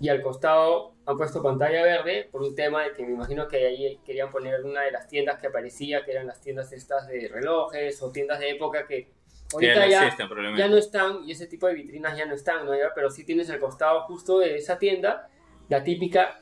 y 0.00 0.08
al 0.08 0.22
costado 0.22 0.94
han 1.06 1.16
puesto 1.16 1.42
pantalla 1.42 1.82
verde 1.82 2.28
por 2.32 2.42
un 2.42 2.54
tema 2.54 2.82
de 2.84 2.92
que 2.92 3.02
me 3.04 3.12
imagino 3.12 3.46
que 3.48 3.66
ahí 3.66 4.00
querían 4.04 4.30
poner 4.30 4.64
una 4.64 4.82
de 4.82 4.90
las 4.92 5.06
tiendas 5.08 5.38
que 5.40 5.48
aparecía, 5.48 6.04
que 6.04 6.12
eran 6.12 6.26
las 6.26 6.40
tiendas 6.40 6.72
estas 6.72 7.06
de 7.08 7.28
relojes 7.28 8.00
o 8.02 8.10
tiendas 8.10 8.40
de 8.40 8.50
época 8.50 8.86
que 8.86 9.08
que 9.50 9.56
ahorita 9.66 9.74
ya 9.90 10.02
existen, 10.06 10.28
ya 10.56 10.68
no 10.68 10.76
están 10.76 11.24
y 11.28 11.32
ese 11.32 11.46
tipo 11.48 11.66
de 11.66 11.74
vitrinas 11.74 12.16
ya 12.16 12.24
no 12.24 12.34
están, 12.34 12.64
¿no? 12.64 12.74
Ya, 12.76 12.90
pero 12.94 13.10
sí 13.10 13.24
tienes 13.24 13.50
al 13.50 13.58
costado 13.58 14.02
justo 14.02 14.38
de 14.38 14.56
esa 14.56 14.78
tienda 14.78 15.28
la 15.68 15.82
típica 15.82 16.40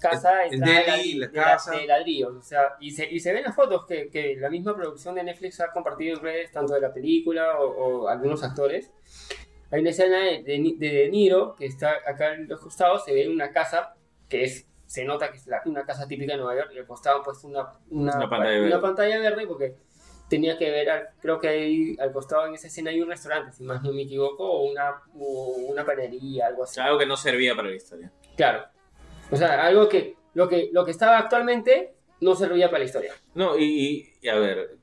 casa 0.00 0.44
El- 0.44 0.54
el 0.54 0.60
deli, 0.60 1.14
la 1.14 1.26
la- 1.26 1.32
casa. 1.32 1.76
de 1.76 1.86
ladrillos, 1.86 2.32
o 2.36 2.42
sea, 2.42 2.76
y 2.78 2.90
se, 2.92 3.06
y 3.10 3.18
se 3.20 3.32
ven 3.32 3.42
las 3.42 3.56
fotos 3.56 3.86
que, 3.86 4.08
que 4.08 4.36
la 4.36 4.50
misma 4.50 4.76
producción 4.76 5.14
de 5.16 5.24
Netflix 5.24 5.60
ha 5.60 5.72
compartido 5.72 6.16
en 6.16 6.22
redes, 6.22 6.52
tanto 6.52 6.74
de 6.74 6.80
la 6.80 6.92
película 6.92 7.58
o, 7.58 8.04
o 8.04 8.08
algunos 8.08 8.42
actores. 8.44 8.92
Hay 9.74 9.80
una 9.80 9.90
escena 9.90 10.18
de 10.20 10.42
de, 10.44 10.74
de 10.78 11.08
Niro 11.10 11.56
que 11.56 11.66
está 11.66 11.94
acá 12.06 12.34
en 12.34 12.46
los 12.46 12.60
costados, 12.60 13.04
se 13.04 13.12
ve 13.12 13.28
una 13.28 13.50
casa 13.50 13.94
que 14.28 14.44
es 14.44 14.68
se 14.86 15.04
nota 15.04 15.32
que 15.32 15.38
es 15.38 15.46
la- 15.48 15.62
una 15.66 15.84
casa 15.84 16.06
típica 16.06 16.32
de 16.34 16.38
Nueva 16.38 16.54
York 16.54 16.70
y 16.74 16.78
al 16.78 16.86
costado 16.86 17.16
han 17.18 17.22
puesto 17.24 17.48
una, 17.48 17.62
una, 17.90 18.16
Una 18.16 18.28
pantalla 18.30 18.58
una 18.58 18.66
verde. 18.68 18.78
pantalla 18.80 19.18
verde 19.18 19.46
porque 19.48 19.74
tenía 20.28 20.56
que 20.56 20.70
ver, 20.70 20.88
al- 20.90 21.08
creo 21.20 21.40
que 21.40 21.48
ahí 21.48 21.96
al 21.98 22.12
costado 22.12 22.46
en 22.46 22.54
esa 22.54 22.68
escena 22.68 22.90
hay 22.90 23.00
un 23.00 23.08
restaurante, 23.08 23.50
si 23.50 23.64
más 23.64 23.82
no 23.82 23.92
me 23.92 24.02
equivoco, 24.02 24.48
o 24.48 24.70
una, 24.70 25.02
o 25.18 25.56
una 25.68 25.84
panadería, 25.84 26.46
algo 26.46 26.62
así. 26.62 26.78
algo 26.80 26.98
que 26.98 27.06
no 27.06 27.16
servía 27.16 27.56
para 27.56 27.68
la 27.70 27.74
historia. 27.74 28.12
Claro. 28.36 28.64
O 29.32 29.36
sea, 29.36 29.64
algo 29.66 29.88
que 29.88 30.14
lo 30.34 30.48
que, 30.48 30.68
lo 30.72 30.84
que 30.84 30.92
estaba 30.92 31.18
actualmente 31.18 31.94
no 32.20 32.36
servía 32.36 32.66
para 32.68 32.80
la 32.80 32.84
historia. 32.84 33.14
No, 33.34 33.58
y, 33.58 34.14
y- 34.22 34.28
a 34.28 34.36
ver, 34.36 34.76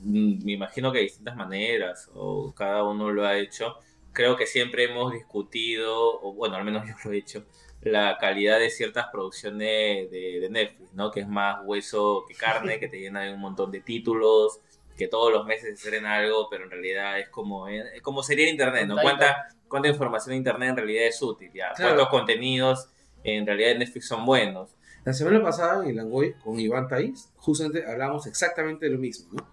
mm, 0.00 0.44
me 0.44 0.52
imagino 0.52 0.90
que 0.90 0.98
de 0.98 1.04
distintas 1.04 1.36
maneras, 1.36 2.10
o 2.14 2.52
cada 2.54 2.82
uno 2.82 3.10
lo 3.12 3.24
ha 3.24 3.38
hecho. 3.38 3.76
Creo 4.12 4.36
que 4.36 4.46
siempre 4.46 4.84
hemos 4.84 5.12
discutido, 5.12 6.20
o 6.20 6.34
bueno, 6.34 6.56
al 6.56 6.64
menos 6.64 6.86
yo 6.88 6.94
lo 7.04 7.12
he 7.12 7.18
hecho, 7.18 7.44
la 7.80 8.16
calidad 8.18 8.58
de 8.58 8.70
ciertas 8.70 9.06
producciones 9.10 10.10
de, 10.10 10.38
de 10.40 10.48
Netflix, 10.50 10.92
¿no? 10.92 11.10
Que 11.10 11.20
es 11.20 11.28
más 11.28 11.60
hueso 11.64 12.24
que 12.28 12.34
carne, 12.34 12.78
que 12.78 12.88
te 12.88 13.00
llena 13.00 13.22
de 13.22 13.32
un 13.32 13.40
montón 13.40 13.70
de 13.72 13.80
títulos, 13.80 14.60
que 14.96 15.08
todos 15.08 15.32
los 15.32 15.46
meses 15.46 15.80
se 15.80 15.86
estrena 15.86 16.16
algo, 16.16 16.48
pero 16.50 16.64
en 16.64 16.70
realidad 16.70 17.18
es 17.18 17.28
como, 17.28 17.68
eh, 17.68 17.82
es 17.94 18.02
como 18.02 18.22
sería 18.22 18.48
internet, 18.48 18.86
¿no? 18.86 18.96
¿Cuánta, 19.00 19.48
¿Cuánta 19.68 19.88
información 19.88 20.32
de 20.32 20.36
internet 20.36 20.70
en 20.70 20.76
realidad 20.76 21.06
es 21.06 21.20
útil? 21.22 21.50
¿ya? 21.52 21.72
Claro. 21.72 21.94
¿Cuántos 21.94 22.08
contenidos 22.08 22.88
en 23.24 23.46
realidad 23.46 23.72
en 23.72 23.78
Netflix 23.80 24.06
son 24.06 24.24
buenos? 24.24 24.76
La 25.04 25.12
semana 25.12 25.42
pasada 25.42 25.84
en 25.88 25.96
Langoy 25.96 26.34
con 26.34 26.60
Iván 26.60 26.86
Taiz, 26.86 27.30
justamente 27.36 27.84
hablábamos 27.84 28.26
exactamente 28.26 28.86
de 28.86 28.92
lo 28.92 28.98
mismo, 28.98 29.30
¿no? 29.32 29.48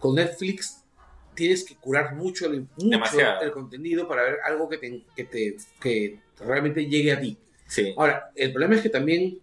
Con 0.00 0.16
Netflix 0.16 0.84
tienes 1.38 1.64
que 1.64 1.76
curar 1.76 2.14
mucho 2.16 2.46
el, 2.46 2.62
mucho 2.62 2.88
Demasiado. 2.90 3.40
el 3.42 3.52
contenido 3.52 4.06
para 4.08 4.22
ver 4.24 4.36
algo 4.44 4.68
que 4.68 4.78
te, 4.78 5.04
que 5.16 5.24
te 5.24 5.56
que 5.80 6.18
realmente 6.40 6.84
llegue 6.86 7.12
a 7.12 7.20
ti. 7.20 7.38
Sí, 7.66 7.94
Ahora, 7.96 8.30
el 8.34 8.50
problema 8.52 8.74
es 8.74 8.82
que 8.82 8.88
también 8.88 9.38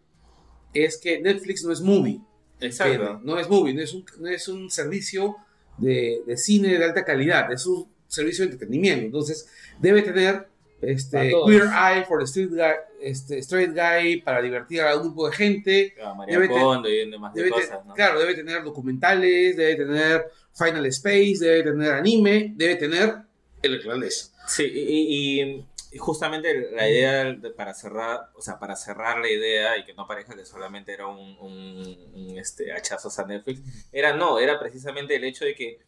es 0.73 0.97
que 0.97 1.19
Netflix 1.21 1.63
no 1.63 1.71
es 1.71 1.81
movie. 1.81 2.19
exacto. 2.59 3.21
No 3.23 3.39
es 3.39 3.47
movie, 3.49 3.73
no 3.73 3.81
es 3.81 3.93
un, 3.93 4.05
no 4.19 4.27
es 4.27 4.47
un 4.47 4.69
servicio 4.69 5.37
de, 5.77 6.21
de 6.27 6.37
cine 6.37 6.77
de 6.77 6.83
alta 6.83 7.05
calidad, 7.05 7.51
es 7.51 7.65
un 7.65 7.87
servicio 8.07 8.45
de 8.45 8.51
entretenimiento. 8.51 9.05
Entonces, 9.05 9.47
debe 9.79 10.01
tener 10.01 10.47
este. 10.81 11.31
Queer 11.45 11.63
Eye 11.65 12.03
for 12.05 12.19
the 12.19 12.25
Street 12.25 12.49
Guy, 12.51 12.73
este, 13.01 13.37
Straight 13.39 13.71
Guy 13.73 14.21
para 14.21 14.41
divertir 14.41 14.81
a 14.81 14.95
un 14.95 15.03
grupo 15.03 15.29
de 15.29 15.35
gente. 15.35 15.95
María 16.17 16.35
Debe 16.39 16.47
te- 16.53 16.59
Kondo 16.59 16.89
y 16.89 17.09
demás 17.09 17.33
de 17.33 17.43
Debe 17.43 17.55
te- 17.55 17.61
cosas, 17.61 17.85
¿no? 17.85 17.93
Claro, 17.93 18.19
debe 18.19 18.35
tener 18.35 18.63
documentales, 18.63 19.55
debe 19.57 19.75
tener 19.75 20.25
Final 20.53 20.85
Space, 20.87 21.37
debe 21.39 21.63
tener 21.63 21.91
anime, 21.93 22.53
debe 22.55 22.75
tener 22.75 23.15
el 23.61 23.75
irlandés. 23.75 24.33
Sí, 24.47 24.63
y, 24.63 25.41
y- 25.41 25.65
y 25.91 25.97
justamente 25.97 26.71
la 26.71 26.89
idea 26.89 27.23
de- 27.33 27.49
para 27.51 27.73
cerrar, 27.73 28.29
o 28.35 28.41
sea, 28.41 28.59
para 28.59 28.75
cerrar 28.75 29.19
la 29.19 29.29
idea 29.29 29.77
y 29.77 29.85
que 29.85 29.93
no 29.93 30.05
parezca 30.05 30.35
que 30.35 30.45
solamente 30.45 30.91
era 30.91 31.07
un, 31.07 31.37
un, 31.39 31.97
un, 32.13 32.37
este, 32.37 32.73
hachazos 32.73 33.17
a 33.17 33.25
Netflix, 33.25 33.61
era 33.93 34.13
no, 34.13 34.37
era 34.39 34.59
precisamente 34.59 35.15
el 35.15 35.23
hecho 35.23 35.45
de 35.45 35.55
que 35.55 35.79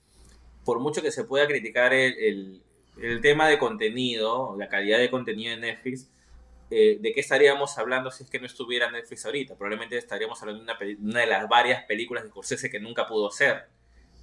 por 0.63 0.79
mucho 0.79 1.01
que 1.01 1.11
se 1.11 1.23
pueda 1.25 1.45
criticar 1.47 1.93
el, 1.93 2.13
el, 2.19 2.61
el 3.01 3.21
tema 3.21 3.47
de 3.47 3.57
contenido, 3.57 4.55
la 4.57 4.67
calidad 4.67 4.99
de 4.99 5.09
contenido 5.09 5.51
de 5.55 5.61
Netflix, 5.61 6.09
eh, 6.69 6.97
¿de 6.99 7.13
qué 7.13 7.21
estaríamos 7.21 7.77
hablando 7.77 8.11
si 8.11 8.23
es 8.23 8.29
que 8.29 8.39
no 8.39 8.45
estuviera 8.45 8.91
Netflix 8.91 9.25
ahorita? 9.25 9.55
Probablemente 9.55 9.97
estaríamos 9.97 10.41
hablando 10.41 10.65
de 10.65 10.97
una, 10.99 11.19
de 11.21 11.27
las 11.27 11.47
varias 11.47 11.83
películas 11.85 12.23
de 12.23 12.29
Scorsese 12.29 12.69
que 12.69 12.79
nunca 12.79 13.07
pudo 13.07 13.29
hacer. 13.29 13.67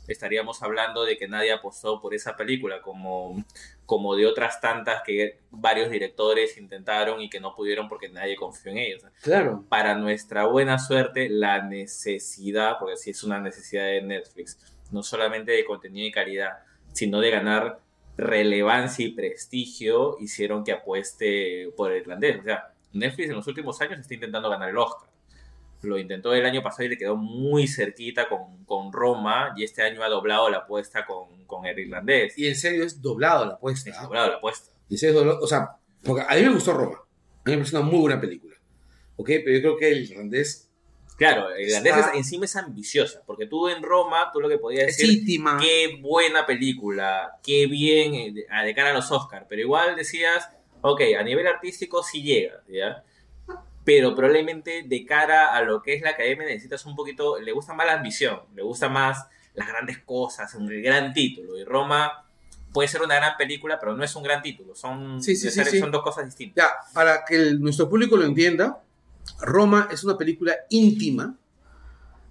Estaríamos 0.07 0.63
hablando 0.63 1.05
de 1.05 1.17
que 1.17 1.27
nadie 1.27 1.51
apostó 1.51 2.03
por 2.03 2.15
esa 2.15 2.37
película, 2.37 2.83
como, 2.83 3.43
como 3.87 4.15
de 4.15 4.27
otras 4.27 4.61
tantas 4.61 5.03
que 5.03 5.39
varios 5.51 5.91
directores 5.91 6.59
intentaron 6.59 7.23
y 7.23 7.31
que 7.31 7.41
no 7.41 7.55
pudieron 7.55 7.89
porque 7.89 8.11
nadie 8.11 8.37
confió 8.37 8.73
en 8.73 8.79
ellos. 8.79 9.03
Claro. 9.23 9.65
Para 9.71 9.95
nuestra 9.95 10.45
buena 10.45 10.79
suerte, 10.79 11.31
la 11.31 11.63
necesidad, 11.63 12.77
porque 12.79 12.99
sí 12.99 13.11
es 13.11 13.25
una 13.25 13.41
necesidad 13.41 13.87
de 13.87 14.03
Netflix, 14.03 14.59
no 14.91 15.03
solamente 15.03 15.53
de 15.53 15.65
contenido 15.65 16.07
y 16.07 16.13
calidad, 16.13 16.59
sino 16.93 17.21
de 17.21 17.31
ganar 17.31 17.81
relevancia 18.17 19.05
y 19.05 19.11
prestigio, 19.13 20.17
hicieron 20.21 20.65
que 20.65 20.73
apueste 20.73 21.71
por 21.77 21.93
el 21.93 22.03
irlandés. 22.03 22.41
O 22.41 22.43
sea, 22.45 22.73
Netflix 22.93 23.29
en 23.29 23.37
los 23.37 23.47
últimos 23.47 23.81
años 23.81 23.99
está 23.99 24.15
intentando 24.15 24.49
ganar 24.49 24.69
el 24.69 24.79
Oscar. 24.79 25.09
Lo 25.83 25.99
intentó 25.99 26.33
el 26.33 26.47
año 26.47 26.63
pasado 26.63 26.85
y 26.85 26.89
le 26.89 26.97
quedó 26.97 27.17
muy 27.17 27.67
cerquita 27.69 28.29
con, 28.29 28.65
con 28.65 28.91
Roma, 28.93 29.53
y 29.57 29.65
este 29.65 29.83
año 29.83 30.03
ha 30.03 30.09
doblado 30.09 30.49
la 30.49 30.59
apuesta 30.59 31.05
con, 31.05 31.45
con 31.45 31.67
el 31.67 31.79
irlandés. 31.79 32.39
Y 32.39 32.47
en 32.47 32.57
serio 32.57 32.85
es 32.85 33.03
doblado 33.03 33.45
la 33.45 33.55
apuesta. 33.55 33.91
Es 33.91 34.01
doblado 34.01 34.31
la 34.31 34.37
apuesta. 34.37 34.71
En 34.89 34.97
serio 34.97 35.15
es 35.15 35.21
doblado- 35.27 35.41
o 35.43 35.47
sea, 35.47 35.71
porque 36.03 36.23
a 36.27 36.35
mí 36.37 36.43
me 36.43 36.55
gustó 36.55 36.73
Roma. 36.73 36.97
A 36.97 37.51
mí 37.51 37.53
me 37.53 37.57
parece 37.59 37.77
una 37.77 37.85
muy 37.85 38.01
buena 38.01 38.19
película. 38.21 38.55
¿Ok? 39.17 39.27
Pero 39.45 39.51
yo 39.57 39.61
creo 39.61 39.77
que 39.77 39.89
el 39.91 40.11
irlandés 40.11 40.64
Claro, 41.17 41.51
el 41.55 41.69
irlandés 41.69 41.95
Está- 41.97 42.11
es- 42.11 42.17
encima 42.17 42.45
es 42.47 42.57
ambiciosa, 42.57 43.23
porque 43.25 43.47
tú 43.47 43.69
en 43.69 43.83
Roma, 43.83 44.31
tú 44.33 44.41
lo 44.41 44.49
que 44.49 44.59
podías 44.59 44.87
decir, 44.87 45.11
íntima. 45.21 45.59
qué 45.61 45.99
buena 46.01 46.45
película, 46.45 47.39
qué 47.43 47.67
bien 47.67 48.15
eh, 48.15 48.33
de, 48.33 48.47
a- 48.51 48.65
de 48.65 48.75
cara 48.75 48.91
a 48.91 48.95
los 48.95 49.11
Oscars, 49.13 49.47
pero 49.49 49.61
igual 49.63 49.95
decías, 49.95 50.49
ok, 50.81 51.01
a 51.19 51.23
nivel 51.23 51.47
artístico 51.47 52.03
sí 52.03 52.23
llega, 52.23 52.63
¿ya? 52.69 53.05
Pero 53.85 54.15
probablemente 54.15 54.83
de 54.87 55.05
cara 55.07 55.55
a 55.55 55.63
lo 55.63 55.83
que 55.83 55.95
es 55.95 56.03
la 56.03 56.11
academia 56.11 56.47
necesitas 56.47 56.85
un 56.87 56.97
poquito, 56.97 57.39
le 57.39 57.53
gusta 57.53 57.75
más 57.75 57.87
la 57.87 57.93
ambición, 57.95 58.41
le 58.55 58.63
gusta 58.63 58.89
más 58.89 59.27
las 59.55 59.69
grandes 59.69 59.99
cosas, 59.99 60.53
un 60.55 60.67
gran 60.83 61.13
título, 61.13 61.57
y 61.59 61.65
Roma 61.65 62.27
puede 62.73 62.89
ser 62.89 63.03
una 63.03 63.15
gran 63.15 63.37
película, 63.37 63.79
pero 63.79 63.95
no 63.95 64.03
es 64.03 64.17
un 64.17 64.25
gran 64.25 64.43
título, 64.43 64.75
son, 64.75 65.23
Sí, 65.23 65.37
sí, 65.37 65.49
sí, 65.49 65.79
son 65.79 65.93
dos 65.93 66.03
cosas 66.03 66.25
distintas. 66.25 66.65
Ya, 66.65 66.73
para 66.93 67.25
que 67.25 67.37
el- 67.37 67.61
nuestro 67.61 67.89
público 67.89 68.17
lo 68.17 68.25
entienda, 68.25 68.83
Roma 69.41 69.89
es 69.91 70.05
una 70.05 70.17
película 70.17 70.55
íntima, 70.71 71.37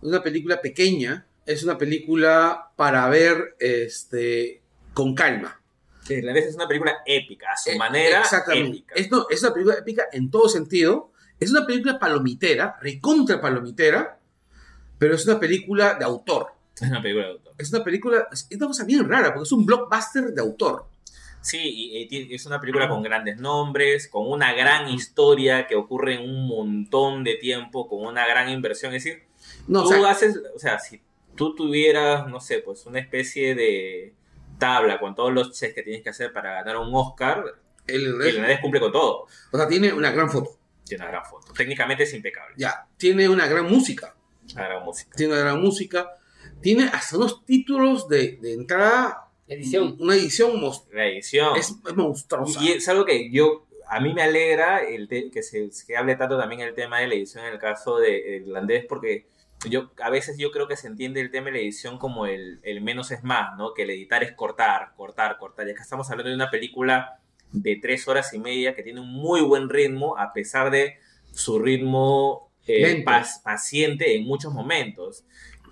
una 0.01 0.21
película 0.21 0.61
pequeña, 0.61 1.25
es 1.45 1.63
una 1.63 1.77
película 1.77 2.71
para 2.75 3.07
ver 3.09 3.55
este, 3.59 4.61
con 4.93 5.13
calma. 5.15 5.59
El 6.09 6.19
irlandés 6.19 6.47
es 6.47 6.55
una 6.55 6.67
película 6.67 6.97
épica, 7.05 7.47
a 7.53 7.57
su 7.57 7.69
Eh, 7.71 7.77
manera 7.77 8.19
Exactamente. 8.21 8.77
épica. 8.79 8.95
Es, 8.95 9.11
no, 9.11 9.25
es 9.29 9.41
una 9.41 9.53
película 9.53 9.77
épica 9.77 10.03
en 10.11 10.29
todo 10.29 10.49
sentido. 10.49 11.11
Es 11.39 11.49
una 11.51 11.65
película 11.65 11.97
palomitera, 11.99 12.77
recontra 12.81 13.39
palomitera, 13.41 14.19
pero 14.97 15.15
es 15.15 15.25
una 15.25 15.39
película 15.39 15.95
de 15.95 16.05
autor. 16.05 16.47
Es 16.75 16.81
una 16.89 17.01
película 17.01 17.25
de 17.27 17.31
autor. 17.33 17.53
Es 17.57 17.71
una 17.73 17.83
película, 17.83 18.27
es 18.31 18.47
una 18.55 18.67
cosa 18.67 18.83
bien 18.83 19.07
rara, 19.07 19.33
porque 19.33 19.43
es 19.45 19.51
un 19.51 19.65
blockbuster 19.65 20.25
de 20.33 20.41
autor. 20.41 20.87
Sí, 21.43 22.07
es 22.09 22.45
una 22.45 22.59
película 22.59 22.87
con 22.87 23.03
grandes 23.03 23.37
nombres, 23.37 24.07
con 24.07 24.31
una 24.31 24.53
gran 24.53 24.87
historia 24.87 25.67
que 25.67 25.75
ocurre 25.75 26.15
en 26.15 26.29
un 26.29 26.47
montón 26.47 27.25
de 27.25 27.35
tiempo, 27.35 27.87
con 27.87 28.05
una 28.05 28.25
gran 28.25 28.49
inversión. 28.49 28.93
Es 28.93 29.03
decir, 29.03 29.23
No, 29.67 29.81
o 29.81 29.83
tú 29.83 29.89
sea, 29.89 30.09
haces, 30.09 30.41
o 30.55 30.57
sea, 30.57 30.79
si 30.79 31.01
tú 31.35 31.53
tuvieras, 31.53 32.27
no 32.27 32.39
sé, 32.39 32.59
pues 32.59 32.85
una 32.85 32.99
especie 32.99 33.55
de 33.55 34.13
tabla 34.57 34.99
con 34.99 35.15
todos 35.15 35.33
los 35.33 35.51
checks 35.51 35.75
que 35.75 35.83
tienes 35.83 36.01
que 36.01 36.11
hacer 36.11 36.31
para 36.31 36.53
ganar 36.53 36.77
un 36.77 36.95
Oscar, 36.95 37.43
el, 37.87 38.03
Irlandés 38.25 38.61
cumple 38.61 38.79
con 38.79 38.93
todo. 38.93 39.27
o 39.51 39.57
sea, 39.57 39.67
tiene 39.67 39.91
una 39.91 40.11
gran 40.11 40.29
foto. 40.29 40.57
Tiene 40.85 41.03
una 41.03 41.11
gran 41.11 41.25
foto. 41.25 41.51
Técnicamente 41.51 42.03
es 42.03 42.13
impecable. 42.13 42.55
Ya, 42.57 42.87
tiene 42.95 43.27
una 43.27 43.47
gran 43.47 43.65
música. 43.65 44.15
Una 44.53 44.67
gran 44.67 44.83
música. 44.85 45.11
Tiene 45.15 45.33
una 45.33 45.41
gran 45.41 45.61
música. 45.61 46.09
Tiene 46.61 46.85
hasta 46.85 47.17
unos 47.17 47.45
títulos 47.45 48.07
de, 48.07 48.37
de 48.41 48.53
entrada. 48.53 49.29
Edición. 49.47 49.97
Una 49.99 50.15
edición 50.15 50.61
La 50.91 51.07
edición. 51.07 51.57
es, 51.57 51.75
es 51.87 51.95
monstruosa. 51.95 52.63
Y 52.63 52.69
es 52.69 52.87
algo 52.87 53.05
que 53.05 53.29
yo, 53.31 53.65
a 53.89 53.99
mí 53.99 54.13
me 54.13 54.23
alegra 54.23 54.79
el 54.83 55.07
que 55.07 55.43
se 55.43 55.69
que 55.85 55.97
hable 55.97 56.15
tanto 56.15 56.37
también 56.37 56.61
el 56.61 56.73
tema 56.73 56.99
de 56.99 57.07
la 57.07 57.15
edición 57.15 57.45
en 57.45 57.53
el 57.53 57.59
caso 57.59 57.97
de 57.97 58.37
irlandés, 58.37 58.85
porque 58.87 59.27
yo 59.69 59.91
a 60.01 60.09
veces 60.09 60.37
yo 60.37 60.51
creo 60.51 60.67
que 60.67 60.77
se 60.77 60.87
entiende 60.87 61.21
el 61.21 61.31
tema 61.31 61.47
de 61.47 61.53
la 61.53 61.59
edición 61.59 61.97
como 61.97 62.25
el, 62.25 62.59
el 62.63 62.81
menos 62.81 63.11
es 63.11 63.23
más, 63.23 63.57
¿no? 63.57 63.73
Que 63.73 63.83
el 63.83 63.89
editar 63.91 64.23
es 64.23 64.33
cortar, 64.33 64.93
cortar, 64.95 65.37
cortar. 65.37 65.67
Y 65.67 65.71
acá 65.71 65.83
estamos 65.83 66.09
hablando 66.09 66.29
de 66.29 66.35
una 66.35 66.49
película 66.49 67.19
de 67.51 67.77
tres 67.77 68.07
horas 68.07 68.33
y 68.33 68.39
media 68.39 68.75
que 68.75 68.83
tiene 68.83 68.99
un 68.99 69.09
muy 69.09 69.41
buen 69.41 69.69
ritmo, 69.69 70.17
a 70.17 70.33
pesar 70.33 70.71
de 70.71 70.97
su 71.31 71.59
ritmo 71.59 72.51
eh, 72.67 73.03
paciente 73.43 74.15
en 74.15 74.25
muchos 74.25 74.53
momentos. 74.53 75.23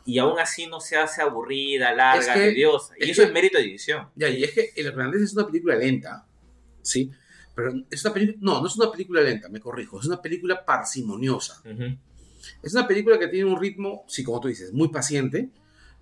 Y 0.05 0.17
aún 0.19 0.39
así 0.39 0.67
no 0.67 0.79
se 0.79 0.97
hace 0.97 1.21
aburrida, 1.21 1.93
larga, 1.93 2.19
Es 2.19 2.27
que- 2.29 2.39
tediosa. 2.51 2.93
Y 2.99 3.03
es 3.03 3.09
eso 3.11 3.21
que- 3.21 3.27
es 3.27 3.33
mérito 3.33 3.57
de 3.57 3.63
edición. 3.65 4.07
Ya, 4.15 4.29
y 4.29 4.43
es 4.43 4.51
que 4.51 4.71
El 4.75 4.87
Irlandés 4.87 5.21
es 5.21 5.33
una 5.33 5.45
película 5.45 5.75
lenta, 5.75 6.25
¿sí? 6.81 7.11
Pero 7.55 7.73
es 7.89 8.03
una 8.05 8.13
película, 8.13 8.37
no, 8.41 8.61
no 8.61 8.67
es 8.67 8.75
una 8.77 8.91
película 8.91 9.21
lenta, 9.21 9.49
me 9.49 9.59
corrijo, 9.59 9.99
es 9.99 10.05
una 10.07 10.21
película 10.21 10.65
parsimoniosa. 10.65 11.61
Ujú. 11.65 11.97
Es 12.63 12.73
una 12.73 12.87
película 12.87 13.19
que 13.19 13.27
tiene 13.27 13.49
un 13.51 13.59
ritmo, 13.59 14.03
sí, 14.07 14.23
como 14.23 14.39
tú 14.39 14.47
dices, 14.47 14.73
muy 14.73 14.87
paciente, 14.87 15.49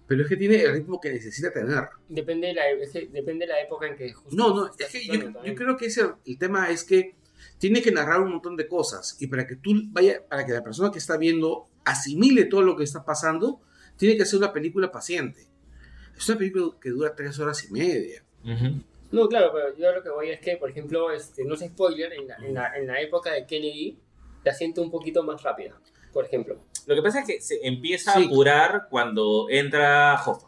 pero 0.08 0.24
es 0.24 0.30
que 0.30 0.38
tiene 0.38 0.62
el 0.62 0.74
ritmo 0.74 1.00
que 1.02 1.12
necesita 1.12 1.52
tener. 1.52 1.90
Depende 2.08 2.48
de 2.48 2.54
la, 2.54 2.70
es 2.70 2.92
que 2.92 3.08
depende 3.08 3.46
de 3.46 3.54
la 3.54 3.62
época 3.62 3.88
en 3.88 3.96
que 3.98 4.12
justo 4.14 4.36
No, 4.36 4.56
no, 4.56 4.68
es 4.68 4.88
que 4.90 5.06
yo, 5.06 5.44
yo 5.44 5.56
creo 5.56 5.76
que 5.76 5.88
ese, 5.88 6.04
el 6.26 6.38
tema 6.38 6.70
es 6.70 6.84
que 6.84 7.16
tiene 7.58 7.82
que 7.82 7.92
narrar 7.92 8.22
un 8.22 8.32
montón 8.32 8.56
de 8.56 8.68
cosas 8.68 9.18
y 9.20 9.28
para 9.28 9.46
que 9.46 9.56
tú 9.58 9.72
vaya, 9.88 10.26
para 10.28 10.46
que 10.46 10.54
la 10.54 10.64
persona 10.64 10.92
que 10.92 11.00
está 11.00 11.18
viendo 11.18 11.68
asimile 11.84 12.46
todo 12.46 12.62
lo 12.62 12.76
que 12.78 12.84
está 12.86 13.04
pasando, 13.04 13.62
tiene 14.00 14.18
que 14.18 14.26
ser 14.26 14.40
una 14.40 14.52
película 14.52 14.92
paciente. 14.92 15.46
Es 16.18 16.28
una 16.30 16.38
película 16.40 16.72
que 16.82 16.90
dura 16.90 17.14
tres 17.16 17.38
horas 17.40 17.64
y 17.66 17.72
media. 17.72 18.24
Ujú. 18.44 18.82
No, 19.12 19.28
claro, 19.28 19.52
pero 19.54 19.76
yo 19.78 19.92
lo 19.94 20.02
que 20.02 20.10
voy 20.10 20.30
es 20.30 20.40
que, 20.40 20.56
por 20.58 20.70
ejemplo, 20.70 21.12
este, 21.12 21.44
no 21.44 21.54
es 21.56 21.60
spoiler, 21.62 22.14
en 22.14 22.28
la, 22.28 22.36
en 22.38 22.54
la, 22.54 22.78
en 22.78 22.88
la 22.88 23.02
época 23.02 23.32
de 23.34 23.46
Kennedy 23.46 24.00
la 24.44 24.54
siento 24.54 24.82
un 24.82 24.90
poquito 24.90 25.22
más 25.24 25.44
rápida, 25.44 25.80
por 26.14 26.24
ejemplo. 26.26 26.60
Lo 26.88 26.96
que 26.96 27.02
pasa 27.02 27.20
es 27.22 27.28
que 27.28 27.42
se 27.42 27.60
empieza 27.68 28.14
Sí. 28.14 28.24
a 28.24 28.26
apurar 28.26 28.88
cuando 28.90 29.48
entra 29.50 30.16
Hoffa. 30.26 30.48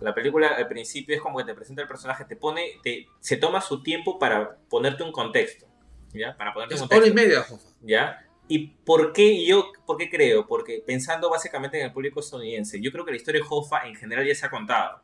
La 0.00 0.14
película 0.14 0.48
al 0.48 0.68
principio 0.68 1.16
es 1.16 1.22
como 1.22 1.38
que 1.38 1.44
te 1.44 1.54
presenta 1.54 1.82
el 1.82 1.88
personaje, 1.88 2.24
te 2.26 2.36
pone, 2.36 2.72
te, 2.82 3.06
se 3.20 3.36
toma 3.38 3.60
su 3.62 3.82
tiempo 3.82 4.18
para 4.18 4.56
ponerte 4.68 5.02
un 5.02 5.10
contexto, 5.10 5.66
¿ya? 6.12 6.36
Para 6.36 6.52
ponerte 6.52 6.74
Es 6.74 6.80
un 6.82 6.86
hora 6.88 6.96
y 6.98 7.00
contexto, 7.08 7.28
media, 7.28 7.42
Jofa. 7.42 7.68
¿ya? 7.80 8.25
¿Y 8.48 8.68
por 8.68 9.12
qué 9.12 9.44
yo, 9.44 9.72
por 9.86 9.96
qué 9.96 10.08
creo? 10.08 10.46
Porque 10.46 10.82
pensando 10.86 11.28
básicamente 11.28 11.78
en 11.78 11.86
el 11.86 11.92
público 11.92 12.20
estadounidense, 12.20 12.80
yo 12.80 12.92
creo 12.92 13.04
que 13.04 13.10
la 13.10 13.16
historia 13.16 13.40
de 13.40 13.46
Hoffa 13.48 13.86
en 13.86 13.96
general 13.96 14.26
ya 14.26 14.34
se 14.34 14.46
ha 14.46 14.50
contado. 14.50 15.02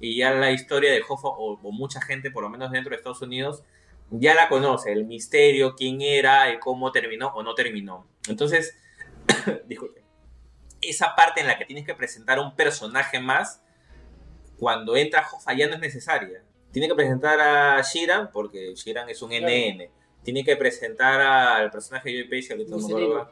Y 0.00 0.16
ya 0.16 0.32
la 0.32 0.52
historia 0.52 0.92
de 0.92 1.02
Hoffa, 1.06 1.28
o, 1.28 1.58
o 1.60 1.72
mucha 1.72 2.00
gente, 2.00 2.30
por 2.30 2.42
lo 2.42 2.48
menos 2.48 2.70
dentro 2.70 2.90
de 2.90 2.96
Estados 2.96 3.20
Unidos, 3.20 3.62
ya 4.10 4.34
la 4.34 4.48
conoce, 4.48 4.92
el 4.92 5.04
misterio, 5.04 5.74
quién 5.74 6.00
era, 6.00 6.52
y 6.52 6.58
cómo 6.58 6.92
terminó 6.92 7.28
o 7.28 7.42
no 7.42 7.54
terminó. 7.54 8.06
Entonces, 8.28 8.78
disculpe, 9.66 10.02
esa 10.80 11.14
parte 11.14 11.40
en 11.40 11.46
la 11.46 11.58
que 11.58 11.64
tienes 11.64 11.84
que 11.84 11.94
presentar 11.94 12.38
un 12.38 12.54
personaje 12.56 13.20
más, 13.20 13.62
cuando 14.58 14.96
entra 14.96 15.26
Hoffa 15.30 15.52
ya 15.54 15.66
no 15.68 15.74
es 15.74 15.80
necesaria. 15.80 16.42
Tiene 16.72 16.88
que 16.88 16.94
presentar 16.94 17.40
a 17.40 17.82
Shiran, 17.82 18.30
porque 18.32 18.74
Shiran 18.74 19.08
es 19.08 19.22
un 19.22 19.30
Claro. 19.30 19.46
NN. 19.46 19.90
Tiene 20.22 20.44
que 20.44 20.56
presentar 20.56 21.20
al 21.20 21.70
personaje 21.70 22.10
de 22.10 22.16
Joey 22.18 22.28
Pacey, 22.28 22.52
ahorita 22.52 22.70
no 22.70 22.78
me 22.78 23.04
acuerdo. 23.04 23.30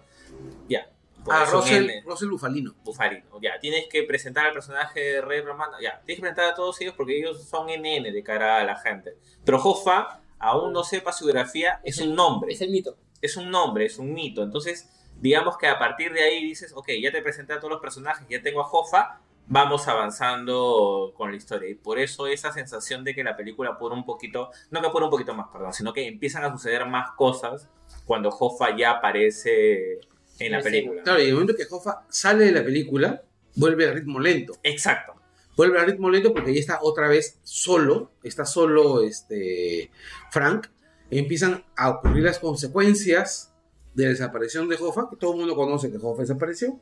Ya. 0.68 0.90
porque 1.24 1.40
Ah, 1.40 1.44
Russell. 1.50 1.90
Russell 2.04 2.28
Bufalino. 2.28 2.74
Bufalino. 2.84 3.40
Ya, 3.40 3.58
tienes 3.60 3.86
que 3.88 4.02
presentar 4.04 4.46
al 4.46 4.52
personaje 4.52 5.00
de 5.00 5.20
Rey 5.20 5.40
Romano. 5.40 5.74
Ya, 5.80 6.00
tienes 6.04 6.16
que 6.16 6.22
presentar 6.22 6.52
a 6.52 6.54
todos 6.54 6.80
ellos 6.80 6.94
porque 6.96 7.18
ellos 7.18 7.42
son 7.44 7.66
NN 7.66 8.12
de 8.12 8.22
cara 8.22 8.60
a 8.60 8.64
la 8.64 8.76
gente. 8.76 9.16
Pero 9.44 9.62
Hoffa, 9.62 10.20
aún 10.38 10.72
no 10.72 10.84
sepa 10.84 11.12
su 11.12 11.24
biografía, 11.24 11.80
es 11.84 11.98
un 12.00 12.14
nombre. 12.14 12.52
Es 12.52 12.60
el 12.60 12.70
mito. 12.70 12.96
Es 13.20 13.36
un 13.36 13.50
nombre, 13.50 13.86
es 13.86 13.98
un 13.98 14.12
mito. 14.12 14.42
Entonces, 14.42 14.88
digamos 15.20 15.56
que 15.58 15.66
a 15.66 15.78
partir 15.78 16.12
de 16.12 16.22
ahí 16.22 16.44
dices, 16.44 16.72
ok, 16.74 16.90
ya 17.02 17.10
te 17.10 17.22
presenté 17.22 17.54
a 17.54 17.58
todos 17.58 17.70
los 17.70 17.80
personajes, 17.80 18.26
ya 18.28 18.42
tengo 18.42 18.60
a 18.60 18.70
Hoffa, 18.70 19.20
vamos 19.48 19.86
avanzando 19.88 21.12
con 21.16 21.30
la 21.30 21.36
historia. 21.36 21.70
Y 21.70 21.74
por 21.74 21.98
eso 21.98 22.26
esa 22.26 22.52
sensación 22.52 23.04
de 23.04 23.14
que 23.14 23.24
la 23.24 23.36
película 23.36 23.70
apura 23.70 23.94
un 23.94 24.04
poquito, 24.04 24.50
no 24.70 24.80
que 24.80 24.86
apura 24.88 25.04
un 25.04 25.10
poquito 25.10 25.34
más, 25.34 25.48
perdón, 25.52 25.72
sino 25.72 25.92
que 25.92 26.06
empiezan 26.06 26.44
a 26.44 26.52
suceder 26.52 26.86
más 26.86 27.10
cosas 27.16 27.68
cuando 28.04 28.30
Hoffa 28.30 28.76
ya 28.76 28.92
aparece 28.92 30.00
en 30.38 30.52
la 30.52 30.62
Sí, 30.62 30.64
película. 30.64 31.02
Claro, 31.02 31.20
y 31.20 31.22
en 31.22 31.28
el 31.28 31.34
momento 31.34 31.54
que 31.56 31.66
Hoffa 31.70 32.04
sale 32.08 32.46
de 32.46 32.52
la 32.52 32.64
película, 32.64 33.22
vuelve 33.54 33.88
al 33.88 33.94
ritmo 33.94 34.20
lento. 34.20 34.54
Exacto. 34.62 35.14
Vuelve 35.56 35.80
al 35.80 35.86
ritmo 35.86 36.10
lento 36.10 36.34
porque 36.34 36.52
ya 36.52 36.60
está 36.60 36.78
otra 36.82 37.08
vez 37.08 37.38
solo, 37.42 38.10
está 38.22 38.44
solo 38.44 39.02
este 39.02 39.90
Frank. 40.30 40.66
Empiezan 41.10 41.64
a 41.76 41.90
ocurrir 41.90 42.24
las 42.24 42.38
consecuencias 42.38 43.54
de 43.94 44.04
la 44.04 44.10
desaparición 44.10 44.68
de 44.68 44.76
Hoffa, 44.76 45.08
que 45.08 45.16
todo 45.16 45.32
el 45.32 45.38
mundo 45.38 45.54
conoce 45.54 45.90
que 45.90 45.96
Hoffa 45.96 46.22
desapareció. 46.22 46.78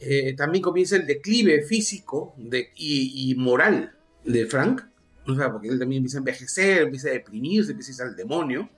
Eh, 0.00 0.34
también 0.36 0.62
comienza 0.62 0.96
el 0.96 1.06
declive 1.06 1.62
físico 1.62 2.34
de- 2.36 2.70
y, 2.76 3.30
y 3.30 3.34
moral 3.34 3.96
de 4.24 4.46
Frank, 4.46 4.82
o 5.26 5.34
sea, 5.34 5.50
porque 5.52 5.68
él 5.68 5.78
también 5.78 5.98
empieza 6.00 6.18
a 6.18 6.20
envejecer, 6.20 6.82
empieza 6.82 7.08
a 7.08 7.12
deprimirse, 7.12 7.72
empieza 7.72 7.90
a 7.90 7.92
irse 7.92 8.02
al 8.04 8.16
demonio. 8.16 8.68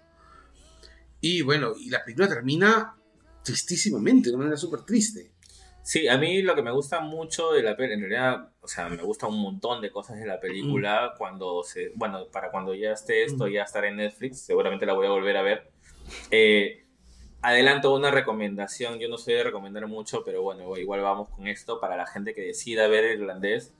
Y 1.21 1.43
bueno, 1.43 1.73
y 1.79 1.91
la 1.91 2.03
película 2.03 2.29
termina 2.29 2.97
tristísimamente, 3.45 4.29
de 4.31 4.35
una 4.37 4.45
manera 4.45 4.57
súper 4.57 4.81
triste. 4.83 5.33
Sí, 5.83 6.09
a 6.09 6.19
mí 6.19 6.43
lo 6.43 6.55
que 6.55 6.63
me 6.63 6.71
gusta 6.73 7.01
mucho 7.01 7.53
de 7.53 7.63
la 7.63 7.77
película, 7.77 7.95
en 7.95 8.01
realidad, 8.11 8.53
o 8.61 8.69
sea, 8.69 8.89
me 8.89 9.03
gusta 9.03 9.27
un 9.27 9.41
montón 9.41 9.81
de 9.81 9.91
cosas 9.91 10.19
de 10.19 10.27
la 10.27 10.39
película 10.41 11.15
cuando 11.19 11.63
se, 11.63 11.91
bueno, 11.95 12.27
para 12.31 12.51
cuando 12.51 12.75
ya 12.75 12.93
esté 12.93 13.25
esto, 13.25 13.47
Mm. 13.47 13.51
ya 13.53 13.63
estará 13.63 13.89
en 13.89 13.97
Netflix, 13.97 14.41
seguramente 14.41 14.85
la 14.87 14.93
voy 14.93 15.07
a 15.07 15.11
volver 15.11 15.37
a 15.39 15.43
ver. 15.43 15.71
Eh, 16.31 16.85
adelanto 17.43 17.95
una 17.95 18.11
recomendación, 18.11 18.99
yo 18.99 19.09
no 19.09 19.17
soy 19.19 19.35
de 19.35 19.45
recomendar 19.45 19.87
mucho, 19.87 20.23
pero 20.25 20.43
bueno, 20.43 20.77
igual 20.77 21.01
vamos 21.01 21.29
con 21.31 21.47
esto 21.47 21.81
para 21.81 21.97
la 21.97 22.07
gente 22.07 22.35
que 22.35 22.43
decida 22.43 22.87
ver 22.89 23.05
irlandés. 23.19 23.75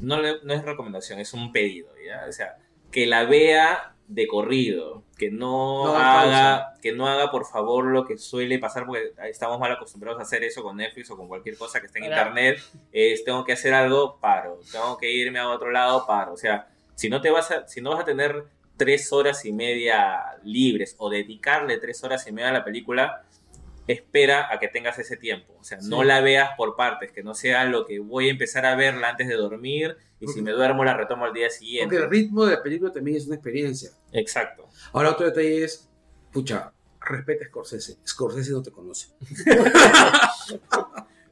No, 0.00 0.20
le- 0.20 0.40
no 0.42 0.52
es 0.54 0.64
recomendación, 0.64 1.18
es 1.20 1.32
un 1.32 1.52
pedido, 1.52 1.90
¿ya? 2.04 2.24
O 2.28 2.32
sea, 2.32 2.56
que 2.90 3.06
la 3.06 3.24
vea 3.24 3.94
de 4.06 4.26
corrido, 4.26 5.02
que 5.18 5.30
no, 5.30 5.84
No 5.86 5.92
haga 5.98 6.74
que 6.80 6.92
no 6.92 7.06
haga 7.08 7.30
por 7.30 7.44
favor 7.44 7.84
lo 7.84 8.06
que 8.06 8.16
suele 8.16 8.58
pasar, 8.58 8.86
porque 8.86 9.12
estamos 9.28 9.58
mal 9.60 9.70
acostumbrados 9.72 10.18
a 10.18 10.22
hacer 10.22 10.42
eso 10.44 10.62
con 10.62 10.76
Netflix 10.78 11.10
o 11.10 11.16
con 11.16 11.28
cualquier 11.28 11.58
cosa 11.58 11.80
que 11.80 11.86
esté 11.86 11.98
en 11.98 12.04
internet, 12.22 12.58
es 12.92 13.22
tengo 13.24 13.44
que 13.44 13.52
hacer 13.52 13.74
algo, 13.74 14.18
paro, 14.18 14.60
tengo 14.72 14.96
que 14.96 15.12
irme 15.12 15.38
a 15.40 15.50
otro 15.50 15.70
lado, 15.70 16.06
paro, 16.06 16.32
o 16.32 16.36
sea, 16.38 16.68
si 16.94 17.10
no 17.10 17.20
te 17.20 17.30
vas 17.30 17.50
a, 17.50 17.68
si 17.68 17.80
no 17.82 17.90
vas 17.90 18.00
a 18.00 18.04
tener 18.06 18.44
tres 18.78 19.12
horas 19.12 19.44
y 19.44 19.52
media 19.52 20.38
libres 20.44 20.94
o 20.98 21.10
dedicarle 21.10 21.76
tres 21.78 22.02
horas 22.04 22.26
y 22.26 22.32
media 22.32 22.48
a 22.48 22.52
la 22.52 22.64
película, 22.64 23.24
espera 23.86 24.48
a 24.52 24.58
que 24.58 24.68
tengas 24.68 24.98
ese 24.98 25.16
tiempo. 25.16 25.54
O 25.60 25.64
sea, 25.64 25.78
no 25.82 26.04
la 26.04 26.20
veas 26.20 26.50
por 26.56 26.76
partes, 26.76 27.10
que 27.12 27.22
no 27.22 27.34
sea 27.34 27.64
lo 27.64 27.84
que 27.86 27.98
voy 27.98 28.28
a 28.28 28.30
empezar 28.30 28.64
a 28.66 28.74
verla 28.76 29.10
antes 29.10 29.28
de 29.28 29.34
dormir 29.34 29.96
y 30.20 30.26
si 30.26 30.26
Porque- 30.26 30.42
me 30.42 30.50
duermo 30.52 30.84
la 30.84 30.94
retomo 30.94 31.24
al 31.26 31.32
día 31.32 31.46
Porque 31.48 31.58
siguiente. 31.58 31.96
el 31.96 32.08
ritmo 32.10 32.44
de 32.46 32.54
la 32.56 32.62
película 32.62 32.92
también 32.92 33.16
es 33.16 33.26
una 33.26 33.34
experiencia. 33.36 33.90
Exacto. 34.12 34.68
Ahora 34.92 35.10
otro 35.10 35.26
detalle 35.26 35.64
es, 35.64 35.88
pucha, 36.32 36.72
respeta 37.00 37.44
a 37.44 37.48
Scorsese. 37.48 37.96
Scorsese 38.06 38.52
no 38.52 38.62
te 38.62 38.70
conoce. 38.70 39.08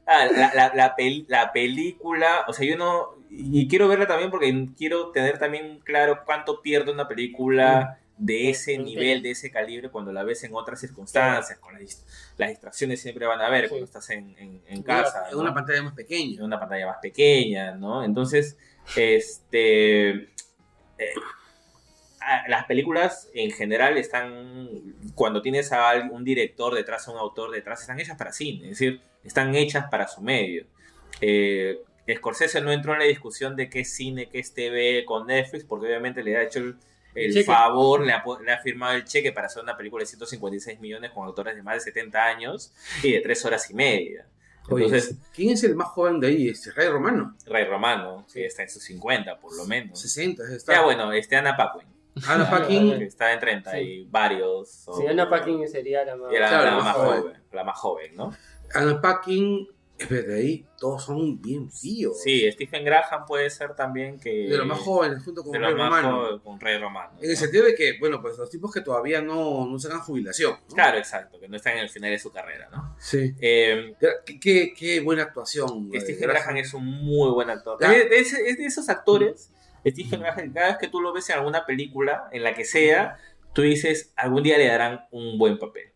Ah, 0.07 0.25
la, 0.25 0.51
la, 0.55 0.71
la, 0.73 0.95
pel- 0.95 1.25
la 1.27 1.51
película, 1.51 2.45
o 2.47 2.53
sea, 2.53 2.65
yo 2.65 2.77
no. 2.77 3.17
Y 3.29 3.67
quiero 3.67 3.87
verla 3.89 4.07
también 4.07 4.31
porque 4.31 4.69
quiero 4.77 5.11
tener 5.11 5.37
también 5.37 5.79
claro 5.83 6.21
cuánto 6.25 6.61
pierde 6.61 6.91
una 6.93 7.07
película 7.09 7.99
de 8.17 8.49
ese 8.49 8.77
nivel, 8.77 9.21
de 9.21 9.31
ese 9.31 9.51
calibre, 9.51 9.89
cuando 9.91 10.11
la 10.13 10.23
ves 10.23 10.43
en 10.45 10.55
otras 10.55 10.79
circunstancias. 10.79 11.59
Con 11.59 11.73
las, 11.73 11.81
dist- 11.81 12.05
las 12.37 12.49
distracciones 12.49 13.01
siempre 13.01 13.27
van 13.27 13.41
a 13.41 13.47
haber 13.47 13.65
Sí. 13.65 13.69
cuando 13.69 13.85
estás 13.85 14.09
en, 14.11 14.33
en, 14.39 14.61
en 14.67 14.81
casa. 14.81 15.25
En 15.29 15.35
¿no? 15.35 15.41
una 15.41 15.53
pantalla 15.53 15.81
más 15.83 15.91
en 15.91 15.95
pequeña. 15.97 16.43
una 16.45 16.59
pantalla 16.59 16.87
más 16.87 16.97
pequeña, 17.01 17.73
¿no? 17.75 18.03
Entonces, 18.03 18.57
este. 18.95 20.09
eh, 20.09 21.13
las 22.47 22.65
películas 22.65 23.29
en 23.33 23.51
general 23.51 23.97
están. 23.97 24.69
Cuando 25.15 25.41
tienes 25.41 25.71
a 25.71 25.93
un 26.11 26.23
director 26.23 26.73
detrás, 26.75 27.07
a 27.07 27.11
un 27.11 27.17
autor 27.17 27.51
detrás, 27.51 27.81
están 27.81 27.99
hechas 27.99 28.17
para 28.17 28.31
cine, 28.31 28.65
es 28.65 28.69
decir, 28.71 29.01
están 29.23 29.55
hechas 29.55 29.89
para 29.89 30.07
su 30.07 30.21
medio. 30.21 30.65
Eh, 31.21 31.81
Scorsese 32.15 32.61
no 32.61 32.71
entró 32.71 32.93
en 32.93 32.99
la 32.99 33.05
discusión 33.05 33.55
de 33.55 33.69
qué 33.69 33.81
es 33.81 33.93
cine, 33.93 34.29
qué 34.29 34.39
es 34.39 34.53
TV 34.53 35.03
con 35.05 35.27
Netflix, 35.27 35.65
porque 35.65 35.87
obviamente 35.87 36.23
le 36.23 36.37
ha 36.37 36.43
hecho 36.43 36.59
el, 37.15 37.43
favor, 37.43 38.05
le 38.05 38.13
ha, 38.13 38.23
le 38.43 38.51
ha 38.51 38.59
firmado 38.59 38.95
el 38.95 39.03
cheque 39.03 39.31
para 39.31 39.47
hacer 39.47 39.63
una 39.63 39.75
película 39.75 40.03
de 40.03 40.07
156 40.07 40.79
millones 40.79 41.11
con 41.11 41.25
autores 41.25 41.55
de 41.55 41.63
más 41.63 41.75
de 41.75 41.81
70 41.81 42.23
años 42.23 42.73
y 43.03 43.11
de 43.11 43.19
3 43.21 43.45
horas 43.45 43.69
y 43.69 43.73
media. 43.73 44.25
Oye, 44.69 44.85
Entonces, 44.85 45.15
¿quién 45.33 45.51
es 45.51 45.63
el 45.63 45.75
más 45.75 45.87
joven 45.89 46.19
de 46.19 46.27
ahí? 46.27 46.49
Este 46.49 46.71
Rey 46.71 46.89
Romano. 46.89 47.35
Rey 47.45 47.65
Romano, 47.65 48.25
que 48.31 48.45
está 48.45 48.63
en 48.63 48.69
sus 48.69 48.83
50 48.83 49.39
por 49.39 49.55
lo 49.55 49.65
menos. 49.65 49.99
60. 49.99 50.43
Está. 50.55 50.73
Ya 50.73 50.81
bueno, 50.81 51.11
este 51.13 51.37
Ana 51.37 51.55
Paquin, 51.55 51.87
Ana 52.27 52.45
que 52.49 52.51
Paquin. 52.57 52.91
está 53.01 53.33
en 53.33 53.39
30 53.39 53.79
y 53.81 54.05
varios. 54.05 54.83
o- 54.87 54.93
Si 54.99 55.07
Anna 55.07 55.29
Paquin 55.29 55.67
sería 55.67 56.03
la 56.05 56.15
más. 56.15 56.31
era 56.33 56.47
Claro, 56.49 56.63
la, 56.65 56.71
la 56.77 56.83
más 56.83 56.95
joven, 56.95 57.21
joven. 57.21 57.43
la 57.51 57.63
más 57.63 57.77
joven, 57.79 58.15
¿no? 58.15 58.33
Ana 58.73 59.01
Paquin. 59.01 59.67
Espérate, 59.99 60.35
ahí 60.35 60.63
todos 60.79 61.05
son 61.05 61.41
bien 61.41 61.69
tíos. 61.71 62.21
Sí, 62.21 62.47
Stephen 62.51 62.85
Graham 62.85 63.25
puede 63.25 63.49
ser 63.49 63.73
también 63.75 64.19
que... 64.19 64.29
De 64.47 64.55
los 64.55 64.67
más 64.67 64.77
jóvenes, 64.77 65.23
junto 65.23 65.41
con 65.41 65.51
de 65.53 65.57
Rey 65.57 65.73
más 65.73 65.85
Romano. 65.89 66.17
jóvenes, 66.19 66.41
con 66.43 66.59
Rey 66.59 66.77
Romano. 66.77 67.13
En 67.17 67.23
el 67.25 67.31
¿no? 67.31 67.35
sentido 67.35 67.65
de 67.65 67.73
que, 67.73 67.97
bueno, 67.99 68.21
pues 68.21 68.37
los 68.37 68.47
tipos 68.47 68.71
que 68.71 68.81
todavía 68.81 69.23
no, 69.23 69.65
no 69.65 69.79
sacan 69.79 69.99
jubilación. 70.01 70.51
¿no? 70.69 70.75
Claro, 70.75 70.99
exacto, 70.99 71.39
que 71.39 71.47
no 71.49 71.55
están 71.57 71.73
en 71.73 71.79
el 71.79 71.89
final 71.89 72.11
de 72.11 72.19
su 72.19 72.31
carrera, 72.31 72.69
¿no? 72.71 72.95
Sí. 72.99 73.33
Eh, 73.41 73.95
Qué, 74.23 74.39
qué- 74.39 74.73
qué 74.77 74.99
buena 74.99 75.23
actuación. 75.23 75.89
Stephen 75.95 76.19
Graham. 76.29 76.43
Graham 76.43 76.57
es 76.57 76.73
un 76.75 76.85
muy 76.85 77.31
buen 77.31 77.49
actor. 77.49 77.79
Ya. 77.81 77.91
Es 77.91 78.33
es 78.33 78.55
de 78.59 78.65
esos 78.67 78.89
actores, 78.89 79.51
Stephen 79.91 80.19
Graham, 80.21 80.53
cada 80.53 80.67
vez 80.67 80.77
que 80.77 80.87
tú 80.87 81.01
lo 81.01 81.13
ves 81.13 81.29
en 81.29 81.37
alguna 81.37 81.65
película, 81.65 82.27
en 82.31 82.43
la 82.43 82.53
que 82.53 82.65
sea, 82.65 83.17
tú 83.53 83.61
dices, 83.63 84.13
algún 84.15 84.43
día 84.43 84.57
le 84.57 84.67
darán 84.67 85.05
un 85.11 85.37
buen 85.37 85.57
papel. 85.57 85.91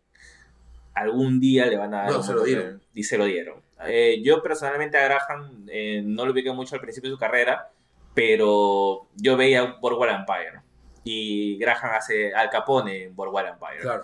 Algún 0.93 1.39
día 1.39 1.65
le 1.67 1.77
van 1.77 1.93
a 1.93 2.03
dar 2.03 2.11
No, 2.11 2.17
un 2.17 2.23
se 2.23 2.31
lo 2.33 2.39
papel. 2.39 2.53
dieron. 2.55 2.81
Y 2.93 3.03
se 3.03 3.17
lo 3.17 3.25
dieron. 3.25 3.61
Eh, 3.87 4.21
yo 4.23 4.43
personalmente 4.43 4.97
a 4.97 5.05
Graham 5.05 5.65
eh, 5.69 6.01
no 6.03 6.25
lo 6.25 6.31
ubiqué 6.33 6.51
mucho 6.51 6.75
al 6.75 6.81
principio 6.81 7.09
de 7.09 7.15
su 7.15 7.19
carrera, 7.19 7.69
pero 8.13 9.07
yo 9.15 9.37
veía 9.37 9.77
Boardwalk 9.79 10.11
Empire. 10.19 10.61
Y 11.03 11.57
Graham 11.57 11.91
hace 11.95 12.33
Al 12.33 12.49
Capone 12.49 13.03
en 13.05 13.15
Boardwalk 13.15 13.47
Empire. 13.53 13.79
Claro. 13.81 14.03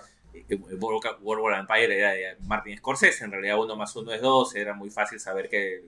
Boardwalk 0.77 1.19
Boardwalk 1.21 1.59
Empire 1.59 1.97
era 1.97 2.11
de 2.11 2.37
Martin 2.41 2.77
Scorsese, 2.77 3.25
en 3.25 3.31
realidad 3.31 3.59
uno 3.59 3.75
más 3.75 3.95
uno 3.95 4.11
es 4.13 4.21
dos, 4.21 4.55
era 4.55 4.73
muy 4.73 4.89
fácil 4.89 5.19
saber 5.19 5.49
que, 5.49 5.83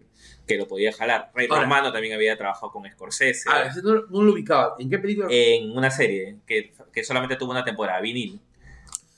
que 0.47 0.57
lo 0.57 0.67
podía 0.67 0.91
jalar. 0.91 1.31
Rey 1.33 1.47
Ahora- 1.49 1.63
Romano 1.63 1.91
también 1.93 2.13
había 2.13 2.35
trabajado 2.37 2.71
con 2.71 2.89
Scorsese 2.89 3.49
Ah, 3.49 3.63
ese 3.69 3.81
no, 3.81 3.93
no 4.09 4.21
lo 4.23 4.33
ubicaba. 4.33 4.75
¿En 4.79 4.89
qué 4.89 4.99
película? 4.99 5.27
en 5.29 5.71
una 5.71 5.89
serie 5.91 6.37
que, 6.45 6.73
que 6.91 7.03
solamente 7.03 7.35
tuvo 7.37 7.51
una 7.51 7.63
temporada, 7.63 8.01
vinil. 8.01 8.39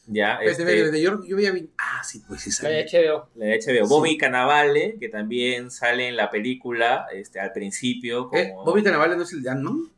Ya, 0.07 0.35
este, 0.41 1.01
yo, 1.01 1.23
yo 1.23 1.35
veía 1.37 1.51
bien. 1.51 1.69
Ah, 1.77 2.03
sí, 2.03 2.21
pues 2.27 2.41
sí, 2.41 2.49
La 2.49 2.55
sale. 2.55 2.75
de 2.75 2.83
HBO. 2.85 3.29
la 3.35 3.45
de 3.45 3.59
HBO. 3.59 3.85
Sí. 3.85 3.89
Bobby 3.93 4.17
Cannavale, 4.17 4.97
que 4.99 5.07
también 5.09 5.71
sale 5.71 6.07
en 6.09 6.17
la 6.17 6.29
película 6.29 7.05
este, 7.13 7.39
al 7.39 7.53
principio. 7.53 8.27
Como, 8.27 8.41
Eh, 8.41 8.51
Bobby 8.65 8.83
Cannavale 8.83 9.15
no 9.15 9.23
es 9.23 9.31
el 9.31 9.41
de 9.41 9.49
Ant-Man. 9.51 9.89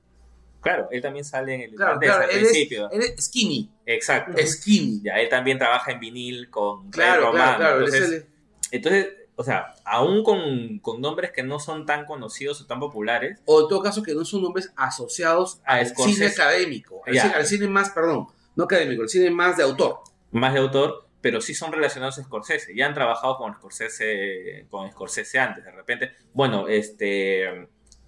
Claro, 0.63 0.87
él 0.91 1.01
también 1.01 1.25
sale 1.25 1.53
en 1.55 1.61
el 1.61 1.75
Claro, 1.75 1.99
claro, 1.99 2.23
al 2.23 2.29
principio. 2.29 2.89
es, 2.89 2.97
él 2.97 3.13
es 3.17 3.25
skinny. 3.25 3.69
Exacto. 3.85 4.31
Skinny. 4.43 5.01
Ya, 5.03 5.19
él 5.19 5.27
también 5.29 5.57
trabaja 5.59 5.91
en 5.91 5.99
vinil 5.99 6.49
con 6.49 6.89
Claro, 6.89 7.27
Romano. 7.27 7.57
claro, 7.57 7.75
Entonces, 7.85 8.09
el- 8.11 8.25
Entonces, 8.71 9.07
o 9.35 9.43
sea, 9.43 9.75
aún 9.83 10.23
con, 10.23 10.79
con 10.79 11.01
nombres 11.01 11.31
que 11.31 11.43
no 11.43 11.59
son 11.59 11.85
tan 11.85 12.05
conocidos 12.05 12.61
o 12.61 12.65
tan 12.65 12.79
populares, 12.79 13.39
o 13.45 13.61
en 13.61 13.67
todo 13.67 13.81
caso 13.83 14.01
que 14.01 14.13
no 14.15 14.23
son 14.25 14.41
nombres 14.41 14.71
asociados 14.75 15.59
A 15.65 15.75
al 15.75 15.87
Scorsese. 15.87 16.15
cine 16.15 16.27
académico. 16.27 17.01
Al 17.05 17.13
cine, 17.19 17.33
al 17.33 17.45
cine 17.45 17.67
más, 17.67 17.89
perdón, 17.89 18.27
no 18.55 18.63
académico, 18.63 19.03
el 19.03 19.09
cine 19.09 19.29
más 19.31 19.57
de 19.57 19.63
autor. 19.63 19.99
más 20.31 20.53
de 20.53 20.59
autor, 20.59 21.07
pero 21.21 21.41
sí 21.41 21.53
son 21.53 21.71
relacionados 21.71 22.17
a 22.19 22.23
Scorsese. 22.23 22.75
Ya 22.75 22.85
han 22.87 22.93
trabajado 22.93 23.37
con 23.37 23.53
Scorsese, 23.53 24.65
con 24.69 24.89
Scorsese 24.91 25.39
antes, 25.39 25.63
de 25.63 25.71
repente. 25.71 26.11
Bueno, 26.33 26.67
este, 26.67 27.67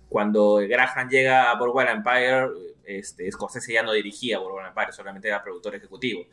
cuando 0.10 0.56
Graham 0.68 1.10
llega 1.10 1.52
a 1.52 1.56
Boardwalk 1.58 1.90
Empire, 1.90 2.48
este, 2.86 3.32
Scorsese 3.32 3.74
ya 3.74 3.84
no 3.84 3.92
dirigía 3.94 4.40
Boardwalk 4.40 4.68
Empire, 4.70 4.92
solamente 4.92 5.28
era 5.28 5.44
productor 5.44 5.76
ejecutivo. 5.76 6.26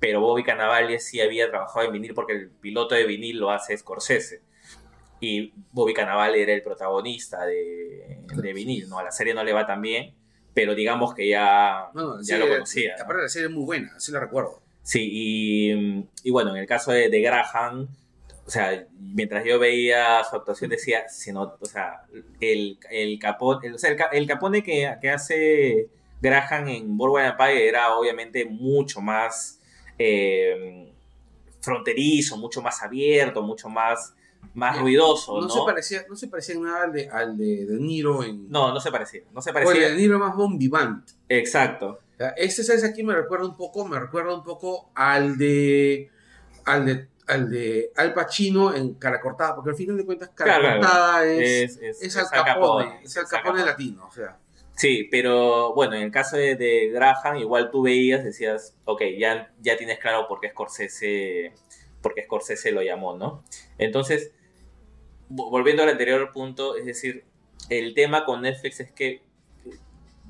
Pero 0.00 0.20
Bobby 0.20 0.42
Cannavale 0.44 0.98
sí 1.00 1.20
había 1.20 1.48
trabajado 1.48 1.86
en 1.86 1.92
vinil 1.92 2.14
porque 2.14 2.32
el 2.34 2.50
piloto 2.50 2.94
de 2.94 3.04
vinil 3.06 3.38
lo 3.38 3.50
hace 3.50 3.76
Scorsese. 3.76 4.42
y 5.20 5.52
Bobby 5.72 5.94
Cannavale 5.94 6.42
era 6.42 6.52
el 6.52 6.62
protagonista 6.62 7.46
de, 7.46 8.18
de 8.34 8.52
Vinil, 8.52 8.88
¿no? 8.88 8.98
A 8.98 9.04
la 9.04 9.10
serie 9.12 9.32
no 9.32 9.42
le 9.42 9.52
va 9.54 9.66
tan 9.66 9.80
bien, 9.80 10.14
pero 10.52 10.74
digamos 10.74 11.14
que 11.14 11.28
ya, 11.28 11.88
No, 11.94 12.18
ya 12.20 12.34
sí, 12.36 12.36
lo 12.36 12.46
eh, 12.46 12.50
conocía. 12.50 12.94
¿no? 12.98 13.04
Aparte 13.04 13.22
la 13.22 13.28
serie 13.28 13.48
es 13.48 13.54
muy 13.54 13.64
buena, 13.64 13.92
así 13.96 14.12
la 14.12 14.20
recuerdo. 14.20 14.60
Sí, 14.82 15.08
y, 15.10 16.06
y 16.24 16.30
bueno, 16.30 16.50
en 16.50 16.58
el 16.58 16.66
caso 16.66 16.92
de, 16.92 17.08
de 17.08 17.20
Graham, 17.22 17.88
o 18.46 18.50
sea, 18.50 18.86
mientras 18.98 19.44
yo 19.44 19.58
veía 19.58 20.22
su 20.24 20.36
actuación 20.36 20.70
decía, 20.70 21.08
si 21.08 21.32
no, 21.32 21.56
o 21.58 21.66
sea, 21.66 22.02
el, 22.40 22.78
el 22.90 23.18
Capone, 23.18 23.68
el, 23.68 23.74
o 23.74 23.78
sea, 23.78 23.90
el, 23.90 23.98
el 24.12 24.26
Capone 24.26 24.62
que, 24.62 24.94
que 25.00 25.10
hace 25.10 25.88
Graham 26.20 26.68
en 26.68 26.96
Boardwalk 26.96 27.32
Empire 27.32 27.68
era 27.68 27.96
obviamente 27.96 28.44
mucho 28.44 29.00
más 29.00 29.60
eh, 29.98 30.92
fronterizo, 31.60 32.36
mucho 32.36 32.60
más 32.60 32.82
abierto, 32.82 33.42
mucho 33.42 33.68
más, 33.68 34.14
más 34.52 34.72
Bien, 34.74 34.82
ruidoso, 34.84 35.40
No, 35.40 35.42
¿no? 35.42 35.48
se 35.48 35.60
parecía, 35.64 36.04
no 36.08 36.16
se 36.16 36.28
parecía 36.28 36.54
en 36.54 36.62
nada 36.62 36.84
al 36.84 36.92
de, 36.92 37.08
al 37.08 37.36
de, 37.38 37.66
De 37.66 37.78
Niro 37.78 38.22
en. 38.22 38.50
No, 38.50 38.72
no 38.72 38.80
se 38.80 38.90
parecía, 38.90 39.22
no 39.32 39.40
se 39.40 39.52
parecía. 39.52 39.88
De 39.88 39.96
Niro 39.96 40.18
más 40.18 40.36
bon 40.36 40.58
vivant. 40.58 41.10
Exacto. 41.28 42.00
Este, 42.36 42.62
¿sabes? 42.62 42.84
Aquí 42.84 43.02
me 43.02 43.14
recuerda 43.14 43.46
un 43.46 43.56
poco, 43.56 43.86
me 43.86 43.98
recuerda 43.98 44.34
un 44.34 44.44
poco 44.44 44.90
al 44.94 45.36
de, 45.36 46.10
al 46.64 46.86
de, 46.86 47.08
al 47.26 47.50
de 47.50 47.90
Al 47.96 48.12
Pacino 48.14 48.74
en 48.74 48.94
Cara 48.94 49.20
Cortada, 49.20 49.54
porque 49.54 49.70
al 49.70 49.76
final 49.76 49.96
de 49.96 50.04
cuentas 50.04 50.30
Cara 50.34 50.58
Claro, 50.58 50.80
Cortada 50.80 51.24
es, 51.26 51.40
Es, 51.40 51.76
es, 51.78 51.82
es 51.82 52.02
es 52.02 52.16
Al 52.16 52.24
Al 52.38 52.44
Capone, 52.44 52.84
Capone, 52.84 53.04
es 53.04 53.16
Al 53.16 53.24
Capone 53.24 53.42
Capone. 53.44 53.64
latino, 53.64 54.06
o 54.06 54.12
sea. 54.12 54.38
Sí, 54.76 55.06
pero 55.10 55.72
bueno, 55.74 55.94
en 55.94 56.02
el 56.02 56.10
caso 56.10 56.36
de, 56.36 56.56
de 56.56 56.88
Graham, 56.92 57.36
igual 57.36 57.70
tú 57.70 57.82
veías, 57.82 58.24
decías, 58.24 58.76
ok, 58.84 59.02
ya, 59.18 59.52
ya 59.60 59.76
tienes 59.76 59.98
claro 60.00 60.26
por 60.26 60.40
qué 60.40 60.50
Scorsese, 60.50 61.52
por 62.02 62.12
qué 62.14 62.24
Scorsese 62.24 62.72
lo 62.72 62.82
llamó, 62.82 63.16
¿no? 63.16 63.44
Entonces, 63.78 64.32
vo- 65.30 65.48
volviendo 65.50 65.84
al 65.84 65.90
anterior 65.90 66.30
punto, 66.32 66.76
es 66.76 66.86
decir, 66.86 67.24
el 67.70 67.94
tema 67.94 68.24
con 68.24 68.42
Netflix 68.42 68.80
es 68.80 68.90
que 68.92 69.22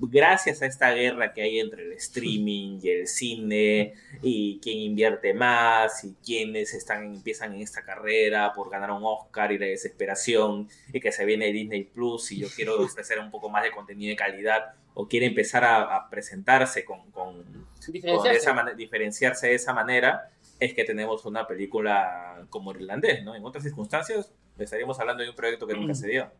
gracias 0.00 0.61
a 0.62 0.66
esta 0.66 0.90
guerra 0.92 1.33
que 1.33 1.42
hay 1.42 1.61
entre 1.61 1.85
el 1.85 1.92
streaming 1.92 2.80
y 2.83 2.88
el 2.90 3.07
cine 3.07 3.94
y 4.22 4.59
quién 4.61 4.78
invierte 4.78 5.35
más 5.35 6.04
y 6.04 6.14
quiénes 6.24 6.74
están 6.74 7.14
empiezan 7.14 7.54
en 7.54 7.62
esta 7.62 7.83
carrera 7.85 8.52
por 8.52 8.70
ganar 8.70 8.90
un 8.90 9.02
Oscar 9.04 9.52
y 9.52 9.59
la 9.59 9.66
desesperación 9.66 10.68
y 10.92 11.00
que 11.00 11.12
se 11.12 11.24
viene 11.24 11.52
Disney 11.52 11.85
Plus 11.85 12.33
y 12.33 12.40
yo 12.40 12.48
quiero 12.54 12.80
ofrecer 12.83 13.18
un 13.20 13.30
poco 13.30 13.48
más 13.48 13.62
de 13.62 13.70
contenido 13.70 14.11
de 14.11 14.16
calidad 14.16 14.74
o 14.94 15.09
quiere 15.09 15.26
empezar 15.26 15.64
a, 15.64 15.96
a 15.96 16.11
presentarse 16.11 16.85
con, 16.85 17.11
con, 17.11 17.42
con 17.42 17.64
Diferenciarse. 17.92 18.38
esa 18.38 18.52
mane- 18.54 18.74
diferenciarse 18.74 19.48
de 19.48 19.54
esa 19.54 19.72
manera 19.72 20.30
es 20.61 20.72
que 20.74 20.85
tenemos 20.85 21.24
una 21.24 21.46
película 21.46 22.46
como 22.48 22.70
irlandés, 22.72 23.22
¿no? 23.24 23.35
En 23.35 23.44
otras 23.44 23.64
circunstancias 23.64 24.33
estaríamos 24.59 24.98
hablando 25.00 25.22
de 25.22 25.30
un 25.30 25.35
proyecto 25.37 25.66
que 25.66 25.74
nunca 25.74 25.94
se 25.94 26.07
dio. 26.09 26.30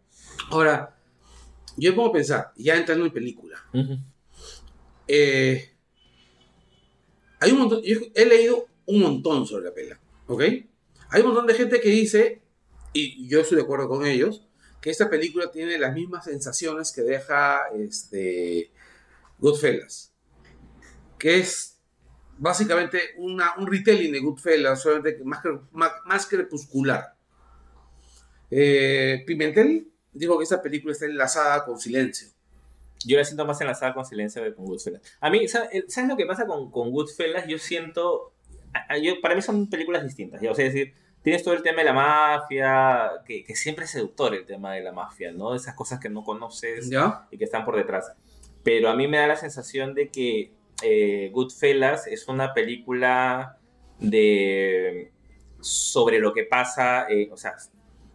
Ahora, 0.51 0.95
yo 1.77 1.95
me 1.97 2.05
a 2.07 2.13
pensar, 2.13 2.53
ya 2.57 2.77
entrando 2.77 3.05
en 3.07 3.13
película, 3.13 3.59
eh, 5.09 5.71
hay 7.41 7.53
un 7.53 7.59
montón, 7.59 7.83
yo 7.83 7.99
he 8.15 8.27
leído 8.27 8.67
un 8.87 9.01
montón 9.03 9.47
sobre 9.47 9.65
la 9.65 9.75
pela, 9.75 10.01
¿ok? 10.27 10.43
Hay 11.11 11.21
un 11.21 11.27
montón 11.29 11.47
de 11.47 11.55
gente 11.55 11.81
que 11.81 11.89
dice, 11.91 12.43
y 12.93 13.29
yo 13.29 13.41
estoy 13.41 13.57
de 13.57 13.65
acuerdo 13.65 13.89
con 13.89 14.07
ellos, 14.07 14.47
que 14.81 14.91
esta 14.91 15.09
película 15.09 15.51
tiene 15.51 15.79
las 15.79 15.95
mismas 15.95 16.25
sensaciones 16.25 16.93
que 16.93 17.03
deja 17.03 17.69
este, 17.77 18.71
Goodfellas, 19.39 20.15
que 21.19 21.39
es 21.39 21.81
básicamente 22.37 22.99
una, 23.17 23.55
un 23.57 23.67
retelling 23.67 24.13
de 24.13 24.21
Goodfellas, 24.21 24.83
solamente 24.83 25.17
que 25.17 25.25
más, 25.25 25.43
cre- 25.43 25.67
más, 25.73 25.93
más 26.05 26.27
crepuscular. 26.27 27.15
Eh, 28.51 29.25
Pimentel 29.27 29.91
dijo 30.15 30.39
que 30.39 30.45
esta 30.45 30.63
película 30.63 30.93
está 30.93 31.07
enlazada 31.07 31.65
con 31.65 31.79
Silencio. 31.79 32.29
Yo 33.07 33.19
la 33.19 33.25
siento 33.25 33.45
más 33.45 33.61
enlazada 33.61 33.93
con 33.93 34.05
Silencio 34.07 34.43
que 34.43 34.55
con 34.55 34.65
Goodfellas. 34.65 35.03
A 35.21 35.29
mí, 35.29 35.47
¿sabes, 35.49 35.85
¿sabes 35.89 36.09
lo 36.09 36.17
que 36.17 36.25
pasa 36.25 36.47
con, 36.47 36.71
con 36.71 36.91
Goodfellas? 36.91 37.47
Yo 37.47 37.59
siento... 37.59 38.33
yo- 39.03 39.21
para 39.21 39.35
mí 39.35 39.43
son 39.43 39.69
películas 39.69 40.03
distintas. 40.05 40.41
¿ya? 40.41 40.51
O 40.51 40.55
sea, 40.55 40.65
es 40.67 40.73
decir, 40.73 40.95
tienes 41.23 41.43
todo 41.43 41.53
el 41.55 41.63
tema 41.63 41.79
de 41.81 41.85
la 41.85 41.93
mafia, 41.93 43.11
que, 43.27 43.45
que 43.45 43.55
siempre 43.57 43.85
es 43.85 43.91
seductor 43.91 44.35
el 44.35 44.47
tema 44.47 44.73
de 44.73 44.81
la 44.83 44.93
mafia, 44.93 45.33
¿no? 45.33 45.55
Esas 45.55 45.75
cosas 45.75 46.01
que 46.01 46.09
no 46.09 46.23
conoces 46.25 46.89
¿Ya? 46.89 47.27
y 47.31 47.37
que 47.37 47.45
están 47.45 47.65
por 47.67 47.77
detrás. 47.77 48.13
Pero 48.63 48.89
a 48.89 48.97
mí 48.97 49.07
me 49.09 49.19
da 49.19 49.27
la 49.27 49.37
sensación 49.37 49.93
de 49.95 50.09
que 50.09 50.53
eh, 50.83 51.29
Goodfellas 51.33 52.07
es 52.07 52.27
una 52.29 52.55
película 52.55 53.59
de 53.99 55.13
sobre 55.61 56.19
lo 56.19 56.33
que 56.33 56.45
pasa, 56.45 57.07
eh, 57.09 57.29
o 57.33 57.37
sea, 57.37 57.55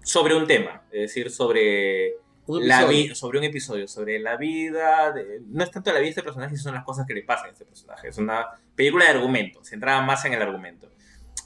sobre 0.04 0.36
un 0.36 0.48
tema, 0.48 0.84
es 0.92 1.02
decir, 1.02 1.30
sobre 1.32 2.16
Un 2.48 2.68
la 2.68 2.86
vi- 2.86 3.14
sobre 3.16 3.38
un 3.40 3.44
episodio, 3.46 3.88
sobre 3.88 4.20
la 4.20 4.36
vida, 4.38 5.12
de- 5.12 5.42
no 5.48 5.64
es 5.64 5.72
tanto 5.72 5.92
la 5.92 6.00
vida 6.00 6.06
de 6.06 6.10
este 6.10 6.24
personaje, 6.24 6.58
son 6.58 6.74
las 6.74 6.84
cosas 6.84 7.06
que 7.06 7.14
le 7.14 7.24
pasan 7.24 7.50
a 7.50 7.52
este 7.52 7.66
personaje. 7.66 8.08
Es 8.08 8.18
una 8.18 8.48
película 8.76 9.06
de 9.06 9.12
argumento, 9.12 9.64
centrada 9.64 10.02
más 10.02 10.26
en 10.26 10.34
el 10.34 10.42
argumento. 10.42 10.92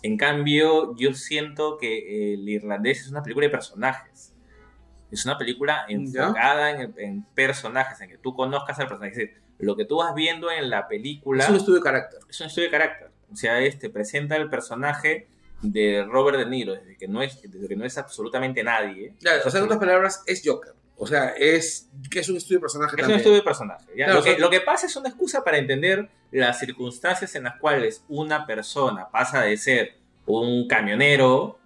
En 0.02 0.18
cambio, 0.18 0.96
yo 0.98 1.14
siento 1.14 1.78
que 1.78 2.34
el 2.34 2.48
irlandés 2.48 3.02
es 3.02 3.10
una 3.10 3.24
película 3.24 3.46
de 3.48 3.52
personajes. 3.52 4.34
Es 5.12 5.26
una 5.26 5.38
película 5.38 5.86
enfocada 5.88 6.72
en, 6.72 6.94
en 6.98 7.24
personajes, 7.36 8.02
en 8.02 8.10
que 8.10 8.18
tú 8.18 8.34
conozcas 8.36 8.80
al 8.80 8.88
personaje. 8.88 9.12
Es 9.12 9.18
decir, 9.18 9.42
lo 9.60 9.76
que 9.76 9.86
tú 9.86 9.98
vas 9.98 10.14
viendo 10.16 10.50
en 10.52 10.70
la 10.70 10.88
película 10.88 11.44
Es 11.44 11.50
un 11.50 11.56
estudio 11.58 11.80
de 11.80 11.84
carácter. 11.84 12.20
es 12.30 12.40
un 12.42 12.48
estudio 12.48 12.68
de 12.68 12.72
carácter. 12.72 13.12
O 13.32 13.36
sea, 13.36 13.60
este 13.62 13.90
presenta 13.90 14.36
el 14.36 14.50
personaje 14.50 15.28
de 15.64 16.04
Robert 16.08 16.38
De 16.38 16.46
Niro, 16.46 16.74
desde 16.76 16.96
que 16.98 17.08
no 17.08 17.22
es, 17.24 17.42
desde 17.42 17.68
que 17.68 17.76
no 17.76 17.86
es 17.86 17.98
absolutamente 17.98 18.64
nadie. 18.64 19.14
O 19.46 19.50
sea, 19.50 19.60
en 19.60 19.66
otras 19.66 19.80
palabras, 19.80 20.24
es 20.28 20.42
Joker. 20.46 20.74
O 20.96 21.08
sea, 21.08 21.30
es 21.30 21.90
que 22.12 22.20
es 22.20 22.30
un 22.30 22.38
estudio 22.38 22.58
de 22.58 22.62
personaje 22.62 22.96
Es 23.02 23.08
un 23.08 23.14
estudio 23.14 23.36
de 23.38 23.42
personaje. 23.42 23.86
¿ya? 23.98 24.06
Claro, 24.06 24.20
lo, 24.20 24.24
que, 24.24 24.30
o 24.30 24.34
sea- 24.36 24.42
lo 24.46 24.50
que 24.52 24.62
pasa 24.62 24.86
es 24.86 24.96
una 24.96 25.10
excusa 25.10 25.44
para 25.44 25.58
entender 25.58 26.08
las 26.32 26.60
circunstancias 26.60 27.34
en 27.36 27.44
las 27.44 27.60
cuales 27.60 28.04
una 28.10 28.46
persona 28.46 29.10
pasa 29.10 29.42
de 29.42 29.58
ser 29.58 29.96
un 30.28 30.68
camionero, 30.68 31.60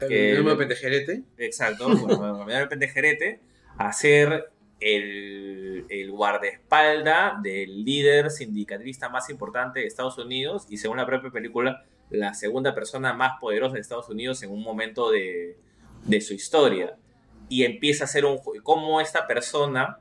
El 0.00 0.38
número 0.38 0.58
pendejerete. 0.58 1.22
exacto, 1.38 1.88
bueno, 1.96 2.18
camionero 2.38 2.60
de 2.60 2.66
pendejerete, 2.66 3.40
a 3.78 3.92
ser 3.92 4.50
el, 4.78 5.86
el 5.88 6.10
guardaespalda 6.10 7.38
del 7.42 7.84
líder 7.84 8.30
sindicalista 8.30 9.08
más 9.08 9.30
importante 9.30 9.80
de 9.80 9.86
Estados 9.86 10.18
Unidos 10.18 10.66
y 10.68 10.76
según 10.76 10.98
la 10.98 11.06
propia 11.06 11.30
película, 11.30 11.84
la 12.10 12.34
segunda 12.34 12.74
persona 12.74 13.12
más 13.12 13.38
poderosa 13.40 13.74
de 13.74 13.80
Estados 13.80 14.08
Unidos 14.08 14.42
en 14.42 14.50
un 14.50 14.62
momento 14.62 15.10
de, 15.10 15.58
de 16.04 16.20
su 16.20 16.34
historia. 16.34 16.96
Y 17.48 17.64
empieza 17.64 18.04
a 18.04 18.08
ser 18.08 18.24
un... 18.24 18.38
Cómo 18.62 19.00
esta 19.00 19.26
persona 19.26 19.98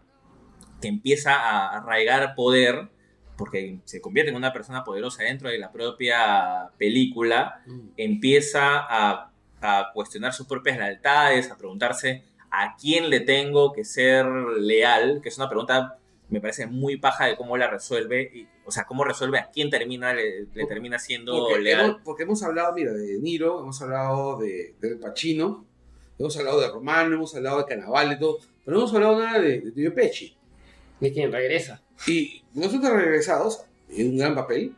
que 0.82 0.88
empieza 0.88 1.36
a 1.36 1.78
arraigar 1.78 2.36
poder, 2.36 2.90
porque 3.38 3.80
se 3.86 4.02
convierte 4.02 4.32
en 4.32 4.38
una 4.38 4.54
persona 4.54 4.84
poderosa 4.84 5.24
dentro 5.24 5.50
de 5.50 5.58
la 5.58 5.72
propia 5.72 6.72
película, 6.78 7.64
empieza 7.98 8.78
a, 8.78 9.32
a 9.62 9.92
cuestionar 9.94 10.34
sus 10.34 10.48
propias 10.48 10.78
lealtades, 10.78 11.52
a 11.52 11.58
preguntarse 11.58 12.24
a 12.52 12.76
quién 12.78 13.10
le 13.10 13.20
tengo 13.20 13.74
que 13.74 13.84
ser 13.84 14.26
leal, 14.26 15.20
que 15.22 15.30
es 15.30 15.38
una 15.38 15.50
pregunta, 15.50 15.98
me 16.30 16.40
parece 16.40 16.68
muy 16.68 16.98
paja 16.98 17.26
de 17.26 17.36
cómo 17.36 17.58
la 17.58 17.68
resuelve, 17.68 18.32
y, 18.34 18.48
o 18.66 18.72
sea, 18.72 18.86
cómo 18.86 19.04
resuelve 19.04 19.40
a 19.40 19.50
quién 19.52 19.70
termina, 19.70 20.14
le, 20.14 20.48
le 20.54 20.66
termina 20.66 21.00
siendo 21.00 21.34
Porque 21.48 21.60
leal. 21.62 21.86
hemos, 21.86 22.02
porque 22.04 22.24
hemos 22.24 22.44
hablado, 22.44 22.74
mira, 22.74 22.92
de 22.92 23.06
De 23.06 23.20
Niro, 23.20 23.62
hemos 23.62 23.82
hablado 23.82 24.38
de, 24.38 24.76
del 24.82 24.98
Pacino, 25.00 25.66
hemos 26.18 26.36
hablado 26.38 26.60
de 26.62 26.70
Romano, 26.70 27.16
hemos 27.16 27.36
hablado 27.36 27.60
de 27.60 27.66
Cannavale, 27.66 28.16
todo, 28.18 28.40
pero 28.64 28.78
no 28.78 28.84
hemos 28.84 28.94
hablado 28.94 29.20
nada 29.20 29.40
de, 29.40 29.62
de 29.62 29.72
Tío 29.72 29.94
Pesci. 29.94 30.36
¿De 31.00 31.12
quién 31.12 31.32
regresa? 31.32 31.82
Y 32.08 32.42
no 32.54 32.70
son 32.70 32.82
tan 32.82 32.96
regresados 32.98 33.66
en 33.90 34.12
un 34.12 34.18
gran 34.18 34.34
papel, 34.34 34.74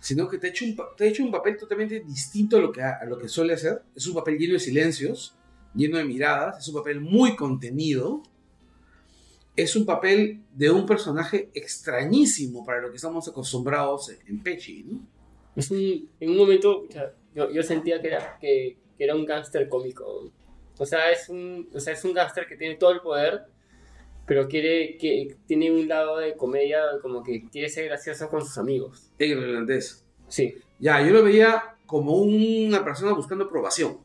sino 0.00 0.28
que 0.28 0.38
te 0.38 0.46
ha 0.46 0.50
hecho 0.50 0.64
un, 0.64 0.76
te 0.96 1.04
ha 1.04 1.06
hecho 1.08 1.24
un 1.24 1.30
papel 1.30 1.56
totalmente 1.56 2.00
distinto 2.00 2.58
a 2.58 2.60
lo, 2.60 2.70
que, 2.70 2.82
a 2.82 3.04
lo 3.06 3.18
que 3.18 3.28
suele 3.28 3.54
hacer. 3.54 3.82
Es 3.96 4.06
un 4.06 4.14
papel 4.14 4.38
lleno 4.38 4.52
de 4.54 4.60
silencios, 4.60 5.34
lleno 5.74 5.98
de 5.98 6.04
miradas, 6.04 6.58
es 6.58 6.68
un 6.68 6.74
papel 6.74 7.00
muy 7.00 7.34
contenido. 7.34 8.22
Es 9.62 9.74
un 9.74 9.84
papel 9.84 10.40
de 10.54 10.70
un 10.70 10.86
personaje 10.86 11.50
extrañísimo 11.54 12.64
para 12.64 12.80
lo 12.80 12.90
que 12.90 12.96
estamos 12.96 13.26
acostumbrados 13.28 14.10
en, 14.28 14.40
Pesci, 14.42 14.84
¿no? 14.84 15.00
Es 15.56 15.70
un- 15.70 16.08
en 16.20 16.30
un 16.30 16.36
momento, 16.36 16.84
o 16.88 16.92
sea, 16.92 17.12
yo, 17.34 17.50
yo 17.50 17.62
sentía 17.62 18.00
que 18.00 18.06
era, 18.08 18.38
que, 18.40 18.76
que 18.96 19.04
era 19.04 19.16
un 19.16 19.26
gángster 19.26 19.68
cómico. 19.68 20.30
O 20.78 20.86
sea, 20.86 21.10
es 21.10 21.28
un, 21.28 21.68
o 21.74 21.80
sea, 21.80 21.92
es 21.94 22.04
un 22.04 22.12
gángster 22.14 22.46
que 22.46 22.56
tiene 22.56 22.76
todo 22.76 22.92
el 22.92 23.00
poder, 23.00 23.42
pero 24.26 24.46
quiere, 24.46 24.96
que 24.96 25.36
tiene 25.46 25.72
un 25.72 25.88
lado 25.88 26.18
de 26.18 26.36
comedia, 26.36 26.80
como 27.02 27.22
que 27.24 27.48
quiere 27.50 27.68
ser 27.68 27.86
gracioso 27.86 28.28
con 28.28 28.42
sus 28.42 28.58
amigos. 28.58 29.10
En 29.18 29.32
el 29.32 29.38
irlandés. 29.48 30.04
Sí. 30.28 30.54
Ya, 30.78 31.04
yo 31.04 31.12
lo 31.12 31.24
veía 31.24 31.76
como 31.86 32.12
una 32.18 32.84
persona 32.84 33.12
buscando 33.12 33.46
aprobación. 33.46 33.98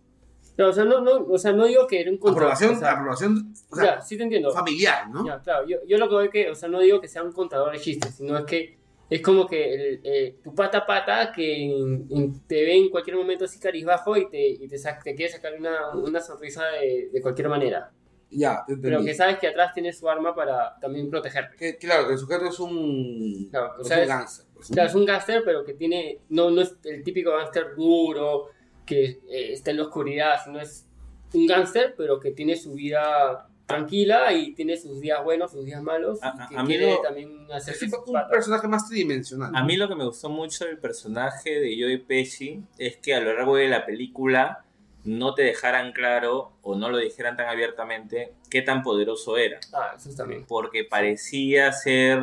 No, 0.58 0.70
o 0.70 0.74
sea, 0.74 0.86
no, 0.86 1.02
no, 1.02 1.26
o 1.26 1.38
sea, 1.38 1.52
no 1.52 1.66
digo 1.66 1.88
que 1.88 2.00
era 2.02 2.12
un 2.12 2.18
contra- 2.18 2.44
Aprobación, 2.44 2.76
o 2.76 2.80
sea, 2.80 2.92
aprobación 2.92 3.54
o 3.72 3.76
sea, 3.76 3.96
ya, 3.96 4.02
sí 4.02 4.18
te 4.18 4.24
entiendo. 4.24 4.52
familiar, 4.52 5.10
¿no? 5.10 5.26
Ya, 5.26 5.39
claro, 5.42 5.68
yo, 5.68 5.78
yo 5.88 5.98
lo 5.98 6.08
que 6.08 6.16
veo 6.16 6.24
es 6.26 6.30
que, 6.30 6.50
o 6.52 6.56
sea, 6.56 6.70
no 6.70 6.80
digo 6.80 7.02
que 7.02 7.08
sea 7.08 7.24
un 7.24 7.32
contador 7.32 7.72
de 7.74 7.80
chistes, 7.80 8.16
sino 8.16 8.38
es 8.38 8.46
que 8.46 8.78
es 9.10 9.22
como 9.22 9.46
que 9.48 9.74
el, 9.74 10.02
eh, 10.04 10.36
tu 10.44 10.54
pata 10.56 10.86
pata 10.86 11.32
que 11.32 11.66
en- 11.66 12.08
en- 12.10 12.39
te 12.48 12.63
ve 12.63 12.76
en 12.76 12.89
cualquier 12.89 13.16
momento 13.18 13.46
así 13.46 13.60
carizbajo 13.60 14.16
y 14.16 14.30
te, 14.30 14.48
y 14.48 14.68
te, 14.68 14.78
te 15.04 15.16
quiere 15.16 15.32
sacar 15.32 15.54
una, 15.58 15.89
una 15.96 16.20
sonrisa 16.20 16.66
de, 16.68 17.10
de 17.12 17.22
cualquier 17.22 17.50
manera. 17.50 17.92
Ya, 18.30 18.63
te 18.66 18.76
Pero 18.78 18.98
entendí. 18.98 19.06
que 19.12 19.13
sabes 19.16 19.38
que 19.38 19.48
atrás 19.48 19.74
tiene 19.74 19.94
su 19.94 20.10
arma 20.10 20.34
para 20.34 20.80
también 20.80 21.08
protegerte. 21.10 21.56
Que- 21.56 21.78
claro, 21.78 22.10
el 22.10 22.18
sujeto 22.18 22.46
es 22.46 22.60
un, 22.60 23.48
Claro, 23.52 23.74
o 23.78 23.82
es 23.82 23.88
sea, 23.88 23.98
un 23.98 24.04
es- 24.04 24.10
gánster, 24.10 24.46
pues. 24.56 24.68
Claro, 24.70 24.89
es 24.89 24.96
un 24.96 25.06
gángster, 25.06 25.42
pero 25.46 25.63
que 25.63 25.74
tiene. 25.74 26.20
No, 26.30 26.50
no 26.50 26.62
es 26.62 26.76
el 26.84 27.04
típico 27.04 27.32
gángster 27.32 27.76
duro, 27.76 28.48
que 28.86 29.06
eh, 29.30 29.54
está 29.54 29.72
en 29.72 29.78
la 29.78 29.84
oscuridad, 29.84 30.36
sino 30.43 30.60
es 30.60 30.86
un 31.34 31.48
gángster, 31.48 31.96
pero 31.98 32.19
que 32.19 32.32
tiene 32.32 32.56
su 32.56 32.74
vida 32.74 33.48
tranquila 33.65 34.34
y 34.34 34.54
tiene 34.54 34.76
sus 34.78 35.00
días 35.00 35.24
buenos, 35.24 35.52
sus 35.52 35.65
días 35.65 35.82
malos, 35.82 36.19
A- 36.22 36.48
que 36.50 36.56
a 36.58 36.62
mí 36.63 36.67
quiere 36.67 36.91
lo- 36.96 37.02
también 37.02 37.48
hacer 37.52 37.74
Es 37.76 37.82
un 37.84 38.13
patas. 38.13 38.30
personaje 38.32 38.67
más 38.67 38.88
tridimensional. 38.88 39.52
A 39.56 39.63
mí 39.63 39.78
lo 39.78 39.88
que 39.88 39.96
me 39.96 40.06
gustó 40.06 40.30
mucho 40.30 40.65
del 40.65 40.78
personaje 40.78 41.60
de 41.60 41.76
Joey 41.80 41.98
Pesci 42.00 42.62
es 42.78 42.98
que 42.98 43.15
a 43.15 43.19
lo 43.22 43.34
largo 43.34 43.56
de 43.56 43.69
la 43.69 43.86
película 43.86 44.65
no 45.06 45.34
te 45.34 45.43
dejaran 45.43 45.91
claro 45.91 46.54
o 46.62 46.76
no 46.76 46.89
lo 46.89 46.98
dijeran 46.98 47.36
tan 47.36 47.48
abiertamente 47.48 48.34
qué 48.50 48.62
tan 48.62 48.84
poderoso 48.84 49.38
era. 49.38 49.60
Ah, 49.74 49.93
eso 49.98 50.10
también. 50.15 50.46
Porque 50.48 50.84
parecía 50.84 51.72
ser. 51.72 52.19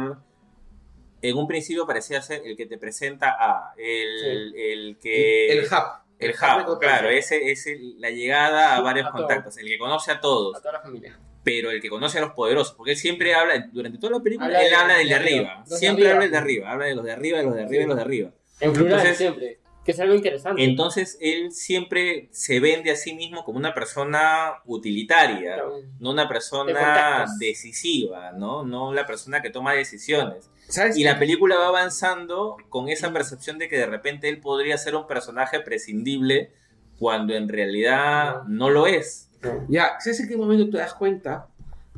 En 1.23 1.37
un 1.37 1.47
principio 1.47 1.87
parecía 1.87 2.23
ser 2.23 2.43
el 2.47 2.57
que 2.57 2.65
te 2.67 2.79
presenta 2.79 3.37
a. 3.39 3.75
El, 3.77 4.55
el 4.55 4.99
que. 4.99 5.53
el, 5.53 5.59
el 5.61 5.65
hub. 5.67 6.01
El 6.21 6.31
hub, 6.31 6.37
contacto. 6.39 6.79
claro, 6.79 7.09
ese 7.09 7.51
es 7.51 7.67
el- 7.67 8.01
la 8.01 8.11
llegada 8.11 8.77
a 8.77 8.81
varios 8.81 9.07
A 9.07 9.11
todo. 9.13 9.27
contactos, 9.27 9.57
el 9.59 9.67
que 9.67 9.79
conoce 9.79 10.13
a 10.13 10.21
todos, 10.21 10.57
A 10.57 10.61
toda 10.61 10.73
la 10.75 10.81
familia. 10.81 11.19
pero 11.43 11.71
el 11.71 11.81
que 11.81 11.89
conoce 11.89 12.19
a 12.19 12.21
los 12.21 12.33
poderosos, 12.33 12.75
porque 12.75 12.91
él 12.93 12.97
siempre 12.99 13.35
habla, 13.35 13.67
durante 13.73 13.99
toda 13.99 14.19
la 14.19 14.21
película, 14.23 14.47
Habla 14.47 14.63
él 14.63 14.71
de- 14.71 14.77
habla 14.77 14.95
del 14.97 15.09
de 15.09 15.15
de 15.15 15.21
arriba, 15.21 15.57
los 15.61 15.69
de 15.71 15.77
siempre 15.79 16.05
arriba. 16.05 16.13
habla 16.15 16.23
del 16.25 16.31
de 16.33 16.39
arriba, 16.39 16.71
habla 16.73 16.85
de 16.87 16.95
los 16.95 17.05
de 17.05 17.13
arriba, 17.13 17.39
de 17.39 17.45
los 17.45 17.55
de 17.55 17.63
arriba, 17.63 17.81
de 17.83 17.87
los 17.87 17.97
de 17.97 18.03
arriba. 18.03 18.31
En 18.61 18.73
plural 18.75 18.93
Entonces- 18.93 19.17
siempre. 19.17 19.60
Que 19.91 19.95
es 19.95 20.01
algo 20.01 20.15
interesante. 20.15 20.63
Entonces 20.63 21.19
él 21.21 21.51
siempre 21.51 22.29
se 22.31 22.61
vende 22.61 22.93
a 22.93 22.97
sí 22.97 23.13
mismo 23.13 23.43
como 23.45 23.59
una 23.59 23.75
persona 23.75 24.55
utilitaria, 24.67 25.55
Claro. 25.55 25.81
no 25.99 26.11
una 26.13 26.29
persona 26.29 27.27
decisiva, 27.41 28.31
¿no? 28.31 28.65
No 28.65 28.93
la 28.95 29.05
persona 29.05 29.43
que 29.43 29.51
toma 29.51 29.73
decisiones. 29.75 30.49
¿Sabes? 30.69 30.97
Y 30.97 31.03
la 31.03 31.19
película 31.19 31.57
va 31.57 31.67
avanzando 31.67 32.57
con 32.69 32.89
esa 32.89 33.13
percepción 33.13 33.59
de 33.59 33.69
que 33.69 33.77
de 33.79 33.87
repente 33.87 34.29
él 34.29 34.41
podría 34.41 34.79
ser 34.79 34.95
un 34.95 35.09
personaje 35.09 35.59
prescindible 35.59 36.53
cuando 36.97 37.35
en 37.35 37.49
realidad 37.49 38.45
no 38.47 38.71
lo 38.71 38.87
es. 38.87 39.29
Ya, 39.69 39.97
¿sabes 39.99 40.21
en 40.21 40.29
qué 40.29 40.37
momento 40.37 40.71
te 40.71 40.79
das 40.79 40.95
cuenta? 40.95 41.49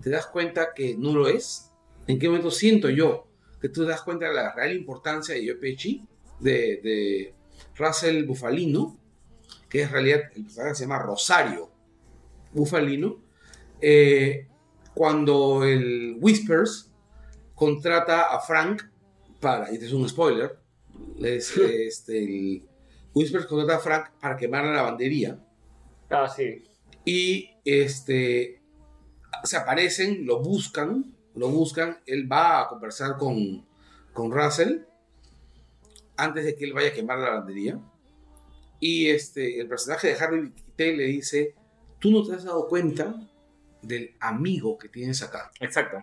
Te 0.02 0.08
das 0.08 0.26
cuenta 0.26 0.68
que 0.74 0.96
no 0.96 1.12
lo 1.12 1.28
es. 1.28 1.70
¿En 2.06 2.18
qué 2.18 2.28
momento 2.28 2.50
siento 2.50 2.88
yo 2.88 3.26
que 3.60 3.68
tú 3.68 3.82
te 3.84 3.90
das 3.90 4.00
cuenta 4.00 4.28
de 4.28 4.34
la 4.34 4.54
real 4.54 4.72
importancia 4.72 5.34
de 5.34 5.42
de 6.40 7.34
Russell 7.76 8.24
Bufalino, 8.24 8.98
que 9.68 9.82
en 9.82 9.90
realidad 9.90 10.20
el 10.34 10.44
personaje 10.44 10.74
se 10.74 10.82
llama 10.84 10.98
Rosario 10.98 11.70
Bufalino, 12.52 13.16
eh, 13.80 14.46
cuando 14.94 15.64
el 15.64 16.16
Whispers 16.20 16.90
contrata 17.54 18.22
a 18.34 18.40
Frank 18.40 18.82
para, 19.40 19.70
y 19.70 19.74
este 19.74 19.86
es 19.86 19.92
un 19.92 20.08
spoiler, 20.08 20.58
es, 21.20 21.56
este, 21.56 22.18
el 22.18 22.62
Whispers 23.14 23.46
contrata 23.46 23.76
a 23.76 23.80
Frank 23.80 24.10
para 24.20 24.36
quemar 24.36 24.64
la 24.64 24.72
lavandería 24.72 25.38
Ah, 26.10 26.28
sí. 26.28 26.62
y 27.04 27.50
este 27.64 28.60
se 29.44 29.56
aparecen, 29.56 30.26
lo 30.26 30.40
buscan, 30.40 31.16
lo 31.34 31.48
buscan, 31.48 31.98
él 32.06 32.30
va 32.30 32.60
a 32.60 32.68
conversar 32.68 33.16
con, 33.16 33.66
con 34.12 34.30
Russell 34.30 34.82
antes 36.22 36.44
de 36.44 36.54
que 36.54 36.64
él 36.64 36.72
vaya 36.72 36.88
a 36.88 36.92
quemar 36.92 37.18
la 37.18 37.26
lavandería 37.30 37.78
y 38.80 39.08
este 39.08 39.60
el 39.60 39.68
personaje 39.68 40.08
de 40.08 40.14
Harvey 40.14 40.50
Keitel 40.52 40.96
le 40.96 41.04
dice, 41.04 41.54
tú 41.98 42.10
no 42.10 42.24
te 42.26 42.34
has 42.34 42.44
dado 42.44 42.66
cuenta 42.68 43.14
del 43.82 44.14
amigo 44.20 44.78
que 44.78 44.88
tienes 44.88 45.22
acá. 45.22 45.50
Exacto. 45.60 45.98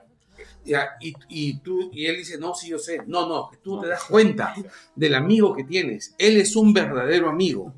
Ya, 0.65 0.91
y, 1.01 1.13
y 1.29 1.59
tú, 1.59 1.89
y 1.93 2.05
él 2.05 2.17
dice, 2.17 2.37
no, 2.37 2.53
sí, 2.53 2.69
yo 2.69 2.77
sé. 2.79 3.01
No, 3.07 3.27
no, 3.27 3.49
que 3.49 3.57
tú 3.57 3.75
no 3.75 3.81
te 3.81 3.87
das 3.87 4.03
cuenta 4.05 4.53
del 4.95 5.15
amigo 5.15 5.53
que 5.55 5.63
tienes. 5.63 6.15
Él 6.17 6.37
es 6.37 6.55
un 6.55 6.73
verdadero 6.73 7.29
amigo. 7.29 7.73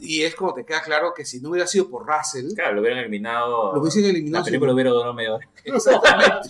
Y 0.00 0.22
es 0.22 0.34
como 0.34 0.54
te 0.54 0.64
queda 0.64 0.80
claro 0.82 1.12
que 1.14 1.24
si 1.24 1.40
no 1.40 1.50
hubiera 1.50 1.66
sido 1.66 1.90
por 1.90 2.06
Russell, 2.06 2.52
Claro, 2.54 2.74
lo 2.74 2.80
hubieran 2.82 3.00
eliminado. 3.00 3.72
lo 3.74 3.80
hubiesen 3.80 4.02
La 4.04 4.08
eliminado. 4.10 4.44
película 4.44 4.72
hubiera 4.72 4.90
durado 4.90 5.12
media 5.14 5.34
hora. 5.34 5.48
Exactamente. 5.64 6.48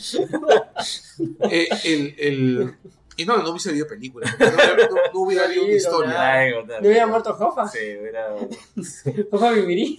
Eh, 1.51 1.69
el, 1.85 2.15
el- 2.19 2.75
y 3.19 3.27
no, 3.27 3.37
no 3.43 3.51
hubiese 3.51 3.69
habido 3.71 3.87
película. 3.87 4.35
No, 4.39 4.47
no- 4.47 5.13
no 5.13 5.21
hubiera 5.21 5.45
habido 5.45 5.65
una 5.65 5.73
historia. 5.75 6.11
no, 6.13 6.19
Ay. 6.19 6.51
¿No 6.81 6.89
hubiera 6.89 7.07
muerto 7.07 7.35
Jofa? 7.35 7.69
Sí, 7.69 7.79
hubiera. 8.01 8.35
¿Jofa 9.31 9.53
viviría? 9.53 9.99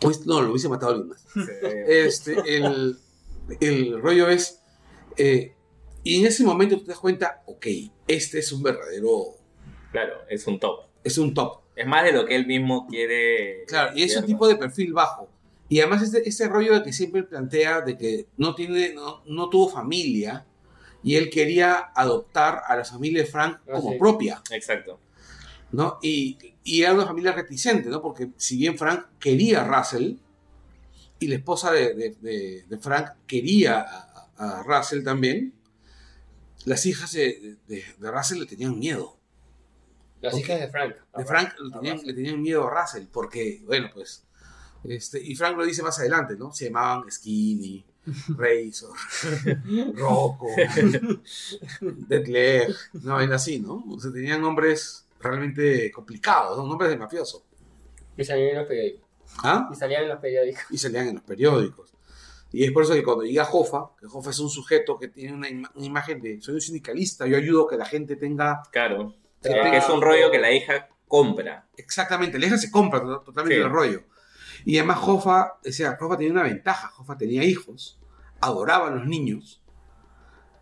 Pues, 0.00 0.24
no, 0.26 0.40
lo 0.42 0.50
hubiese 0.50 0.68
matado 0.68 0.92
alguien 0.92 1.08
más. 1.08 1.26
sí. 1.32 1.40
Este, 1.88 2.56
el, 2.56 2.96
el 3.60 4.00
rollo 4.00 4.28
es. 4.28 4.60
eh, 5.16 5.54
y 6.04 6.20
en 6.20 6.26
ese 6.26 6.44
momento 6.44 6.76
tú 6.78 6.84
te 6.84 6.90
das 6.92 7.00
cuenta, 7.00 7.42
ok, 7.46 7.66
este 8.06 8.38
es 8.38 8.52
un 8.52 8.62
verdadero. 8.62 9.34
Claro, 9.90 10.14
es 10.28 10.46
un 10.46 10.60
top. 10.60 10.84
Es 11.02 11.18
un 11.18 11.34
top. 11.34 11.60
Es 11.74 11.86
más 11.86 12.04
de 12.04 12.12
lo 12.12 12.24
que 12.24 12.36
él 12.36 12.46
mismo 12.46 12.86
quiere. 12.86 13.64
Claro, 13.66 13.96
y 13.96 14.02
es 14.04 14.16
un 14.16 14.24
tipo 14.24 14.46
de 14.46 14.56
perfil 14.56 14.92
bajo. 14.92 15.28
Y 15.68 15.80
además 15.80 16.02
este, 16.02 16.26
este 16.28 16.48
rollo 16.48 16.74
de 16.74 16.82
que 16.82 16.92
siempre 16.92 17.24
plantea 17.24 17.80
de 17.82 17.98
que 17.98 18.26
no 18.36 18.54
tiene, 18.54 18.94
no, 18.94 19.22
no 19.26 19.48
tuvo 19.50 19.68
familia 19.68 20.46
y 21.02 21.14
él 21.16 21.30
quería 21.30 21.90
adoptar 21.94 22.62
a 22.66 22.76
la 22.76 22.84
familia 22.84 23.22
de 23.22 23.28
Frank 23.28 23.58
Ah, 23.68 23.72
como 23.74 23.92
sí. 23.92 23.98
propia, 23.98 24.42
Exacto. 24.50 24.98
¿no? 25.72 25.98
Y, 26.02 26.38
y 26.64 26.82
era 26.82 26.94
una 26.94 27.06
familia 27.06 27.32
reticente, 27.32 27.88
¿no? 27.88 28.00
Porque 28.02 28.30
si 28.36 28.56
bien 28.56 28.76
Frank 28.78 29.06
quería 29.18 29.62
a 29.62 29.78
Russell 29.78 30.14
y 31.20 31.26
la 31.28 31.34
esposa 31.36 31.70
de, 31.72 31.94
de- 31.94 32.16
de- 32.20 32.64
de 32.68 32.78
Frank 32.78 33.10
quería 33.26 33.80
a, 33.80 34.28
a 34.36 34.62
Russell 34.62 35.02
también, 35.04 35.52
las 36.64 36.84
hijas 36.86 37.12
de, 37.12 37.56
Russell 37.98 38.40
le 38.40 38.46
tenían 38.46 38.78
miedo. 38.78 39.16
Las 40.20 40.34
Ok. 40.34 40.40
hijas 40.40 40.60
de 40.60 40.68
Frank. 40.68 40.94
De 41.16 41.24
Frank 41.24 41.52
le 41.60 41.70
tenían, 41.70 41.98
le 42.04 42.12
tenían 42.12 42.42
miedo 42.42 42.66
a 42.66 42.80
Russell, 42.82 43.04
porque, 43.12 43.62
bueno, 43.66 43.88
pues. 43.94 44.24
Este, 44.84 45.20
y 45.22 45.34
Frank 45.34 45.56
lo 45.56 45.64
dice 45.64 45.82
más 45.82 45.98
adelante, 45.98 46.36
¿no? 46.36 46.52
Se 46.52 46.66
llamaban 46.66 47.10
Skinny, 47.10 47.84
Razor, 48.36 48.96
Rocco, 49.94 50.48
Deadleg, 51.80 52.74
una 53.02 53.14
vaina 53.14 53.36
así, 53.36 53.60
¿no? 53.60 53.84
O 53.90 54.00
sea, 54.00 54.12
tenían 54.12 54.40
nombres 54.40 55.06
realmente 55.20 55.90
complicados, 55.90 56.56
¿no? 56.58 56.66
Nombres 56.66 56.90
de 56.90 56.96
mafioso. 56.96 57.44
Y 58.16 58.24
salían 58.24 58.50
en 58.50 58.56
los 58.58 58.66
periódicos. 58.66 59.08
¿Ah? 59.42 59.68
Y 59.72 59.74
salían 59.76 60.02
en 60.04 60.08
los 60.08 60.18
periódicos. 60.20 60.62
Y 60.70 60.78
salían 60.78 61.08
en 61.08 61.14
los 61.16 61.24
periódicos. 61.24 61.92
Y 62.50 62.64
es 62.64 62.72
por 62.72 62.82
eso 62.82 62.94
que 62.94 63.02
cuando 63.02 63.24
llega 63.24 63.44
Jofa, 63.44 63.90
que 64.00 64.06
Jofa 64.06 64.30
es 64.30 64.38
un 64.38 64.48
sujeto 64.48 64.98
que 64.98 65.08
tiene 65.08 65.34
una, 65.34 65.48
ima- 65.48 65.70
una 65.74 65.84
imagen 65.86 66.20
de 66.22 66.40
soy 66.40 66.54
un 66.54 66.60
sindicalista, 66.60 67.26
yo 67.26 67.36
ayudo 67.36 67.66
a 67.66 67.70
que 67.70 67.76
la 67.76 67.84
gente 67.84 68.16
tenga 68.16 68.62
Claro. 68.72 69.14
que. 69.42 69.50
Que 69.50 69.76
es 69.76 69.88
un 69.88 70.00
rollo 70.00 70.30
que 70.30 70.38
la 70.38 70.50
hija 70.50 70.88
compra. 71.06 71.68
Exactamente, 71.76 72.38
la 72.38 72.46
hija 72.46 72.56
se 72.58 72.70
compra 72.70 73.00
to- 73.00 73.20
totalmente 73.20 73.56
Sí. 73.60 73.62
el 73.66 73.70
rollo. 73.70 74.02
Y 74.64 74.78
además 74.78 74.98
Jofa, 74.98 75.58
o 75.64 75.70
sea, 75.70 75.96
Jofa 76.00 76.16
tenía 76.16 76.32
una 76.32 76.42
ventaja, 76.42 76.88
Jofa 76.88 77.16
tenía 77.16 77.44
hijos, 77.44 77.97
adoraba 78.40 78.88
a 78.88 78.90
los 78.90 79.06
niños. 79.06 79.62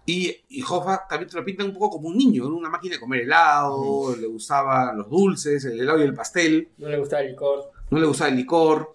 Y, 0.08 0.36
y 0.48 0.60
Jofa 0.60 1.06
también 1.08 1.28
te 1.28 1.36
lo 1.36 1.44
pintan 1.44 1.66
un 1.66 1.72
poco 1.74 1.90
como 1.96 2.08
un 2.08 2.16
niño, 2.16 2.44
era 2.46 2.54
una 2.54 2.70
máquina 2.70 2.94
de 2.94 3.00
comer 3.00 3.22
helado, 3.22 4.14
le 4.14 4.26
gustaban 4.28 4.96
los 4.98 5.10
dulces, 5.10 5.64
el 5.64 5.80
helado 5.80 5.98
y 5.98 6.02
el 6.02 6.14
pastel, 6.14 6.68
No 6.78 6.88
le 6.88 6.98
gustaba 6.98 7.22
el 7.22 7.30
licor. 7.30 7.72
no 7.90 7.98
le 7.98 8.06
gustaba 8.06 8.30
el 8.30 8.36
licor. 8.36 8.92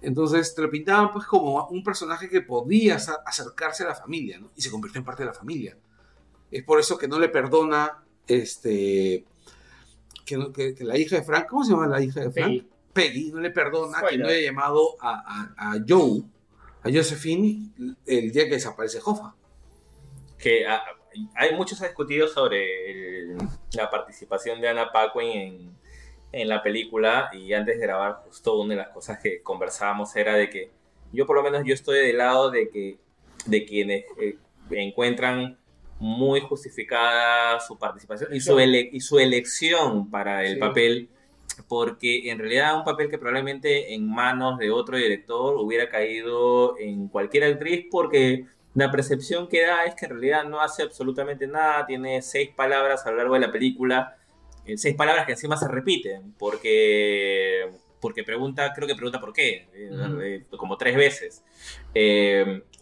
Entonces 0.00 0.54
te 0.54 0.62
lo 0.62 0.70
pintaban 0.70 1.10
pues 1.12 1.26
como 1.26 1.66
un 1.68 1.82
personaje 1.82 2.28
que 2.28 2.40
podía 2.40 2.96
acer- 2.96 3.18
acercarse 3.26 3.82
a 3.84 3.88
la 3.88 3.94
familia, 3.94 4.38
¿no? 4.38 4.50
Y 4.56 4.62
se 4.62 4.70
convirtió 4.70 4.98
en 5.00 5.04
parte 5.04 5.24
de 5.24 5.26
la 5.26 5.34
familia. 5.34 5.76
Es 6.50 6.62
por 6.64 6.78
eso 6.80 6.96
que 6.96 7.08
no 7.08 7.18
le 7.18 7.28
perdona 7.28 8.02
este 8.26 9.24
que, 10.24 10.36
no- 10.38 10.52
que- 10.52 10.74
que 10.74 10.84
la 10.84 10.96
hija 10.96 11.16
de 11.16 11.22
Frank, 11.22 11.46
¿cómo 11.48 11.64
se 11.64 11.72
llama 11.72 11.86
la 11.86 12.00
hija 12.02 12.20
de 12.20 12.30
Frank? 12.30 12.46
Peggy. 12.46 12.68
Peggy, 12.92 13.32
no 13.32 13.40
le 13.40 13.50
perdona 13.50 14.00
que 14.08 14.16
no 14.18 14.28
haya 14.28 14.40
llamado 14.40 14.96
a, 15.00 15.52
a- 15.56 15.72
a 15.72 15.78
Joe, 15.86 16.22
a 16.82 16.90
Josephine, 16.92 17.70
el 18.06 18.32
día 18.32 18.44
que 18.44 18.50
desaparece 18.54 19.00
Jofa. 19.00 19.34
Que 20.38 20.66
ah, 20.66 20.82
hay 21.34 21.54
muchos 21.54 21.80
ha 21.82 21.86
discutido 21.86 22.28
sobre 22.28 22.90
el- 23.22 23.38
la 23.72 23.90
participación 23.90 24.60
de 24.60 24.68
Anna 24.68 24.92
Paquin 24.92 25.30
en, 25.30 25.76
en 26.32 26.48
la 26.48 26.62
película. 26.62 27.30
Y 27.32 27.52
antes 27.52 27.78
de 27.78 27.82
grabar, 27.86 28.22
justo 28.24 28.58
una 28.60 28.74
de 28.74 28.80
las 28.80 28.88
cosas 28.90 29.18
que 29.20 29.42
conversábamos 29.42 30.14
era 30.16 30.34
de 30.36 30.48
que 30.48 30.70
yo, 31.12 31.26
por 31.26 31.36
lo 31.36 31.42
menos, 31.42 31.62
yo 31.64 31.74
estoy 31.74 31.98
del 32.00 32.18
lado 32.18 32.50
de 32.50 32.68
que 32.68 32.98
de 33.46 33.64
quienes 33.64 34.04
eh, 34.20 34.36
encuentran 34.70 35.58
muy 35.98 36.40
justificada 36.40 37.58
su 37.60 37.76
participación 37.78 38.32
y 38.34 38.40
su, 38.40 38.58
ele- 38.60 38.88
y 38.92 39.00
su 39.00 39.18
elección 39.18 40.10
para 40.10 40.44
el 40.44 40.54
Sí. 40.54 40.60
papel, 40.60 41.08
porque 41.66 42.30
en 42.30 42.38
realidad 42.38 42.76
un 42.76 42.84
papel 42.84 43.08
que 43.08 43.18
probablemente 43.18 43.94
en 43.94 44.08
manos 44.08 44.58
de 44.58 44.70
otro 44.70 44.96
director 44.96 45.56
hubiera 45.56 45.88
caído 45.88 46.78
en 46.78 47.08
cualquier 47.08 47.44
actriz, 47.44 47.86
porque 47.90 48.46
la 48.74 48.90
percepción 48.90 49.48
que 49.48 49.62
da 49.62 49.84
es 49.84 49.94
que 49.94 50.06
en 50.06 50.12
realidad 50.12 50.44
no 50.44 50.60
hace 50.60 50.82
absolutamente 50.82 51.46
nada, 51.46 51.86
tiene 51.86 52.22
seis 52.22 52.50
palabras 52.54 53.06
a 53.06 53.10
lo 53.10 53.16
largo 53.16 53.34
de 53.34 53.40
la 53.40 53.50
película, 53.50 54.16
eh, 54.64 54.76
seis 54.76 54.94
palabras 54.94 55.26
que 55.26 55.32
encima 55.32 55.56
se 55.56 55.68
repiten, 55.68 56.34
porque, 56.38 57.70
porque 58.00 58.22
pregunta, 58.22 58.72
creo 58.74 58.86
que 58.86 58.94
pregunta 58.94 59.20
por 59.20 59.32
qué, 59.32 59.68
eh, 59.74 59.90
eh, 60.22 60.44
como 60.56 60.76
tres 60.76 60.96
veces. 60.96 61.44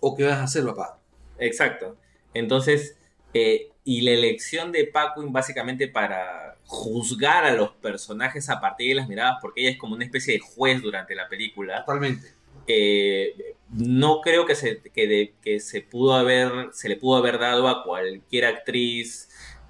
¿O 0.00 0.14
qué 0.16 0.24
vas 0.24 0.38
a 0.38 0.42
hacer, 0.42 0.64
papá? 0.64 1.00
Exacto. 1.38 1.96
Entonces, 2.34 2.98
eh, 3.32 3.70
y 3.86 4.00
la 4.02 4.10
elección 4.10 4.72
de 4.72 4.84
Paquin 4.84 5.32
básicamente 5.32 5.86
para 5.88 6.56
juzgar 6.64 7.44
a 7.44 7.52
los 7.52 7.70
personajes 7.70 8.50
a 8.50 8.60
partir 8.60 8.88
de 8.88 8.94
las 8.96 9.08
miradas, 9.08 9.36
porque 9.40 9.60
ella 9.62 9.70
es 9.70 9.78
como 9.78 9.94
una 9.94 10.04
especie 10.04 10.34
de 10.34 10.40
juez 10.40 10.82
durante 10.82 11.14
la 11.14 11.28
película, 11.28 11.78
Totalmente. 11.84 12.34
eh, 12.66 13.54
no 13.70 14.20
creo 14.20 14.44
que 14.44 14.54
se, 14.56 14.80
que, 14.82 15.06
de- 15.06 15.34
que 15.40 15.60
se 15.60 15.80
pudo 15.82 16.14
haber, 16.14 16.50
se 16.72 16.88
le 16.88 16.96
pudo 16.96 17.16
haber 17.16 17.38
dado 17.38 17.68
a 17.68 17.84
cualquier 17.84 18.44
actriz 18.46 19.28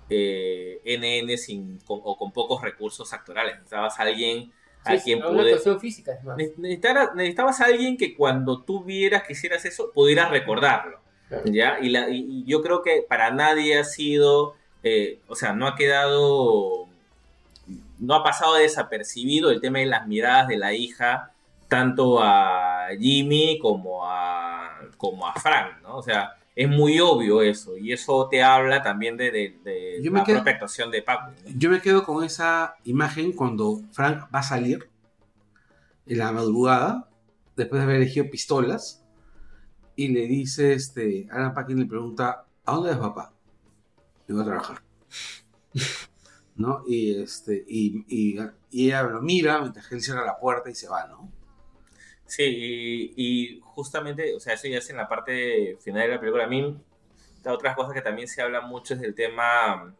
eh, 0.08 0.80
NN 0.84 1.36
sin, 1.36 1.78
con- 1.80 2.00
o 2.02 2.16
con 2.16 2.32
pocos 2.32 2.62
recursos 2.62 3.12
actorales. 3.12 3.54
Necesitabas 3.56 3.98
a 3.98 4.02
alguien 4.04 4.52
a 4.84 4.96
Sí, 4.96 5.02
quien 5.04 5.18
una 5.18 5.28
pude- 5.30 5.50
actuación 5.50 5.80
física, 5.80 6.12
es 6.14 6.22
más. 6.24 6.36
Ne- 6.36 6.52
necesitara- 6.56 7.12
necesitabas 7.14 7.60
a 7.60 7.64
alguien 7.66 7.96
que 7.96 8.14
cuando 8.14 8.62
tú 8.62 8.84
vieras 8.84 9.24
que 9.24 9.32
hicieras 9.34 9.64
eso, 9.64 9.90
pudieras 9.92 10.30
recordarlo. 10.30 11.00
¿Ya? 11.46 11.78
Y, 11.80 11.88
la- 11.90 12.08
y- 12.10 12.44
yo 12.46 12.62
creo 12.62 12.82
que 12.82 13.04
para 13.08 13.30
nadie 13.30 13.78
ha 13.78 13.84
sido, 13.84 14.54
eh, 14.82 15.18
o 15.28 15.34
sea, 15.36 15.52
no 15.52 15.66
ha 15.66 15.74
quedado, 15.76 16.86
no 17.98 18.14
ha 18.14 18.22
pasado 18.22 18.54
desapercibido 18.54 19.50
el 19.50 19.60
tema 19.60 19.78
de 19.80 19.86
las 19.86 20.06
miradas 20.06 20.48
de 20.48 20.56
la 20.58 20.72
hija, 20.74 21.32
tanto 21.68 22.20
a 22.22 22.88
Jimmy 22.98 23.58
como 23.60 24.08
a, 24.08 24.78
como 24.96 25.26
a 25.26 25.34
Frank, 25.34 25.82
¿no? 25.82 25.96
O 25.96 26.02
sea, 26.02 26.36
es 26.54 26.68
muy 26.68 27.00
obvio 27.00 27.42
eso, 27.42 27.76
y 27.76 27.92
eso 27.92 28.28
te 28.30 28.42
habla 28.42 28.82
también 28.82 29.16
de, 29.16 29.56
la 30.20 30.24
quedo- 30.24 30.36
propia 30.36 30.52
actuación 30.54 30.90
de 30.90 31.02
Paco. 31.02 31.30
¿no? 31.44 31.50
Yo 31.58 31.68
me 31.68 31.80
quedo 31.82 32.02
con 32.04 32.24
esa 32.24 32.76
imagen 32.84 33.32
cuando 33.32 33.80
Frank 33.92 34.22
va 34.34 34.38
a 34.38 34.42
salir 34.42 34.88
en 36.06 36.18
la 36.18 36.30
madrugada, 36.32 37.08
después 37.56 37.80
de 37.80 37.84
haber 37.84 37.96
elegido 37.96 38.30
pistolas, 38.30 39.02
y 39.96 40.08
le 40.08 40.26
dice, 40.26 40.74
este, 40.74 41.28
Alan 41.30 41.54
Paquin 41.54 41.78
le 41.80 41.86
pregunta, 41.86 42.46
¿a 42.64 42.74
dónde 42.74 42.90
vas 42.90 42.98
papá? 43.00 43.32
Me 44.28 44.34
voy 44.34 44.42
a 44.44 44.46
trabajar. 44.46 44.82
¿No? 46.56 46.82
Y, 46.86 47.22
este, 47.22 47.64
y, 47.68 48.04
y- 48.08 48.38
y 48.70 48.86
ella 48.88 49.02
lo 49.04 49.22
mira 49.22 49.60
mientras 49.60 49.90
él 49.92 50.02
cierra 50.02 50.24
la 50.24 50.38
puerta 50.38 50.70
y 50.70 50.74
se 50.74 50.88
va, 50.88 51.06
¿no? 51.06 51.30
Sí, 52.26 52.42
y, 52.44 53.14
y 53.16 53.60
justamente, 53.62 54.34
o 54.34 54.40
sea, 54.40 54.54
eso 54.54 54.66
ya 54.68 54.78
es 54.78 54.90
en 54.90 54.96
la 54.96 55.08
parte 55.08 55.76
final 55.80 56.02
de 56.02 56.08
la 56.14 56.20
película. 56.20 56.44
A 56.44 56.48
mí, 56.48 56.76
la 57.44 57.52
otra 57.52 57.74
cosa 57.74 57.94
que 57.94 58.02
también 58.02 58.28
se 58.28 58.42
habla 58.42 58.62
mucho 58.62 58.94
es 58.94 59.00
del 59.00 59.14
tema. 59.14 59.94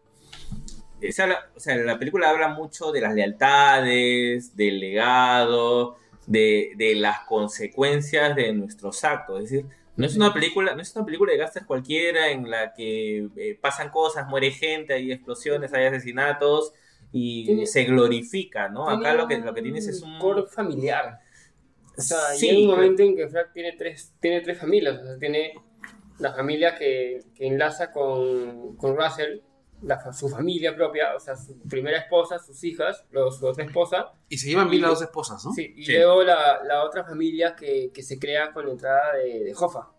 eh, 1.00 1.12
se 1.12 1.22
habla- 1.22 1.50
o 1.54 1.60
sea, 1.60 1.76
la 1.76 1.98
película 1.98 2.30
habla 2.30 2.48
mucho 2.48 2.92
de 2.92 3.00
las 3.00 3.14
lealtades, 3.14 4.56
del 4.56 4.80
legado, 4.80 5.96
de, 6.26 6.72
de 6.76 6.94
las 6.96 7.20
consecuencias 7.20 8.34
de 8.36 8.52
nuestros 8.52 9.04
actos. 9.04 9.42
Es 9.44 9.50
decir, 9.50 9.66
no 9.96 10.06
es 10.06 10.16
una 10.16 10.32
película, 10.32 10.74
no 10.74 10.82
es 10.82 10.94
una 10.94 11.04
película 11.04 11.32
de 11.32 11.38
gastos 11.38 11.62
cualquiera 11.64 12.30
en 12.30 12.50
la 12.50 12.72
que 12.74 13.28
eh, 13.36 13.58
pasan 13.60 13.90
cosas, 13.90 14.26
muere 14.28 14.50
gente, 14.50 14.94
hay 14.94 15.12
explosiones, 15.12 15.72
hay 15.72 15.86
asesinatos 15.86 16.72
y 17.12 17.46
Tiene- 17.46 17.66
se 17.66 17.84
glorifica, 17.84 18.68
¿no? 18.68 18.88
Acá 18.88 19.14
lo 19.14 19.26
que, 19.26 19.38
lo 19.38 19.54
que 19.54 19.62
tienes 19.62 19.86
es 19.88 20.02
un... 20.02 20.18
core 20.18 20.44
familiar. 20.46 21.18
O 21.96 22.00
sea, 22.02 22.18
Sí, 22.34 22.48
llega 22.48 22.60
un 22.60 22.66
momento 22.76 23.02
en 23.02 23.16
que 23.16 23.28
Frank 23.28 23.48
tiene 23.54 23.72
tres, 23.72 24.12
tiene 24.20 24.40
tres 24.42 24.58
familias. 24.58 25.00
O 25.00 25.04
sea, 25.04 25.18
tiene 25.18 25.54
la 26.18 26.34
familia 26.34 26.74
que, 26.76 27.20
que 27.34 27.46
enlaza 27.46 27.90
con, 27.90 28.76
con 28.76 28.96
Russell, 28.96 29.40
la 29.82 30.12
su 30.12 30.28
familia 30.28 30.74
propia, 30.74 31.14
o 31.14 31.20
sea, 31.20 31.36
su 31.36 31.58
primera 31.68 31.98
esposa, 31.98 32.38
sus 32.38 32.62
hijas, 32.64 33.04
luego 33.10 33.30
su 33.30 33.46
otra 33.46 33.64
esposa. 33.64 34.12
Y 34.28 34.38
se 34.38 34.48
llevan 34.48 34.70
bien 34.70 34.82
las 34.82 34.92
dos 34.92 35.02
esposas, 35.02 35.44
¿no? 35.44 35.52
Sí, 35.52 35.74
y 35.76 35.84
Sí. 35.84 35.92
luego 35.92 36.22
la, 36.24 36.62
la 36.64 36.82
otra 36.84 37.04
familia 37.04 37.54
que, 37.54 37.90
que 37.92 38.02
se 38.02 38.18
crea 38.18 38.52
con 38.52 38.66
la 38.66 38.72
entrada 38.72 39.14
de, 39.14 39.44
de 39.44 39.54
Hoffa. 39.54 39.90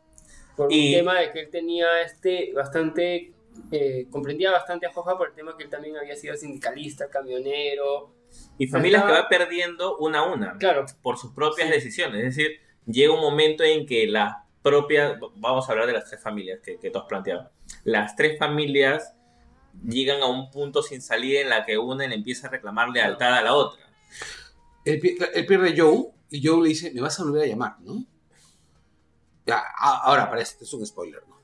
Por 0.55 0.71
Y- 0.73 0.89
un 0.95 0.99
tema 0.99 1.19
de 1.19 1.31
que 1.31 1.39
él 1.41 1.49
tenía 1.49 2.01
este 2.01 2.51
bastante. 2.53 3.33
eh, 3.71 4.05
comprendía 4.11 4.51
bastante 4.51 4.85
a 4.85 4.89
Hoffa 4.93 5.17
por 5.17 5.29
el 5.29 5.33
tema 5.33 5.55
que 5.57 5.63
él 5.63 5.69
también 5.69 5.97
había 5.97 6.15
sido 6.15 6.35
sindicalista, 6.35 7.09
camionero. 7.09 8.13
Y 8.57 8.67
familias 8.67 9.03
que 9.03 9.07
Estaba- 9.09 9.23
va 9.23 9.29
perdiendo 9.29 9.97
una 9.97 10.19
a 10.19 10.31
una 10.31 10.57
Claro, 10.59 10.85
por 11.01 11.17
sus 11.17 11.31
propias 11.33 11.67
Sí. 11.67 11.73
decisiones. 11.73 12.23
Es 12.25 12.35
decir, 12.35 12.59
llega 12.85 13.13
un 13.13 13.21
momento 13.21 13.63
en 13.63 13.85
que 13.87 14.05
las 14.07 14.35
propias, 14.61 15.17
vamos 15.37 15.67
a 15.67 15.71
hablar 15.71 15.87
de 15.87 15.93
las 15.93 16.09
tres 16.09 16.21
familias 16.21 16.59
que, 16.61 16.77
que 16.77 16.91
tú 16.91 16.99
has 16.99 17.05
planteado, 17.05 17.49
las 17.83 18.15
tres 18.15 18.37
familias 18.37 19.15
llegan 19.83 20.21
a 20.21 20.25
un 20.27 20.49
punto 20.51 20.81
sin 20.83 21.01
salida 21.01 21.41
en 21.41 21.49
la 21.49 21.65
que 21.65 21.77
una 21.77 22.07
le 22.07 22.15
empieza 22.15 22.47
a 22.47 22.49
reclamar 22.51 22.89
lealtad 22.89 23.33
a 23.33 23.41
la 23.41 23.53
otra. 23.53 23.83
Él, 24.85 25.01
él 25.33 25.45
pierde 25.45 25.69
a 25.71 25.73
Joe 25.77 26.05
y 26.29 26.45
Joe 26.45 26.61
le 26.63 26.69
dice, 26.69 26.91
me 26.93 27.01
vas 27.01 27.19
a 27.19 27.23
volver 27.23 27.43
a 27.43 27.47
llamar, 27.47 27.79
¿no? 27.81 28.03
Ya, 29.45 29.59
a- 29.77 30.01
ahora 30.03 30.29
parece, 30.29 30.53
esto 30.53 30.65
es 30.65 30.73
un 30.73 30.85
spoiler, 30.85 31.21
¿no? 31.27 31.37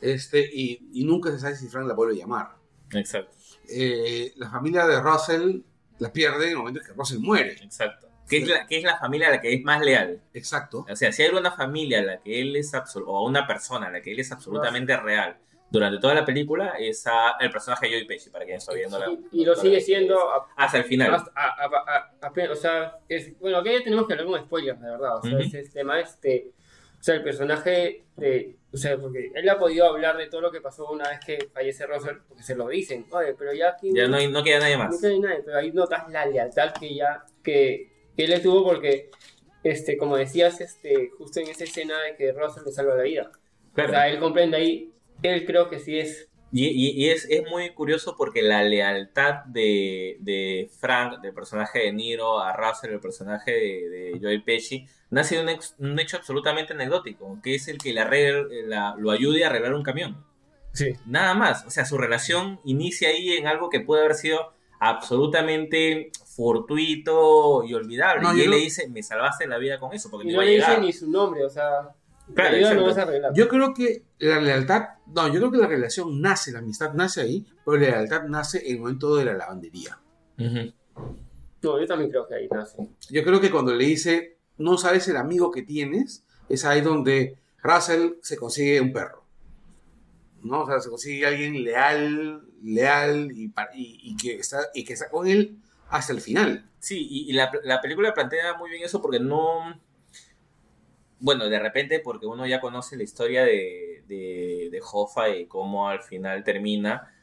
Este, 0.00 0.40
y, 0.52 0.88
y 0.92 1.04
nunca 1.04 1.30
se 1.30 1.38
sabe 1.38 1.56
si 1.56 1.68
Frank 1.68 1.86
la 1.86 1.94
vuelve 1.94 2.14
a 2.14 2.18
llamar. 2.18 2.56
Exacto, 2.92 3.34
Eh, 3.68 4.32
la 4.36 4.50
familia 4.50 4.86
de 4.86 5.00
Russell 5.00 5.60
la 5.98 6.12
pierde 6.12 6.44
en 6.46 6.50
el 6.52 6.56
momento 6.58 6.80
en 6.80 6.86
que 6.86 6.92
Russell 6.92 7.18
muere. 7.20 7.52
exacto. 7.62 8.08
Que 8.28 8.38
es, 8.38 8.48
la, 8.48 8.66
que 8.66 8.78
es 8.78 8.84
la 8.84 8.98
familia 8.98 9.28
a 9.28 9.30
la 9.32 9.40
que 9.42 9.52
es 9.52 9.62
más 9.62 9.82
leal. 9.82 10.22
Exacto. 10.32 10.86
O 10.88 10.96
sea, 10.96 11.12
si 11.12 11.22
hay 11.22 11.30
una 11.34 11.50
familia 11.52 11.98
a 11.98 12.02
la 12.02 12.20
que 12.22 12.40
él 12.40 12.56
es 12.56 12.72
absol- 12.72 13.04
o 13.06 13.26
una 13.26 13.46
persona 13.46 13.88
a 13.88 13.90
la 13.90 14.00
que 14.00 14.12
él 14.12 14.20
es 14.20 14.32
absolutamente 14.32 14.96
real 14.96 15.36
durante 15.72 15.98
toda 15.98 16.14
la 16.14 16.24
película, 16.24 16.74
es 16.78 17.06
a- 17.06 17.36
el 17.40 17.50
personaje 17.50 17.86
de 17.86 17.92
Joey 17.92 18.06
Pesci, 18.06 18.28
para 18.30 18.44
quien 18.44 18.58
está 18.58 18.74
viendo 18.74 18.98
la... 18.98 19.06
y, 19.32 19.44
lo 19.44 19.54
sigue 19.56 19.80
siendo 19.80 20.18
a- 20.30 20.46
Hasta 20.56 20.78
el 20.78 20.84
final. 20.84 21.14
hasta- 21.14 21.32
a- 21.34 22.22
o 22.50 22.54
sea, 22.54 22.98
es, 23.08 23.38
bueno, 23.40 23.56
aquí 23.58 23.70
ya 23.72 23.82
tenemos 23.82 24.06
que 24.06 24.12
hablar 24.12 24.26
con 24.26 24.40
spoilers, 24.40 24.80
de 24.80 24.90
verdad, 24.90 25.16
o 25.16 25.22
sea, 25.22 25.32
Ujú. 25.32 25.40
ese 25.42 25.60
es 25.60 25.66
el 25.68 25.72
tema, 25.72 25.98
este, 26.00 26.50
o 27.00 27.02
sea, 27.02 27.14
el 27.14 27.22
personaje 27.24 28.04
de, 28.16 28.56
o 28.72 28.76
sea, 28.76 28.96
porque 28.98 29.32
él 29.34 29.48
ha 29.48 29.58
podido 29.58 29.86
hablar 29.86 30.16
de 30.18 30.26
todo 30.28 30.40
lo 30.42 30.52
que 30.52 30.60
pasó 30.60 30.88
una 30.90 31.08
vez 31.08 31.20
que 31.24 31.48
fallece 31.52 31.86
Russell, 31.86 32.18
porque 32.28 32.42
se 32.42 32.54
lo 32.54 32.68
dicen, 32.68 33.06
oye, 33.10 33.34
pero 33.34 33.52
ya 33.54 33.70
aquí 33.70 33.92
Ya 33.94 34.06
no, 34.08 34.16
hay- 34.18 34.28
no 34.28 34.42
queda 34.44 34.60
nadie 34.60 34.76
más. 34.76 34.94
no 34.94 35.00
queda 35.00 35.18
nadie, 35.28 35.42
pero 35.44 35.56
ahí 35.58 35.72
notas 35.72 36.08
la 36.10 36.26
lealtad 36.26 36.72
que 36.78 36.94
ya, 36.94 37.24
que, 37.42 37.90
que 38.16 38.24
él 38.24 38.30
le 38.30 38.40
tuvo 38.40 38.62
porque, 38.62 39.10
este, 39.64 39.96
como 39.96 40.16
decías, 40.16 40.60
este, 40.60 41.10
justo 41.16 41.40
en 41.40 41.48
esa 41.48 41.64
escena 41.64 42.00
de 42.02 42.14
que 42.16 42.30
Russell 42.32 42.64
le 42.66 42.72
salva 42.72 42.94
la 42.94 43.02
vida, 43.04 43.30
Claro. 43.74 43.88
o 43.90 43.92
sea, 43.94 44.08
él 44.08 44.18
comprende 44.20 44.56
ahí, 44.58 44.92
él 45.22 45.44
creo 45.46 45.68
que 45.70 45.78
sí 45.78 45.98
es, 45.98 46.28
Y, 46.54 46.66
y- 46.66 46.90
y 47.06 47.08
es, 47.10 47.26
es 47.30 47.48
muy 47.48 47.70
curioso 47.70 48.14
porque 48.16 48.42
la 48.42 48.62
lealtad 48.62 49.44
de, 49.46 50.18
de 50.20 50.68
Frank, 50.80 51.20
del 51.22 51.32
personaje 51.32 51.78
de 51.80 51.92
Niro, 51.92 52.40
a 52.40 52.52
Russell, 52.54 52.90
el 52.92 53.00
personaje 53.00 53.50
de, 53.52 53.88
de 53.88 54.18
Joey 54.20 54.40
Pesci, 54.42 54.86
nace 55.08 55.36
de 55.36 55.42
un, 55.42 55.48
ex- 55.48 55.74
un 55.78 55.98
hecho 55.98 56.18
absolutamente 56.18 56.74
anecdótico, 56.74 57.38
que 57.42 57.54
es 57.54 57.68
el 57.68 57.78
que 57.78 57.98
arregla- 57.98 58.46
la- 58.66 58.94
lo 58.98 59.10
ayude 59.10 59.44
a 59.44 59.48
arreglar 59.48 59.72
un 59.74 59.82
camión. 59.82 60.24
sí, 60.74 60.92
Nada 61.06 61.32
más. 61.34 61.64
O 61.66 61.70
sea, 61.70 61.84
su 61.86 61.96
relación 61.96 62.60
inicia 62.64 63.08
ahí 63.08 63.32
en 63.32 63.46
algo 63.46 63.70
que 63.70 63.80
puede 63.80 64.02
haber 64.04 64.14
sido 64.16 64.52
absolutamente 64.78 66.10
fortuito 66.26 67.64
y 67.64 67.74
olvidable. 67.74 68.22
No, 68.22 68.36
y 68.36 68.40
él 68.42 68.50
no- 68.50 68.56
le 68.56 68.62
dice, 68.62 68.88
me 68.88 69.02
salvaste 69.02 69.46
la 69.46 69.58
vida 69.58 69.78
con 69.78 69.92
eso, 69.94 70.10
porque 70.10 70.28
y 70.28 70.32
no 70.32 70.40
le 70.42 70.56
dice 70.56 70.78
ni 70.80 70.92
su 70.92 71.10
nombre, 71.10 71.44
o 71.44 71.50
sea, 71.50 71.94
Claro, 72.34 72.52
no 72.52 72.56
exacto. 72.58 72.84
vas 72.86 72.98
a 72.98 73.02
arreglar. 73.02 73.32
Yo 73.34 73.48
creo 73.48 73.74
que 73.74 74.04
la 74.18 74.40
lealtad, 74.40 74.82
no, 75.14 75.28
yo 75.28 75.34
creo 75.40 75.50
que 75.50 75.58
la 75.58 75.66
relación 75.66 76.20
nace, 76.20 76.52
la 76.52 76.60
amistad 76.60 76.94
nace 76.94 77.20
ahí, 77.20 77.46
pero 77.64 77.76
la 77.78 77.88
lealtad 77.88 78.24
nace 78.24 78.66
en 78.66 78.74
el 78.76 78.80
momento 78.80 79.16
de 79.16 79.24
la 79.26 79.34
lavandería. 79.34 79.98
Ujú. 80.38 80.72
No, 81.62 81.80
yo 81.80 81.86
también 81.86 82.10
creo 82.10 82.26
que 82.26 82.34
ahí 82.34 82.48
nace. 82.50 82.88
Yo 83.10 83.22
creo 83.22 83.40
que 83.40 83.50
cuando 83.50 83.74
le 83.74 83.84
dice, 83.84 84.38
no 84.58 84.78
sabes 84.78 85.06
el 85.08 85.16
amigo 85.16 85.50
que 85.50 85.62
tienes, 85.62 86.24
es 86.48 86.64
ahí 86.64 86.80
donde 86.80 87.38
Russell 87.62 88.12
se 88.22 88.36
consigue 88.36 88.80
un 88.80 88.92
perro. 88.92 89.24
¿No? 90.42 90.62
O 90.62 90.66
sea, 90.66 90.80
se 90.80 90.88
consigue 90.90 91.24
alguien 91.26 91.62
leal, 91.62 92.42
leal 92.62 93.30
y, 93.32 93.44
y- 93.74 94.00
y 94.10 94.16
que, 94.16 94.34
está, 94.40 94.58
y 94.74 94.84
que 94.84 94.94
está 94.94 95.08
con 95.08 95.28
él 95.28 95.58
hasta 95.88 96.12
el 96.12 96.20
final. 96.20 96.68
Sí, 96.80 97.06
y, 97.08 97.30
y 97.30 97.32
la, 97.32 97.50
la 97.62 97.80
película 97.80 98.12
plantea 98.12 98.54
muy 98.58 98.70
bien 98.70 98.82
eso 98.82 99.00
porque 99.00 99.20
no... 99.20 99.80
Bueno, 101.22 101.48
de 101.48 101.60
repente 101.60 102.00
porque 102.00 102.26
uno 102.26 102.46
ya 102.48 102.60
conoce 102.60 102.96
la 102.96 103.04
historia 103.04 103.44
de, 103.44 104.02
de, 104.08 104.68
de 104.72 104.80
Hoffa 104.92 105.28
y 105.28 105.46
cómo 105.46 105.88
al 105.88 106.02
final 106.02 106.42
termina, 106.42 107.14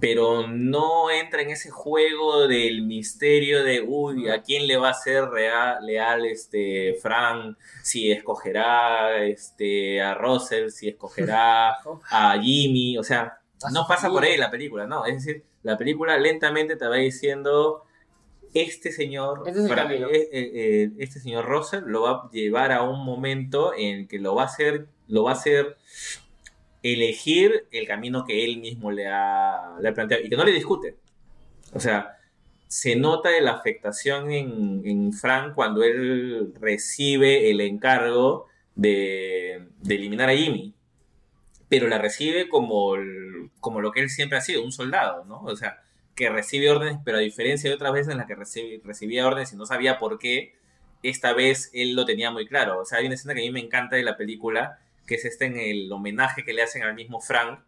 pero 0.00 0.48
no 0.48 1.08
entra 1.08 1.40
en 1.40 1.50
ese 1.50 1.70
juego 1.70 2.48
del 2.48 2.82
misterio 2.82 3.62
de, 3.62 3.80
uy, 3.80 4.28
¿a 4.28 4.42
quién 4.42 4.66
le 4.66 4.76
va 4.76 4.88
a 4.88 4.94
ser 4.94 5.26
real, 5.26 5.86
leal 5.86 6.26
este 6.26 6.96
Frank? 7.00 7.56
Si 7.84 8.10
escogerá 8.10 9.24
este, 9.24 10.02
a 10.02 10.14
Russell, 10.14 10.70
si 10.70 10.88
escogerá 10.88 11.76
a 12.10 12.36
Jimmy, 12.42 12.98
o 12.98 13.04
sea, 13.04 13.38
no 13.72 13.86
pasa 13.86 14.08
por 14.08 14.24
ahí 14.24 14.36
la 14.36 14.50
película, 14.50 14.84
no, 14.84 15.06
es 15.06 15.24
decir, 15.24 15.44
la 15.62 15.78
película 15.78 16.18
lentamente 16.18 16.74
te 16.74 16.88
va 16.88 16.96
diciendo 16.96 17.84
este 18.54 18.92
señor, 18.92 19.42
Este 19.46 19.60
es 19.64 19.70
eh, 19.70 20.08
eh, 20.10 20.28
eh, 20.32 20.90
este 20.98 21.20
señor 21.20 21.44
Russell 21.46 21.82
lo 21.86 22.02
va 22.02 22.10
a 22.10 22.30
llevar 22.32 22.72
a 22.72 22.82
un 22.82 23.04
momento 23.04 23.72
en 23.76 24.06
que 24.08 24.18
lo 24.18 24.34
va 24.34 24.42
a 24.42 24.46
hacer, 24.46 24.86
lo 25.08 25.24
va 25.24 25.32
a 25.32 25.34
hacer 25.34 25.76
elegir 26.82 27.66
el 27.70 27.86
camino 27.86 28.24
que 28.24 28.44
él 28.44 28.58
mismo 28.58 28.90
le 28.90 29.06
ha, 29.08 29.76
le 29.80 29.88
ha 29.88 29.94
planteado 29.94 30.22
y 30.22 30.28
que 30.28 30.36
no 30.36 30.44
le 30.44 30.52
discute. 30.52 30.96
O 31.72 31.80
sea, 31.80 32.18
se 32.68 32.96
nota 32.96 33.30
la 33.40 33.52
afectación 33.52 34.30
en, 34.30 34.82
en 34.84 35.12
Frank 35.12 35.54
cuando 35.54 35.82
él 35.82 36.52
recibe 36.60 37.50
el 37.50 37.60
encargo 37.60 38.46
de, 38.74 39.66
de 39.80 39.94
eliminar 39.94 40.28
a 40.28 40.36
Jimmy. 40.36 40.74
Pero 41.68 41.88
la 41.88 41.98
recibe 41.98 42.48
como, 42.48 42.94
el- 42.94 43.50
como 43.60 43.80
lo 43.80 43.90
que 43.90 44.00
él 44.00 44.10
siempre 44.10 44.38
ha 44.38 44.42
sido, 44.42 44.62
un 44.62 44.70
soldado, 44.72 45.24
¿no? 45.24 45.40
O 45.42 45.56
sea, 45.56 45.82
que 46.14 46.28
recibe 46.30 46.70
órdenes, 46.70 46.98
pero 47.04 47.18
a 47.18 47.20
diferencia 47.20 47.68
de 47.70 47.74
otras 47.76 47.92
veces 47.92 48.12
en 48.12 48.18
las 48.18 48.26
que 48.26 48.36
recibe- 48.36 48.80
recibía 48.84 49.26
órdenes 49.26 49.52
y 49.52 49.56
no 49.56 49.66
sabía 49.66 49.98
por 49.98 50.18
qué, 50.18 50.54
esta 51.02 51.32
vez 51.32 51.70
él 51.74 51.94
lo 51.94 52.04
tenía 52.04 52.30
muy 52.30 52.46
claro. 52.46 52.80
O 52.80 52.84
sea, 52.84 52.98
hay 52.98 53.06
una 53.06 53.14
escena 53.14 53.34
que 53.34 53.40
a 53.40 53.44
mí 53.44 53.50
me 53.50 53.60
encanta 53.60 53.96
de 53.96 54.02
la 54.04 54.16
película, 54.16 54.78
que 55.06 55.16
es 55.16 55.24
este 55.24 55.46
en 55.46 55.58
el 55.58 55.90
homenaje 55.92 56.44
que 56.44 56.52
le 56.52 56.62
hacen 56.62 56.82
al 56.82 56.94
mismo 56.94 57.20
Frank, 57.20 57.60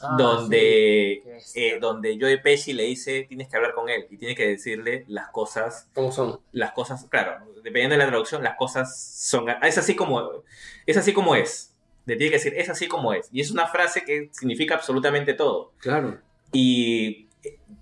Ah, 0.00 0.14
donde, 0.16 1.22
sí, 1.40 1.60
eh, 1.60 1.78
donde 1.80 2.16
Joe 2.20 2.38
Pesci 2.38 2.72
le 2.72 2.84
dice, 2.84 3.24
tienes 3.28 3.48
que 3.48 3.56
hablar 3.56 3.74
con 3.74 3.88
él 3.88 4.06
y 4.10 4.16
tienes 4.16 4.36
que 4.36 4.46
decirle 4.46 5.04
las 5.08 5.28
cosas, 5.30 5.88
¿Cómo 5.92 6.12
son? 6.12 6.38
las 6.52 6.70
cosas, 6.70 7.04
claro, 7.10 7.44
dependiendo 7.56 7.94
de 7.94 7.98
la 7.98 8.06
traducción, 8.06 8.44
las 8.44 8.54
cosas 8.56 8.96
son, 8.96 9.46
es 9.62 9.76
así 9.76 9.96
como, 9.96 10.44
es 10.86 10.96
así 10.96 11.12
como 11.12 11.34
es. 11.34 11.74
Le 12.06 12.14
tiene 12.14 12.30
que 12.30 12.36
decir, 12.36 12.54
es 12.56 12.68
así 12.70 12.86
como 12.86 13.12
es. 13.12 13.28
Y 13.32 13.40
es 13.40 13.50
una 13.50 13.66
frase 13.66 14.04
que 14.04 14.28
significa 14.32 14.76
absolutamente 14.76 15.34
todo. 15.34 15.72
Claro. 15.78 16.18
Y 16.52 17.26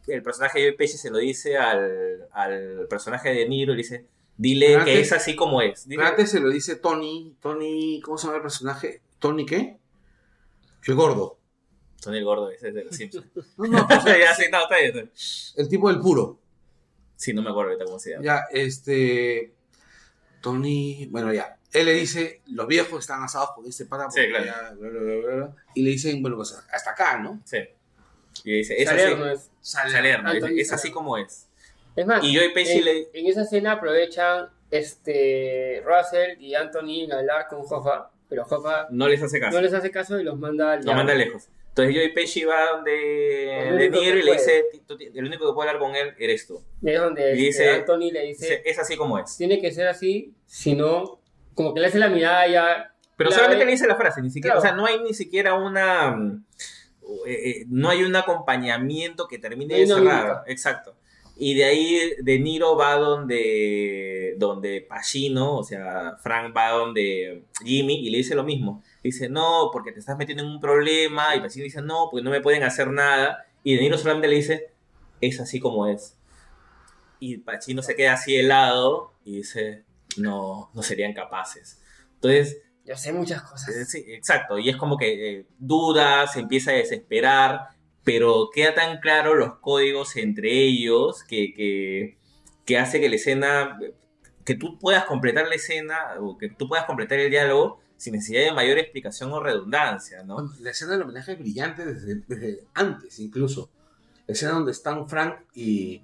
el 0.06 0.22
personaje 0.22 0.60
de 0.60 0.72
Pesci 0.72 0.98
se 0.98 1.10
lo 1.10 1.18
dice 1.18 1.56
al, 1.56 2.28
al 2.32 2.86
personaje 2.88 3.30
de 3.30 3.48
Niro 3.48 3.72
y 3.72 3.76
le 3.76 3.82
dice, 3.82 4.06
dile 4.36 4.66
Pero 4.74 4.84
que 4.84 4.90
antes- 4.92 5.06
es 5.08 5.12
así 5.12 5.34
como 5.36 5.60
es. 5.62 5.86
Dile- 5.88 5.96
Pero 5.98 6.08
antes 6.08 6.30
se 6.30 6.40
lo 6.40 6.48
dice 6.50 6.76
Tony, 6.76 7.36
Tony, 7.40 8.00
¿cómo 8.04 8.18
se 8.18 8.26
llama 8.26 8.36
el 8.36 8.42
personaje? 8.42 9.02
¿Tony 9.18 9.44
qué? 9.46 9.78
Que 10.82 10.92
gordo. 10.92 11.38
Tony 12.00 12.18
el 12.18 12.24
gordo, 12.24 12.50
ese 12.50 12.68
es 12.68 12.74
de 12.74 12.84
los 12.84 12.94
Simpsons. 12.94 13.26
No, 13.56 13.66
no, 13.66 13.86
pues, 13.88 14.04
ya, 14.04 14.34
sí, 14.34 14.44
no, 14.52 14.62
está 14.62 14.78
bien. 14.78 15.10
el 15.56 15.68
tipo 15.68 15.88
del 15.90 16.00
puro. 16.00 16.38
Sí, 17.16 17.32
no 17.32 17.40
me 17.42 17.48
acuerdo 17.50 17.70
ahorita 17.70 17.86
cómo 17.86 17.98
se 17.98 18.10
llama. 18.10 18.24
Ya, 18.24 18.44
este. 18.52 19.54
Tony. 20.42 21.06
Bueno, 21.10 21.32
ya. 21.32 21.58
Él 21.72 21.86
le 21.86 21.94
dice: 21.94 22.42
Los 22.48 22.66
viejos 22.66 23.00
están 23.00 23.22
asados 23.22 23.50
con 23.54 23.66
este 23.66 23.86
pata. 23.86 24.10
Sí, 24.10 24.20
porque 24.20 24.44
claro. 24.44 24.44
ya, 24.44 24.74
bla, 24.74 24.88
bla, 24.90 25.00
bla, 25.00 25.14
bla, 25.16 25.34
bla". 25.36 25.56
Y 25.74 25.82
le 25.82 25.90
dicen: 25.90 26.20
Bueno, 26.22 26.36
pues 26.36 26.52
hasta 26.70 26.90
acá, 26.90 27.18
¿no? 27.18 27.40
Sí. 27.44 27.58
Y 28.46 28.52
dice, 28.58 28.74
es 28.80 28.88
Salerno 28.88 29.24
así. 29.26 29.34
es. 29.34 29.50
Salerno, 29.60 30.28
Ah, 30.30 30.32
dice, 30.32 30.46
Tony 30.46 30.60
es 30.60 30.72
así 30.72 30.80
Salerno. 30.88 30.94
como 30.96 31.16
es. 31.18 31.48
Es 31.96 32.06
más, 32.06 32.22
Y 32.24 32.34
Joe 32.36 32.50
Pesci 32.50 32.78
en, 32.78 32.84
le- 32.84 33.08
en 33.12 33.26
esa 33.26 33.42
escena 33.42 33.72
aprovechan 33.72 34.48
este 34.70 35.82
Russell 35.84 36.40
y 36.40 36.54
Anthony 36.54 37.04
en 37.04 37.12
hablar 37.12 37.46
con 37.48 37.60
Hoffa, 37.60 38.10
pero 38.28 38.42
Hoffa 38.44 38.86
No 38.90 39.08
les 39.08 39.22
hace 39.22 39.40
caso. 39.40 39.56
no 39.56 39.62
les 39.62 39.72
hace 39.74 39.90
caso 39.90 40.18
y 40.20 40.24
los 40.24 40.38
manda 40.38 40.72
al 40.72 40.78
Lo 40.78 40.84
diablo. 40.84 40.98
manda 41.04 41.14
lejos. 41.14 41.48
Entonces 41.68 41.94
Joey 41.94 42.14
Pesci 42.14 42.44
va 42.44 42.70
donde 42.72 42.90
De 42.92 43.90
Niro 43.90 44.18
y 44.18 44.22
le 44.22 44.32
dice, 44.32 44.64
"Tú 44.86 44.96
ti- 44.96 45.10
el 45.14 45.24
único 45.26 45.46
que 45.46 45.52
puede 45.54 45.68
hablar 45.68 45.80
con 45.82 45.94
él 45.94 46.14
eres 46.18 46.46
tú. 46.46 46.62
Y 46.80 46.90
es 46.90 46.98
donde 47.00 47.22
Y 47.36 47.48
este, 47.48 47.62
dice- 47.64 47.70
Anthony 47.70 48.10
le 48.12 48.22
dice, 48.22 48.62
es 48.64 48.78
así 48.78 48.96
como 48.96 49.18
es. 49.18 49.36
tiene 49.36 49.60
que 49.60 49.70
ser 49.72 49.86
así, 49.88 50.32
si 50.46 50.74
no, 50.74 51.20
como 51.54 51.74
que 51.74 51.80
le 51.80 51.88
hace 51.88 51.98
la 51.98 52.08
mirada 52.08 52.46
ya. 52.48 52.92
Pero 53.18 53.30
la 53.30 53.36
solamente 53.36 53.64
ve- 53.64 53.66
le 53.66 53.72
dice 53.72 53.86
la 53.86 53.96
frase, 53.96 54.22
ni 54.22 54.30
siquiera, 54.30 54.54
Claro. 54.54 54.60
o 54.60 54.62
sea, 54.62 54.76
no 54.76 54.86
hay 54.86 55.02
ni 55.02 55.12
siquiera 55.14 55.54
una, 55.54 56.12
mm, 56.12 56.44
eh, 57.26 57.50
eh, 57.50 57.64
no 57.68 57.88
hay 57.88 58.02
un 58.02 58.16
acompañamiento 58.16 59.28
que 59.28 59.38
termine 59.38 59.76
de 59.76 59.86
cerrar. 59.86 60.42
Exacto. 60.46 60.96
Y 61.38 61.54
de 61.54 61.64
ahí 61.64 62.12
De 62.22 62.38
Niro 62.38 62.76
va 62.76 62.94
donde, 62.94 64.34
donde 64.38 64.80
Pacino, 64.80 65.58
o 65.58 65.62
sea, 65.62 66.16
Frank 66.22 66.56
va 66.56 66.70
donde 66.70 67.44
Jimmy 67.62 68.06
y 68.06 68.10
le 68.10 68.18
dice 68.18 68.34
lo 68.34 68.42
mismo. 68.42 68.82
Dice, 69.02 69.28
no, 69.28 69.68
porque 69.70 69.92
te 69.92 70.00
estás 70.00 70.16
metiendo 70.16 70.42
en 70.42 70.50
un 70.50 70.60
problema. 70.60 71.36
Y 71.36 71.40
Pacino 71.40 71.64
dice, 71.64 71.82
no, 71.82 72.08
porque 72.10 72.24
no 72.24 72.30
me 72.30 72.40
pueden 72.40 72.62
hacer 72.62 72.90
nada. 72.90 73.44
Y 73.62 73.74
De 73.74 73.82
Niro 73.82 73.98
solamente 73.98 74.28
le 74.28 74.36
dice, 74.36 74.72
es 75.20 75.38
así 75.38 75.60
como 75.60 75.86
es. 75.86 76.16
Y 77.20 77.38
Pacino 77.38 77.82
se 77.82 77.96
queda 77.96 78.14
así 78.14 78.34
helado 78.36 79.12
y 79.24 79.36
dice, 79.36 79.84
no, 80.16 80.70
no 80.72 80.82
serían 80.82 81.12
capaces. 81.12 81.82
Entonces, 82.14 82.62
Yo 82.86 82.96
sé 82.96 83.12
muchas 83.12 83.42
cosas. 83.42 83.74
eh, 83.74 83.84
Sí, 83.84 84.04
exacto, 84.08 84.58
y 84.58 84.68
es 84.68 84.76
como 84.76 84.96
que 84.96 85.38
eh, 85.40 85.46
duda, 85.58 86.26
se 86.26 86.40
empieza 86.40 86.70
a 86.70 86.74
desesperar, 86.74 87.68
pero 88.04 88.48
queda 88.54 88.74
tan 88.74 89.00
claro 89.00 89.34
los 89.34 89.58
códigos 89.58 90.16
entre 90.16 90.52
ellos 90.52 91.24
que, 91.24 91.52
que, 91.54 92.16
que 92.64 92.78
hace 92.78 93.00
que 93.00 93.08
la 93.08 93.16
escena, 93.16 93.78
que 94.44 94.54
tú 94.54 94.78
puedas 94.78 95.04
completar 95.06 95.48
la 95.48 95.56
escena 95.56 95.98
o 96.20 96.38
que 96.38 96.48
tú 96.48 96.68
puedas 96.68 96.84
completar 96.86 97.18
el 97.18 97.30
diálogo 97.30 97.80
sin 97.96 98.12
necesidad 98.14 98.42
de 98.44 98.52
mayor 98.52 98.78
explicación 98.78 99.32
o 99.32 99.40
redundancia, 99.40 100.22
¿no? 100.22 100.52
La 100.60 100.70
escena 100.70 100.92
del 100.92 101.02
homenaje 101.02 101.32
es 101.32 101.38
brillante 101.38 101.84
desde, 101.84 102.16
desde 102.28 102.64
antes, 102.74 103.18
incluso. 103.18 103.70
La 104.26 104.34
escena 104.34 104.52
donde 104.52 104.72
están 104.72 105.08
Frank 105.08 105.36
y. 105.54 106.02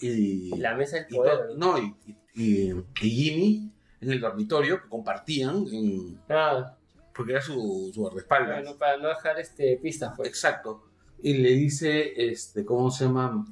y 0.00 0.56
La 0.56 0.74
mesa 0.74 0.96
del 0.96 1.06
y 1.10 1.14
poder. 1.16 1.40
no, 1.56 1.78
y, 1.78 1.94
y- 2.06 2.16
y 2.34 2.84
Jimmy 2.98 3.70
en 4.00 4.10
el 4.10 4.20
dormitorio 4.20 4.82
que 4.82 4.88
compartían, 4.88 5.64
en- 5.72 6.20
Ah, 6.28 6.76
porque 7.14 7.32
era 7.32 7.40
su, 7.40 7.90
su 7.94 8.00
guardaespaldas. 8.02 8.62
no, 8.64 8.76
para 8.76 8.96
no 8.98 9.08
dejar 9.08 9.38
este, 9.40 9.78
pistas, 9.82 10.12
pues. 10.16 10.28
Exacto. 10.28 10.84
Y 11.22 11.34
le 11.34 11.50
dice, 11.50 12.28
este, 12.30 12.64
¿cómo 12.64 12.90
se 12.90 13.04
llama? 13.06 13.44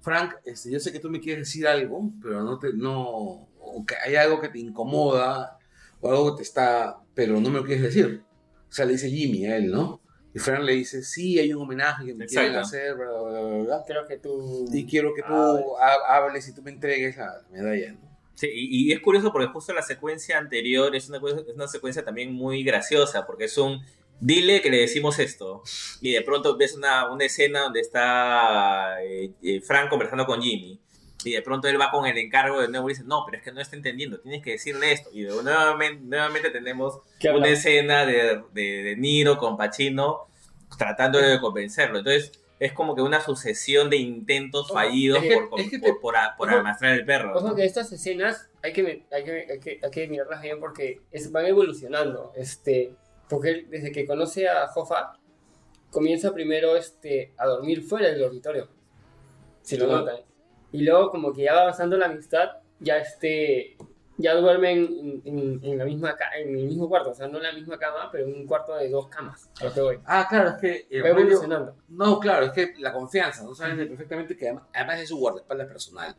Frank, 0.00 0.34
este, 0.44 0.70
yo 0.70 0.78
sé 0.80 0.92
que 0.92 1.00
tú 1.00 1.10
me 1.10 1.20
quieres 1.20 1.46
decir 1.48 1.66
algo, 1.66 2.10
pero 2.22 2.42
no 2.42 2.58
te, 2.58 2.72
no, 2.72 3.48
o 3.58 3.84
que 3.86 3.94
hay 3.96 4.14
algo 4.16 4.40
que 4.40 4.48
te 4.48 4.58
incomoda, 4.60 5.58
o 6.00 6.08
algo 6.10 6.30
que 6.32 6.36
te 6.38 6.42
está, 6.44 6.98
pero 7.14 7.40
no 7.40 7.50
me 7.50 7.58
lo 7.58 7.64
quieres 7.64 7.82
decir. 7.82 8.22
O 8.68 8.72
sea, 8.72 8.84
le 8.86 8.92
dice 8.92 9.10
Jimmy 9.10 9.44
a 9.46 9.56
él, 9.56 9.70
¿no? 9.72 10.00
Y 10.32 10.38
Frank 10.38 10.62
le 10.62 10.74
dice, 10.74 11.02
sí, 11.02 11.38
hay 11.40 11.52
un 11.52 11.62
homenaje 11.62 12.06
que 12.06 12.14
me 12.14 12.26
quieren 12.26 12.54
Exacto. 12.54 12.68
hacer, 12.68 12.94
bla, 12.94 13.10
bla, 13.10 13.40
bla, 13.40 13.58
bla. 13.64 13.82
Creo 13.84 14.06
que 14.06 14.16
tú. 14.18 14.64
Y 14.72 14.86
quiero 14.86 15.12
que 15.12 15.22
tú 15.22 15.32
Ah, 15.34 15.58
ha- 15.80 16.16
hables 16.16 16.46
y 16.48 16.54
tú 16.54 16.62
me 16.62 16.70
entregues 16.70 17.16
la 17.16 17.42
medalla, 17.50 17.92
¿no? 17.94 18.09
Sí, 18.34 18.48
y, 18.52 18.88
y 18.88 18.92
es 18.92 19.00
curioso 19.00 19.32
porque 19.32 19.48
justo 19.48 19.72
la 19.74 19.82
secuencia 19.82 20.38
anterior 20.38 20.94
es 20.96 21.08
una, 21.08 21.18
es 21.18 21.54
una 21.54 21.68
secuencia 21.68 22.04
también 22.04 22.32
muy 22.32 22.62
graciosa, 22.64 23.26
porque 23.26 23.44
es 23.44 23.58
un 23.58 23.84
dile 24.18 24.62
que 24.62 24.70
le 24.70 24.78
decimos 24.78 25.18
esto. 25.18 25.62
Y 26.00 26.12
de 26.12 26.22
pronto 26.22 26.56
ves 26.56 26.74
una, 26.74 27.10
una 27.10 27.24
escena 27.24 27.60
donde 27.60 27.80
está 27.80 29.02
eh, 29.02 29.30
eh, 29.42 29.60
Frank 29.60 29.88
conversando 29.90 30.24
con 30.26 30.40
Jimmy. 30.40 30.78
Y 31.22 31.32
de 31.32 31.42
pronto 31.42 31.68
él 31.68 31.78
va 31.78 31.90
con 31.90 32.06
el 32.06 32.16
encargo 32.16 32.62
de 32.62 32.68
nuevo 32.68 32.88
y 32.88 32.94
dice, 32.94 33.04
no, 33.04 33.24
pero 33.26 33.36
es 33.36 33.44
que 33.44 33.52
no 33.52 33.60
está 33.60 33.76
entendiendo, 33.76 34.18
tienes 34.20 34.42
que 34.42 34.52
decirle 34.52 34.92
esto. 34.92 35.10
Y 35.12 35.24
de- 35.24 35.42
nuevamente, 35.42 36.02
nuevamente 36.02 36.48
tenemos 36.48 37.00
¿Qué 37.18 37.28
una 37.28 37.48
escena 37.48 38.06
de, 38.06 38.40
de, 38.54 38.82
de 38.82 38.96
Niro 38.96 39.36
con 39.36 39.58
Pacino 39.58 40.28
tratando 40.78 41.18
de 41.18 41.38
convencerlo. 41.38 41.98
Entonces 41.98 42.39
es 42.60 42.72
como 42.72 42.94
que 42.94 43.02
una 43.02 43.20
sucesión 43.20 43.90
de 43.90 43.96
intentos 43.96 44.68
fallidos 44.70 45.18
por, 45.50 45.58
es 45.60 45.70
que 45.70 45.78
por, 45.80 45.88
te- 45.88 45.94
por, 46.00 46.16
a- 46.16 46.36
por 46.36 46.48
ojo, 46.48 46.58
arrastrar 46.58 46.92
el 46.92 47.04
perro. 47.04 47.34
Ojo 47.36 47.48
¿no? 47.48 47.54
que 47.56 47.64
estas 47.64 47.90
escenas 47.90 48.48
hay 48.62 48.72
que, 48.72 49.04
hay 49.10 49.24
que, 49.24 49.46
hay 49.50 49.58
que, 49.58 49.80
hay 49.82 49.90
que 49.90 50.06
mirarlas 50.08 50.42
bien 50.42 50.60
porque 50.60 51.00
es- 51.10 51.32
van 51.32 51.46
evolucionando. 51.46 52.32
Este, 52.36 52.94
porque 53.28 53.48
él, 53.50 53.66
desde 53.70 53.90
que 53.90 54.06
conoce 54.06 54.48
a 54.48 54.66
Hoffa, 54.74 55.14
comienza 55.90 56.32
primero 56.32 56.76
este, 56.76 57.32
a 57.38 57.46
dormir 57.46 57.82
fuera 57.82 58.08
del 58.08 58.20
dormitorio. 58.20 58.68
Si 59.62 59.76
lo 59.76 59.86
notan. 59.86 60.16
Y 60.72 60.82
luego, 60.82 61.10
como 61.10 61.32
que 61.32 61.42
ya 61.42 61.54
va 61.54 61.62
avanzando 61.62 61.96
la 61.96 62.06
amistad, 62.06 62.50
ya 62.78 62.98
este. 62.98 63.76
Ya 64.20 64.34
duermen 64.34 64.78
en, 65.24 65.38
en- 65.38 65.60
en 65.62 65.78
la 65.78 65.84
misma 65.84 66.16
ca- 66.16 66.30
en 66.38 66.48
el 66.56 66.66
mismo 66.66 66.88
cuarto, 66.88 67.10
o 67.10 67.14
sea, 67.14 67.28
no 67.28 67.38
en 67.38 67.44
la 67.44 67.52
misma 67.52 67.78
cama, 67.78 68.08
pero 68.12 68.26
en 68.26 68.34
un 68.34 68.46
cuarto 68.46 68.74
de 68.76 68.88
dos 68.90 69.08
camas, 69.08 69.48
a 69.60 69.64
lo 69.64 69.72
que 69.72 69.80
voy. 69.80 69.98
Ah, 70.04 70.26
claro, 70.28 70.50
es 70.50 70.54
que 70.56 71.00
Va 71.00 71.08
rollo- 71.08 71.20
evolucionando. 71.20 71.76
No, 71.88 72.18
claro, 72.20 72.46
es 72.46 72.52
que 72.52 72.74
la 72.78 72.92
confianza, 72.92 73.44
¿no? 73.44 73.54
Saben 73.54 73.76
perfectamente 73.88 74.36
que 74.36 74.46
además, 74.46 74.64
además 74.74 75.00
es 75.00 75.08
su 75.08 75.16
guardaespaldas 75.18 75.66
personal. 75.68 76.14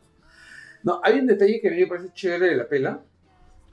No, 0.82 1.00
hay 1.04 1.18
un 1.20 1.26
detalle 1.26 1.60
que 1.60 1.68
a 1.68 1.70
mí 1.70 1.76
me 1.78 1.86
parece 1.86 2.12
chévere 2.12 2.46
de 2.48 2.56
la 2.56 2.66
pela, 2.68 3.02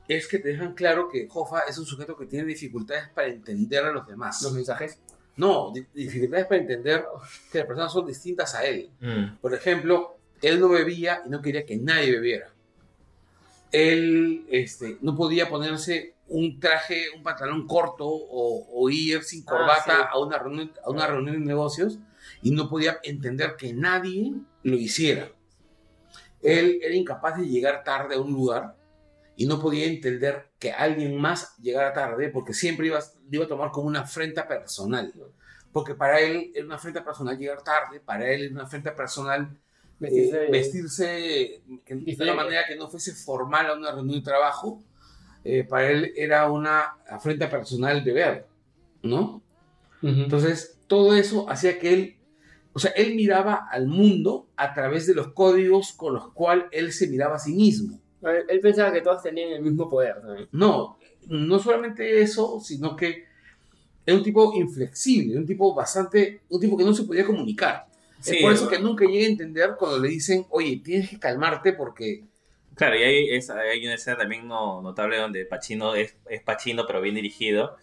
es 0.07 0.27
que 0.27 0.39
te 0.39 0.49
dejan 0.49 0.73
claro 0.73 1.07
que 1.09 1.27
Hoffa 1.32 1.61
es 1.67 1.77
un 1.77 1.86
sujeto 1.86 2.15
que 2.17 2.25
tiene 2.25 2.45
dificultades 2.45 3.09
para 3.09 3.27
entender 3.27 3.84
a 3.86 3.91
los 3.91 4.07
demás. 4.07 4.41
Los 4.43 4.53
mensajes. 4.53 4.99
No, 5.38 5.71
di- 5.73 5.86
dificultades 5.93 6.45
para 6.47 6.61
entender 6.61 7.05
que 7.51 7.59
las 7.59 7.67
personas 7.67 7.93
son 7.93 8.05
distintas 8.05 8.53
a 8.55 8.63
él. 8.65 8.89
Mm. 8.99 9.38
Por 9.39 9.53
ejemplo, 9.53 10.17
él 10.41 10.59
no 10.59 10.67
bebía 10.69 11.21
y 11.25 11.30
no 11.30 11.41
quería 11.41 11.65
que 11.65 11.77
nadie 11.77 12.11
bebiera. 12.11 12.51
Él 13.72 14.45
este, 14.49 14.97
no 15.01 15.15
podía 15.15 15.49
ponerse 15.49 16.15
un 16.28 16.59
traje, 16.59 17.05
un 17.15 17.24
pantalón 17.24 17.67
corto 17.67 18.05
o, 18.07 18.67
o 18.72 18.89
ir 18.89 19.24
sin 19.24 19.43
Ah, 19.47 19.51
corbata 19.51 19.95
sí. 19.95 20.07
a, 20.11 20.20
una 20.20 20.38
reunión, 20.38 20.72
a 20.84 20.89
una 20.89 21.07
reunión 21.07 21.39
de 21.39 21.45
negocios 21.45 21.99
y 22.41 22.51
no 22.51 22.70
podía 22.70 22.99
entender 23.03 23.55
que 23.57 23.74
nadie 23.74 24.34
lo 24.63 24.76
hiciera. 24.76 25.32
Él 26.41 26.80
era 26.82 26.95
incapaz 26.95 27.38
de 27.38 27.47
llegar 27.47 27.84
tarde 27.84 28.15
a 28.15 28.20
un 28.22 28.32
lugar 28.32 28.76
y 29.36 29.45
no 29.45 29.59
podía 29.59 29.86
entender 29.86 30.49
que 30.59 30.72
alguien 30.72 31.20
más 31.20 31.55
llegara 31.57 31.93
tarde 31.93 32.30
porque 32.30 32.53
siempre 32.53 32.88
iba, 32.88 32.99
iba 33.32 33.45
a 33.45 33.47
tomar 33.47 33.72
como 33.72 33.88
una 33.88 34.01
afrenta 34.01 34.47
personal. 34.47 35.13
Porque 35.72 35.95
para 35.95 36.20
él 36.20 36.51
era 36.55 36.65
una 36.65 36.76
afrenta 36.76 37.03
personal 37.03 37.38
llegar 37.38 37.61
tarde, 37.63 37.99
para 37.99 38.30
él 38.32 38.43
era 38.43 38.53
una 38.53 38.63
afrenta 38.63 38.95
personal 38.95 39.57
Vestirse- 40.00 40.45
eh, 40.45 40.50
vestirse 40.50 41.62
de 41.95 42.24
una 42.24 42.34
manera 42.34 42.62
que 42.68 42.76
no 42.76 42.89
fuese 42.89 43.14
formal 43.14 43.68
a 43.68 43.74
una 43.76 43.91
reunión 43.91 44.20
de 44.20 44.24
trabajo, 44.24 44.82
eh, 45.43 45.64
para 45.64 45.89
él 45.91 46.14
era 46.16 46.50
una 46.52 46.95
afrenta 47.10 47.50
personal 47.50 48.02
beber, 48.02 48.45
¿no? 49.04 49.41
Ujú. 50.02 50.22
Entonces, 50.22 50.78
todo 50.88 51.14
eso 51.16 51.50
hacía 51.50 51.78
que 51.80 51.93
él, 51.93 52.16
o 52.74 52.80
sea, 52.80 52.91
él 52.91 53.16
miraba 53.16 53.68
al 53.70 53.88
mundo 53.88 54.47
a 54.56 54.74
través 54.74 55.06
de 55.06 55.16
los 55.16 55.34
códigos 55.34 55.91
con 55.93 56.14
los 56.14 56.32
cuales 56.34 56.66
él 56.72 56.93
se 56.93 57.08
miraba 57.08 57.36
a 57.36 57.39
sí 57.39 57.54
mismo. 57.54 58.00
Él, 58.22 58.43
él 58.47 58.60
pensaba 58.62 58.91
que 58.93 59.02
todos 59.02 59.22
tenían 59.24 59.52
el 59.52 59.62
mismo 59.62 59.89
poder 59.89 60.22
también. 60.22 60.47
No, 60.52 60.97
no 61.28 61.60
solamente 61.60 62.22
eso, 62.22 62.60
sino 62.62 62.95
que 62.95 63.26
era 64.06 64.18
un 64.18 64.24
tipo 64.24 64.54
inflexible, 64.56 65.38
un 65.38 65.45
tipo 65.45 65.74
bastante, 65.76 66.41
un 66.50 66.60
tipo 66.60 66.78
que 66.78 66.84
no 66.86 66.93
se 66.93 67.04
podía 67.04 67.26
comunicar. 67.26 67.86
Sí, 68.22 68.36
es 68.38 68.41
por 68.41 68.53
eso 68.53 68.67
que 68.70 68.80
nunca 68.80 69.05
llegué 69.05 69.26
a 69.26 69.30
entender 69.30 69.76
cuando 69.78 69.99
le 69.99 70.09
dicen, 70.09 70.45
oye, 70.49 70.82
tienes 70.84 71.09
que 71.09 71.20
calmarte 71.20 71.74
porque... 71.74 72.24
Claro, 72.76 72.97
y 72.97 73.03
hay, 73.03 73.30
es- 73.32 73.49
hay 73.49 73.84
una 73.86 73.95
escena 73.95 74.17
también 74.17 74.47
no- 74.47 74.82
notable 74.82 75.17
donde 75.17 75.45
Pacino 75.45 75.95
es, 75.95 76.15
es 76.30 76.41
Pacino, 76.41 76.86
pero 76.88 77.01
bien 77.01 77.15
dirigido, 77.15 77.76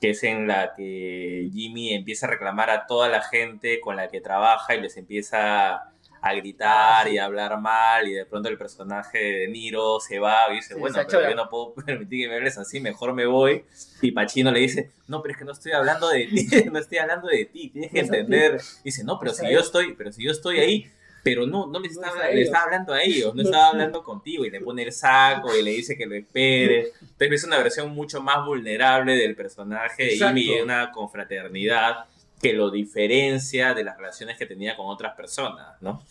que 0.00 0.10
es 0.10 0.22
en 0.24 0.46
la 0.46 0.72
que 0.76 1.48
Jimmy 1.52 1.92
empieza 1.94 2.26
a 2.26 2.30
reclamar 2.30 2.70
a 2.70 2.86
toda 2.86 3.08
la 3.08 3.22
gente 3.22 3.80
con 3.80 3.96
la 3.96 4.08
que 4.08 4.20
trabaja 4.20 4.74
y 4.74 4.80
les 4.80 4.96
empieza 4.96 5.90
a 6.20 6.34
gritar 6.34 7.08
y 7.08 7.18
a 7.18 7.24
hablar 7.24 7.60
mal, 7.60 8.08
y 8.08 8.12
de 8.12 8.26
pronto 8.26 8.48
el 8.48 8.58
personaje 8.58 9.18
de 9.18 9.48
Niro 9.48 10.00
se 10.00 10.18
va 10.18 10.50
y 10.50 10.56
dice, 10.56 10.74
Sí, 10.74 10.80
bueno, 10.80 10.98
pero 11.08 11.28
yo 11.28 11.36
no 11.36 11.48
puedo 11.48 11.74
permitir 11.86 12.24
que 12.24 12.28
me 12.28 12.36
hables 12.36 12.58
así, 12.58 12.80
mejor 12.80 13.14
me 13.14 13.26
voy. 13.26 13.64
Y 14.02 14.12
Pacino 14.12 14.50
le 14.50 14.60
dice, 14.60 14.90
no, 15.06 15.22
pero 15.22 15.32
es 15.32 15.38
que 15.38 15.44
no 15.44 15.52
estoy 15.52 15.72
hablando 15.72 16.08
de 16.08 16.26
ti, 16.26 16.46
no 16.72 16.78
estoy 16.78 16.98
hablando 16.98 17.28
de 17.28 17.44
ti, 17.44 17.70
tienes 17.70 17.90
que 17.90 18.00
es 18.00 18.06
entender. 18.06 18.60
Dice, 18.84 19.04
no, 19.04 19.18
pero 19.18 19.32
Es 19.32 19.38
si 19.38 19.50
yo 19.50 19.60
estoy, 19.60 19.94
pero 19.94 20.12
si 20.12 20.24
yo 20.24 20.30
estoy 20.30 20.58
ahí, 20.58 20.90
pero 21.22 21.46
no, 21.46 21.66
no 21.66 21.80
les 21.80 21.92
estaba, 21.92 22.28
es 22.28 22.52
hablando 22.54 22.92
a 22.92 23.02
ellos, 23.02 23.34
no 23.34 23.42
estaba 23.44 23.68
hablando 23.68 24.02
contigo 24.02 24.44
y 24.44 24.50
le 24.50 24.60
pone 24.60 24.82
el 24.82 24.92
saco 24.92 25.54
y 25.56 25.62
le 25.62 25.72
dice 25.72 25.96
que 25.96 26.06
lo 26.06 26.14
espere. 26.14 26.92
Entonces 27.00 27.30
ves 27.30 27.44
una 27.44 27.58
versión 27.58 27.94
mucho 27.94 28.22
más 28.22 28.44
vulnerable 28.44 29.16
del 29.16 29.34
personaje 29.34 30.04
de. 30.04 30.16
Jimmy 30.16 30.42
y 30.42 30.60
una 30.60 30.90
confraternidad 30.90 32.06
que 32.40 32.52
lo 32.52 32.70
diferencia 32.70 33.74
de 33.74 33.84
las 33.84 33.96
relaciones 33.96 34.38
que 34.38 34.46
tenía 34.46 34.76
con 34.76 34.86
otras 34.86 35.14
personas, 35.16 35.80
¿no? 35.80 36.02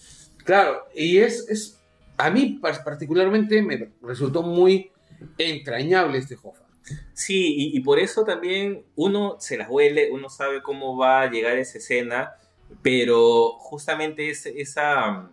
Claro, 0.44 0.86
y 0.96 1.18
es, 1.20 1.48
es 1.50 1.82
a 2.18 2.30
mí 2.30 2.60
par- 2.62 2.84
particularmente 2.84 3.62
me 3.62 3.92
resultó 4.02 4.44
muy 4.44 4.92
entrañable 5.38 6.18
este 6.18 6.36
Jofa. 6.36 6.66
Sí, 7.14 7.54
y, 7.58 7.78
y 7.78 7.80
por 7.82 8.00
eso 8.00 8.24
también 8.24 8.86
uno 8.96 9.38
se 9.40 9.58
las 9.58 9.70
huele, 9.70 10.10
uno 10.12 10.30
sabe 10.30 10.62
cómo 10.62 10.96
va 10.96 11.22
a 11.22 11.30
llegar 11.30 11.58
esa 11.58 11.80
escena, 11.80 12.34
pero 12.82 13.54
justamente 13.60 14.30
es, 14.30 14.46
esa 14.46 15.30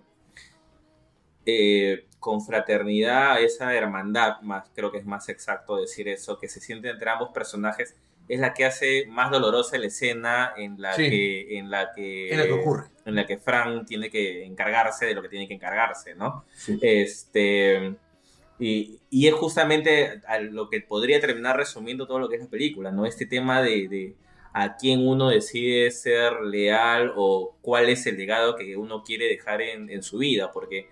eh, 1.47 2.07
confraternidad, 2.19 3.43
esa 3.43 3.75
hermandad, 3.75 4.41
más 4.41 4.69
creo 4.75 4.91
que 4.91 4.99
es 4.99 5.05
más 5.05 5.29
exacto 5.29 5.77
decir 5.77 6.09
eso, 6.09 6.39
que 6.39 6.49
se 6.49 6.61
siente 6.61 6.89
entre 6.89 7.11
ambos 7.11 7.31
personajes, 7.31 7.95
es 8.29 8.41
la 8.41 8.55
que 8.55 8.65
hace 8.65 9.07
más 9.09 9.31
dolorosa 9.31 9.77
la 9.79 9.87
escena 9.87 10.53
en 10.57 10.81
la 10.81 10.95
Sí. 10.95 11.09
que 11.11 11.59
en 11.59 11.71
la 11.71 11.93
que 11.95 12.31
En 12.31 12.39
lo 12.39 12.45
que 12.45 12.53
ocurre. 12.53 12.85
en 13.05 13.15
la 13.17 13.27
que 13.27 13.37
Frank 13.39 13.87
tiene 13.87 14.11
que 14.11 14.45
encargarse 14.45 15.07
de 15.07 15.15
lo 15.15 15.23
que 15.23 15.29
tiene 15.29 15.47
que 15.49 15.55
encargarse, 15.55 16.15
¿no? 16.15 16.45
Sí. 16.55 16.79
Este, 16.83 17.95
y, 18.59 19.01
y 19.11 19.27
es 19.27 19.35
justamente 19.35 20.21
a 20.27 20.39
lo 20.39 20.71
que 20.71 20.81
podría 20.81 21.21
terminar 21.21 21.57
resumiendo 21.57 22.07
todo 22.07 22.19
lo 22.19 22.29
que 22.29 22.37
es 22.37 22.43
la 22.43 22.49
película, 22.49 22.91
¿no? 22.93 23.05
Este 23.05 23.27
tema 23.27 23.61
de, 23.63 23.89
de 23.89 24.15
a 24.53 24.77
quién 24.77 25.07
uno 25.07 25.29
decide 25.29 25.91
ser 25.91 26.41
leal 26.43 27.13
o 27.17 27.57
cuál 27.61 27.89
es 27.89 28.07
el 28.07 28.17
legado 28.17 28.55
que 28.57 28.77
uno 28.77 29.03
quiere 29.03 29.27
dejar 29.27 29.61
en, 29.61 29.91
en 29.91 30.03
su 30.03 30.19
vida, 30.19 30.53
porque 30.53 30.89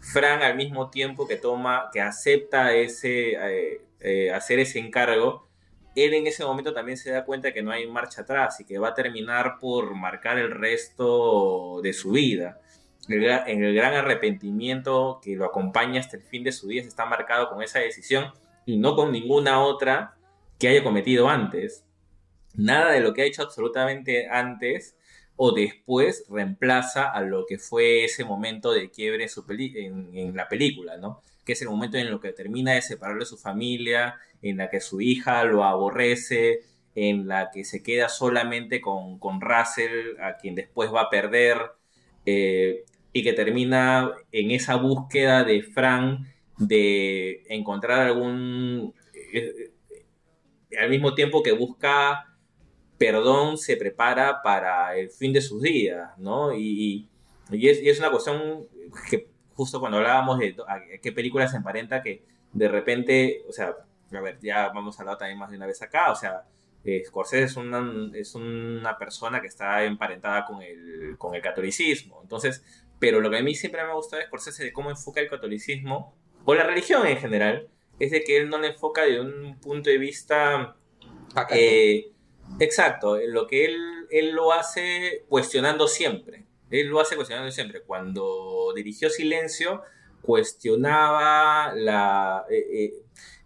Frank 0.00 0.42
al 0.42 0.56
mismo 0.56 0.88
tiempo 0.90 1.26
que 1.26 1.36
toma, 1.36 1.90
que 1.92 2.00
acepta 2.00 2.74
ese, 2.74 3.32
eh, 3.32 3.80
eh, 4.00 4.30
hacer 4.30 4.60
ese 4.60 4.78
encargo, 4.78 5.48
él 6.04 6.14
en 6.14 6.26
ese 6.26 6.44
momento 6.44 6.72
también 6.72 6.98
se 6.98 7.10
da 7.10 7.24
cuenta 7.24 7.52
que 7.52 7.62
no 7.62 7.70
hay 7.70 7.86
marcha 7.86 8.22
atrás 8.22 8.60
y 8.60 8.64
que 8.64 8.78
va 8.78 8.88
a 8.88 8.94
terminar 8.94 9.58
por 9.60 9.94
marcar 9.94 10.38
el 10.38 10.50
resto 10.50 11.80
de 11.82 11.92
su 11.92 12.12
vida. 12.12 12.60
El 13.08 13.24
en 13.24 13.64
el 13.64 13.74
gran 13.74 13.94
arrepentimiento 13.94 15.20
que 15.22 15.34
lo 15.34 15.44
acompaña 15.44 16.00
hasta 16.00 16.16
el 16.16 16.22
fin 16.22 16.44
de 16.44 16.52
su 16.52 16.68
vida 16.68 16.82
está 16.82 17.06
marcado 17.06 17.48
con 17.48 17.62
esa 17.62 17.80
decisión 17.80 18.32
y 18.66 18.76
no 18.76 18.94
con 18.94 19.10
ninguna 19.10 19.60
otra 19.62 20.16
que 20.58 20.68
haya 20.68 20.84
cometido 20.84 21.28
antes. 21.28 21.84
Nada 22.54 22.92
de 22.92 23.00
lo 23.00 23.14
que 23.14 23.22
ha 23.22 23.24
hecho 23.24 23.42
absolutamente 23.42 24.28
antes 24.28 24.96
o 25.36 25.52
después 25.52 26.26
reemplaza 26.28 27.10
a 27.10 27.22
lo 27.22 27.46
que 27.46 27.58
fue 27.58 28.04
ese 28.04 28.24
momento 28.24 28.72
de 28.72 28.90
quiebre 28.90 29.22
en, 29.22 29.28
su 29.30 29.44
en, 29.48 30.10
en 30.14 30.36
la 30.36 30.48
película, 30.48 30.98
¿no? 30.98 31.22
Que 31.50 31.54
es 31.54 31.62
el 31.62 31.68
momento 31.68 31.98
en 31.98 32.06
el 32.06 32.20
que 32.20 32.32
termina 32.32 32.74
de 32.74 32.80
separarlo 32.80 33.24
de 33.24 33.26
su 33.26 33.36
familia, 33.36 34.20
en 34.40 34.58
la 34.58 34.70
que 34.70 34.80
su 34.80 35.00
hija 35.00 35.42
lo 35.42 35.64
aborrece, 35.64 36.60
en 36.94 37.26
la 37.26 37.50
que 37.50 37.64
se 37.64 37.82
queda 37.82 38.08
solamente 38.08 38.80
con, 38.80 39.18
con 39.18 39.40
Russell, 39.40 40.16
a 40.22 40.36
quien 40.36 40.54
después 40.54 40.94
va 40.94 41.00
a 41.00 41.10
perder, 41.10 41.58
eh, 42.24 42.84
y 43.12 43.24
que 43.24 43.32
termina 43.32 44.12
en 44.30 44.52
esa 44.52 44.76
búsqueda 44.76 45.42
de 45.42 45.64
Frank 45.64 46.20
de 46.56 47.42
encontrar 47.48 48.06
algún... 48.06 48.94
eh, 49.34 49.72
al 50.80 50.88
mismo 50.88 51.16
tiempo 51.16 51.42
que 51.42 51.50
busca 51.50 52.28
perdón, 52.96 53.58
se 53.58 53.76
prepara 53.76 54.40
para 54.40 54.96
el 54.96 55.10
fin 55.10 55.32
de 55.32 55.40
sus 55.40 55.60
días, 55.62 56.16
¿no? 56.16 56.54
Y, 56.54 57.08
y 57.50 57.68
es, 57.68 57.82
y 57.82 57.88
es 57.88 57.98
una 57.98 58.12
cuestión 58.12 58.68
que 59.10 59.26
justo 59.60 59.78
cuando 59.78 59.98
hablábamos 59.98 60.38
de 60.38 60.56
a 60.66 60.80
qué 61.02 61.12
película 61.12 61.46
se 61.46 61.58
emparenta, 61.58 62.02
que 62.02 62.22
de 62.50 62.66
repente, 62.66 63.44
o 63.46 63.52
sea, 63.52 63.74
a 64.10 64.20
ver, 64.22 64.38
ya 64.40 64.70
vamos 64.70 64.98
a 64.98 65.02
hablar 65.02 65.18
también 65.18 65.38
más 65.38 65.50
de 65.50 65.58
una 65.58 65.66
vez 65.66 65.82
acá, 65.82 66.10
o 66.10 66.16
sea, 66.16 66.44
eh, 66.82 67.02
Scorsese 67.04 67.44
es 67.44 67.56
una, 67.56 68.10
es 68.14 68.34
una 68.34 68.96
persona 68.96 69.42
que 69.42 69.48
está 69.48 69.84
emparentada 69.84 70.46
con 70.46 70.62
el, 70.62 71.16
con 71.18 71.34
el 71.34 71.42
catolicismo, 71.42 72.20
entonces, 72.22 72.64
pero 72.98 73.20
lo 73.20 73.28
que 73.28 73.36
a 73.36 73.42
mí 73.42 73.54
siempre 73.54 73.84
me 73.84 73.90
ha 73.90 73.94
gustado 73.94 74.20
de 74.20 74.28
Scorsese 74.28 74.64
de 74.64 74.72
cómo 74.72 74.88
enfoca 74.88 75.20
el 75.20 75.28
catolicismo, 75.28 76.16
o 76.46 76.54
la 76.54 76.64
religión 76.64 77.06
en 77.06 77.18
general, 77.18 77.68
es 77.98 78.12
de 78.12 78.24
que 78.24 78.38
él 78.38 78.48
no 78.48 78.56
le 78.56 78.68
enfoca 78.68 79.02
de 79.02 79.20
un 79.20 79.60
punto 79.60 79.90
de 79.90 79.98
vista... 79.98 80.74
Eh, 81.50 82.12
exacto, 82.60 83.18
lo 83.18 83.46
que 83.46 83.66
él, 83.66 84.06
él 84.10 84.30
lo 84.30 84.54
hace 84.54 85.26
cuestionando 85.28 85.86
siempre. 85.86 86.46
Él 86.70 86.88
lo 86.88 87.00
hace 87.00 87.16
cuestionando 87.16 87.50
siempre. 87.50 87.82
Cuando 87.82 88.72
dirigió 88.74 89.10
Silencio, 89.10 89.82
cuestionaba 90.22 91.74
la, 91.74 92.44
eh, 92.50 92.66
eh, 92.72 92.92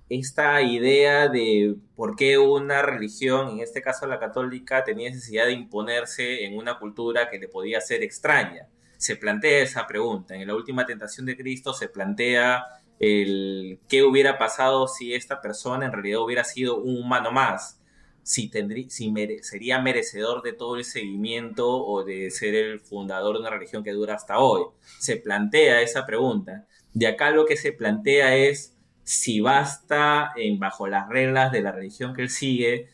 esta 0.08 0.60
idea 0.62 1.28
de 1.28 1.76
por 1.96 2.16
qué 2.16 2.38
una 2.38 2.82
religión, 2.82 3.50
en 3.50 3.60
este 3.60 3.82
caso 3.82 4.06
la 4.06 4.20
católica, 4.20 4.84
tenía 4.84 5.08
necesidad 5.10 5.46
de 5.46 5.52
imponerse 5.52 6.44
en 6.44 6.56
una 6.56 6.78
cultura 6.78 7.30
que 7.30 7.38
le 7.38 7.48
podía 7.48 7.80
ser 7.80 8.02
extraña. 8.02 8.68
Se 8.96 9.16
plantea 9.16 9.62
esa 9.62 9.86
pregunta. 9.86 10.34
En 10.34 10.46
la 10.46 10.54
última 10.54 10.86
tentación 10.86 11.26
de 11.26 11.36
Cristo 11.36 11.72
se 11.72 11.88
plantea 11.88 12.64
el 12.98 13.80
qué 13.88 14.02
hubiera 14.02 14.38
pasado 14.38 14.86
si 14.88 15.14
esta 15.14 15.40
persona 15.40 15.86
en 15.86 15.92
realidad 15.92 16.20
hubiera 16.20 16.44
sido 16.44 16.76
un 16.76 16.98
humano 16.98 17.32
más, 17.32 17.80
si, 18.24 18.48
tendrí, 18.48 18.88
si 18.88 19.12
sería 19.42 19.80
merecedor 19.80 20.42
de 20.42 20.54
todo 20.54 20.76
el 20.76 20.84
seguimiento 20.84 21.68
o 21.68 22.04
de 22.04 22.30
ser 22.30 22.54
el 22.54 22.80
fundador 22.80 23.34
de 23.34 23.40
una 23.42 23.50
religión 23.50 23.84
que 23.84 23.92
dura 23.92 24.14
hasta 24.14 24.38
hoy. 24.38 24.64
Se 24.98 25.16
plantea 25.18 25.82
esa 25.82 26.06
pregunta. 26.06 26.66
De 26.94 27.06
acá 27.06 27.30
lo 27.30 27.44
que 27.44 27.56
se 27.56 27.72
plantea 27.72 28.34
es 28.34 28.74
si 29.02 29.40
basta, 29.40 30.32
en, 30.36 30.58
bajo 30.58 30.88
las 30.88 31.06
reglas 31.08 31.52
de 31.52 31.60
la 31.60 31.70
religión 31.70 32.14
que 32.14 32.22
él 32.22 32.30
sigue, 32.30 32.88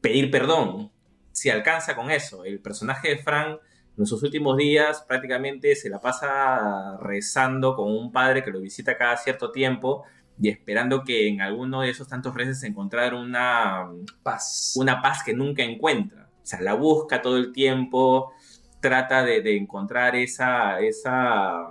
pedir 0.00 0.32
perdón. 0.32 0.90
Si 1.30 1.48
alcanza 1.48 1.94
con 1.94 2.10
eso. 2.10 2.44
El 2.44 2.60
personaje 2.60 3.10
de 3.10 3.18
Frank 3.18 3.60
en 3.96 4.06
sus 4.06 4.20
últimos 4.24 4.56
días 4.56 5.04
prácticamente 5.06 5.76
se 5.76 5.90
la 5.90 6.00
pasa 6.00 6.96
rezando 7.00 7.76
con 7.76 7.88
un 7.88 8.10
padre 8.10 8.42
que 8.42 8.50
lo 8.50 8.60
visita 8.60 8.98
cada 8.98 9.16
cierto 9.16 9.52
tiempo 9.52 10.04
y 10.40 10.48
esperando 10.48 11.04
que 11.04 11.28
en 11.28 11.40
alguno 11.40 11.82
de 11.82 11.90
esos 11.90 12.08
tantos 12.08 12.34
rezos 12.34 12.62
encontrar 12.64 13.14
una 13.14 13.88
paz. 14.22 14.72
una 14.76 15.02
paz 15.02 15.22
que 15.24 15.34
nunca 15.34 15.62
encuentra. 15.62 16.30
O 16.42 16.46
sea, 16.46 16.60
la 16.60 16.74
busca 16.74 17.22
todo 17.22 17.36
el 17.36 17.52
tiempo, 17.52 18.32
trata 18.80 19.24
de, 19.24 19.42
de 19.42 19.56
encontrar 19.56 20.16
esa, 20.16 20.80
esa, 20.80 21.68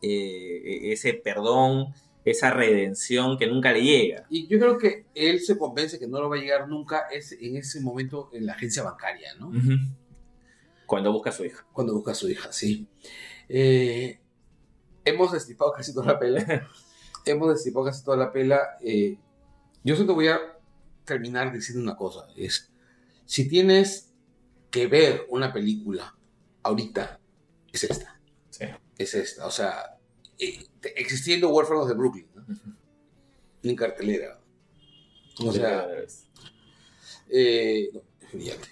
eh, 0.00 0.92
ese 0.92 1.14
perdón, 1.14 1.92
esa 2.24 2.50
redención 2.50 3.36
que 3.36 3.46
nunca 3.46 3.72
le 3.72 3.82
llega. 3.82 4.26
Y 4.30 4.46
yo 4.46 4.58
creo 4.58 4.78
que 4.78 5.06
él 5.14 5.40
se 5.40 5.58
convence 5.58 5.98
que 5.98 6.06
no 6.06 6.20
lo 6.20 6.28
va 6.28 6.36
a 6.36 6.40
llegar 6.40 6.68
nunca 6.68 7.06
es 7.10 7.32
en 7.32 7.56
ese 7.56 7.80
momento 7.80 8.30
en 8.32 8.46
la 8.46 8.52
agencia 8.52 8.82
bancaria, 8.82 9.34
¿no? 9.38 9.48
Uh 9.48 9.54
-huh. 9.54 9.94
Cuando 10.86 11.12
busca 11.12 11.30
a 11.30 11.32
su 11.32 11.44
hija. 11.44 11.66
Cuando 11.72 11.94
busca 11.94 12.12
a 12.12 12.14
su 12.14 12.28
hija, 12.28 12.52
sí. 12.52 12.86
Eh, 13.48 14.20
hemos 15.04 15.32
destripado 15.32 15.72
casi 15.72 15.92
toda 15.92 16.12
la 16.12 16.18
pela. 16.18 16.68
hemos 17.30 17.48
destripado 17.50 17.86
casi 17.86 18.04
toda 18.04 18.16
la 18.16 18.32
pela. 18.32 18.76
Eh, 18.80 19.18
yo 19.84 19.96
solo 19.96 20.14
voy 20.14 20.28
a 20.28 20.40
terminar 21.04 21.52
diciendo 21.52 21.82
una 21.82 21.96
cosa. 21.96 22.26
Es, 22.36 22.70
si 23.24 23.48
tienes 23.48 24.12
que 24.70 24.86
ver 24.86 25.26
una 25.28 25.52
película 25.52 26.16
ahorita, 26.62 27.20
es 27.72 27.84
esta. 27.84 28.20
Sí. 28.50 28.66
Es 28.98 29.14
esta. 29.14 29.46
O 29.46 29.50
sea, 29.50 29.98
eh, 30.38 30.66
existiendo 30.96 31.50
Huérfanos 31.50 31.88
de 31.88 31.94
Brooklyn, 31.94 32.26
¿no? 32.34 32.42
Uh 32.42 32.54
-huh. 32.54 32.76
En 33.64 33.76
cartelera. 33.76 34.40
O 35.44 35.52
sea, 35.52 35.86
eh, 37.28 37.90
no, 37.92 38.02
fíjate. 38.28 38.68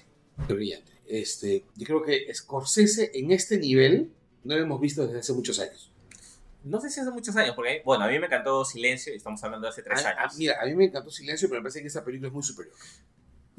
brillante. 0.48 0.92
Este, 1.06 1.64
yo 1.76 1.86
creo 1.86 2.02
que 2.02 2.32
Scorsese 2.34 3.10
en 3.14 3.30
este 3.32 3.58
nivel 3.58 4.12
no 4.44 4.54
lo 4.56 4.62
hemos 4.62 4.80
visto 4.80 5.06
desde 5.06 5.20
hace 5.20 5.32
muchos 5.32 5.58
años. 5.58 5.89
No 6.64 6.80
sé 6.80 6.90
si 6.90 7.00
hace 7.00 7.10
muchos 7.10 7.34
años, 7.36 7.54
porque, 7.54 7.82
bueno, 7.84 8.04
a 8.04 8.08
mí 8.08 8.18
me 8.18 8.26
encantó 8.26 8.64
Silencio, 8.64 9.12
y 9.12 9.16
estamos 9.16 9.42
hablando 9.44 9.66
de 9.66 9.70
hace 9.70 9.82
tres 9.82 10.04
A- 10.04 10.10
a- 10.10 10.20
años. 10.22 10.36
mira, 10.36 10.60
a 10.60 10.66
mí 10.66 10.74
me 10.74 10.84
encantó 10.84 11.10
Silencio, 11.10 11.48
pero 11.48 11.60
me 11.60 11.64
parece 11.64 11.80
que 11.80 11.86
esta 11.86 12.04
película 12.04 12.28
es 12.28 12.34
muy 12.34 12.42
superior. 12.42 12.74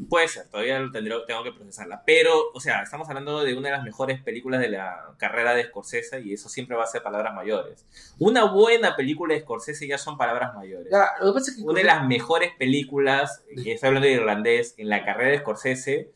Puede 0.10 0.28
ser, 0.28 0.48
todavía 0.48 0.80
lo 0.80 0.92
tendré, 0.92 1.14
tengo 1.28 1.44
que 1.44 1.52
procesarla. 1.52 2.02
Pero, 2.06 2.52
o 2.54 2.60
sea, 2.60 2.82
estamos 2.82 3.08
hablando 3.10 3.44
de 3.44 3.54
una 3.56 3.70
de 3.70 3.76
las 3.76 3.84
mejores 3.84 4.20
películas 4.24 4.60
de 4.60 4.70
la 4.70 5.14
carrera 5.18 5.54
de 5.54 5.66
Scorsese 5.66 6.22
y 6.22 6.34
eso 6.34 6.50
siempre 6.50 6.76
va 6.76 6.86
a 6.86 6.88
ser 6.88 7.04
palabras 7.04 7.36
mayores. 7.36 7.86
Una 8.18 8.46
buena 8.46 8.96
película 8.96 9.36
de 9.36 9.42
Scorsese 9.42 9.88
ya 9.88 10.00
son 10.00 10.18
palabras 10.18 10.56
mayores. 10.56 10.88
Ya, 10.92 11.12
lo 11.20 11.28
que 11.34 11.40
pasa 11.40 11.52
es 11.52 11.58
que 11.58 11.64
Una 11.64 11.80
de 11.80 11.84
las 11.86 12.08
mejores 12.08 12.52
películas, 12.58 13.44
estoy 13.50 13.78
hablando 13.90 14.08
de 14.08 14.14
irlandés, 14.14 14.74
en 14.78 14.90
la 14.90 15.06
carrera 15.06 15.32
de 15.32 15.40
Scorsese, 15.40 16.10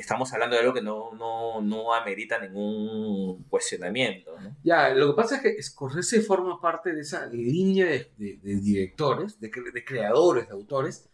estamos 0.00 0.32
hablando 0.32 0.56
de 0.56 0.62
algo 0.62 0.74
que 0.74 0.82
no, 0.82 1.12
no, 1.14 1.60
no 1.60 1.94
amerita 1.94 2.38
ningún 2.38 3.44
cuestionamiento. 3.44 4.38
¿no? 4.40 4.56
Ya, 4.64 4.90
lo 4.90 5.08
que 5.08 5.16
pasa 5.16 5.36
es 5.36 5.42
que 5.42 5.62
Scorsese 5.62 6.20
forma 6.20 6.60
parte 6.60 6.92
de 6.92 7.00
esa 7.00 7.26
línea 7.26 7.86
de, 7.86 8.10
de- 8.16 8.38
de 8.42 8.56
directores, 8.56 9.38
de, 9.40 9.50
de 9.72 9.84
creadores, 9.84 10.46
de 10.48 10.52
autores, 10.54 11.08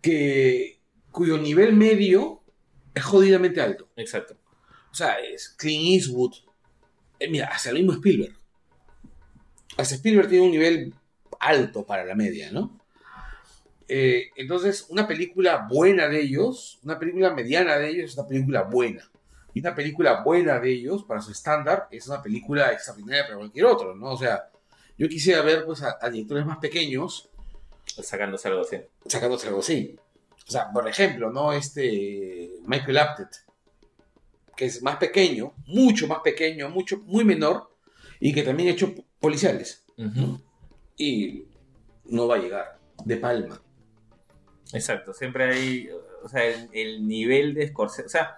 que, 0.00 0.80
cuyo 1.10 1.38
nivel 1.38 1.74
medio 1.74 2.42
es 2.94 3.04
jodidamente 3.04 3.60
alto. 3.60 3.88
Exacto. 3.96 4.36
O 4.90 4.94
sea, 4.94 5.14
es 5.20 5.48
Clint 5.50 5.94
Eastwood. 6.02 6.34
Eh, 7.18 7.28
mira, 7.30 7.46
hasta 7.46 7.70
el 7.70 7.76
mismo 7.76 7.92
Spielberg. 7.92 8.34
Hasta 9.76 9.94
Spielberg 9.94 10.28
tiene 10.28 10.44
un 10.44 10.50
nivel 10.50 10.94
alto 11.40 11.86
para 11.86 12.04
la 12.04 12.14
media, 12.14 12.50
¿no? 12.52 12.78
Eh, 13.88 14.30
entonces, 14.36 14.86
una 14.88 15.06
película 15.06 15.66
buena 15.68 16.08
de 16.08 16.20
ellos, 16.22 16.78
una 16.82 16.98
película 16.98 17.32
mediana 17.34 17.76
de 17.76 17.88
ellos 17.90 18.10
es 18.10 18.18
una 18.18 18.26
película 18.28 18.62
buena. 18.62 19.08
Y 19.54 19.60
una 19.60 19.74
película 19.74 20.22
buena 20.22 20.58
de 20.58 20.72
ellos, 20.72 21.04
para 21.04 21.20
su 21.20 21.30
estándar, 21.32 21.88
es 21.90 22.06
una 22.06 22.22
película 22.22 22.72
extraordinaria 22.72 23.24
para 23.24 23.36
cualquier 23.36 23.66
otro, 23.66 23.94
¿no? 23.94 24.12
O 24.12 24.16
sea, 24.16 24.48
yo 24.96 25.08
quisiera 25.08 25.42
ver 25.42 25.64
pues, 25.64 25.82
a, 25.82 25.98
a 26.00 26.08
directores 26.10 26.46
más 26.46 26.58
pequeños 26.58 27.28
Sacándose 27.86 28.48
algo 28.48 28.62
así. 28.62 28.78
sacándose 29.06 29.48
algo 29.48 29.60
así. 29.60 29.96
O 30.46 30.50
sea, 30.50 30.70
por 30.72 30.88
ejemplo, 30.88 31.30
¿no? 31.30 31.52
Este 31.52 32.52
Michael 32.64 32.98
Apted, 32.98 33.26
que 34.56 34.66
es 34.66 34.82
más 34.82 34.96
pequeño, 34.96 35.52
mucho 35.66 36.06
más 36.06 36.20
pequeño, 36.20 36.68
mucho, 36.70 36.98
muy 37.04 37.24
menor, 37.24 37.70
y 38.20 38.32
que 38.32 38.42
también 38.42 38.68
ha 38.68 38.72
hecho 38.72 38.94
policiales. 39.20 39.84
Ujú. 39.98 40.40
Y 40.96 41.44
no 42.06 42.26
va 42.28 42.36
a 42.36 42.38
llegar. 42.38 42.78
De 43.04 43.16
palma. 43.16 43.60
Exacto, 44.72 45.12
siempre 45.14 45.44
hay, 45.44 45.88
o 46.22 46.28
sea, 46.28 46.44
el, 46.44 46.68
el 46.72 47.06
nivel 47.06 47.54
de 47.54 47.68
Scorsese, 47.68 48.06
o 48.06 48.08
sea, 48.08 48.36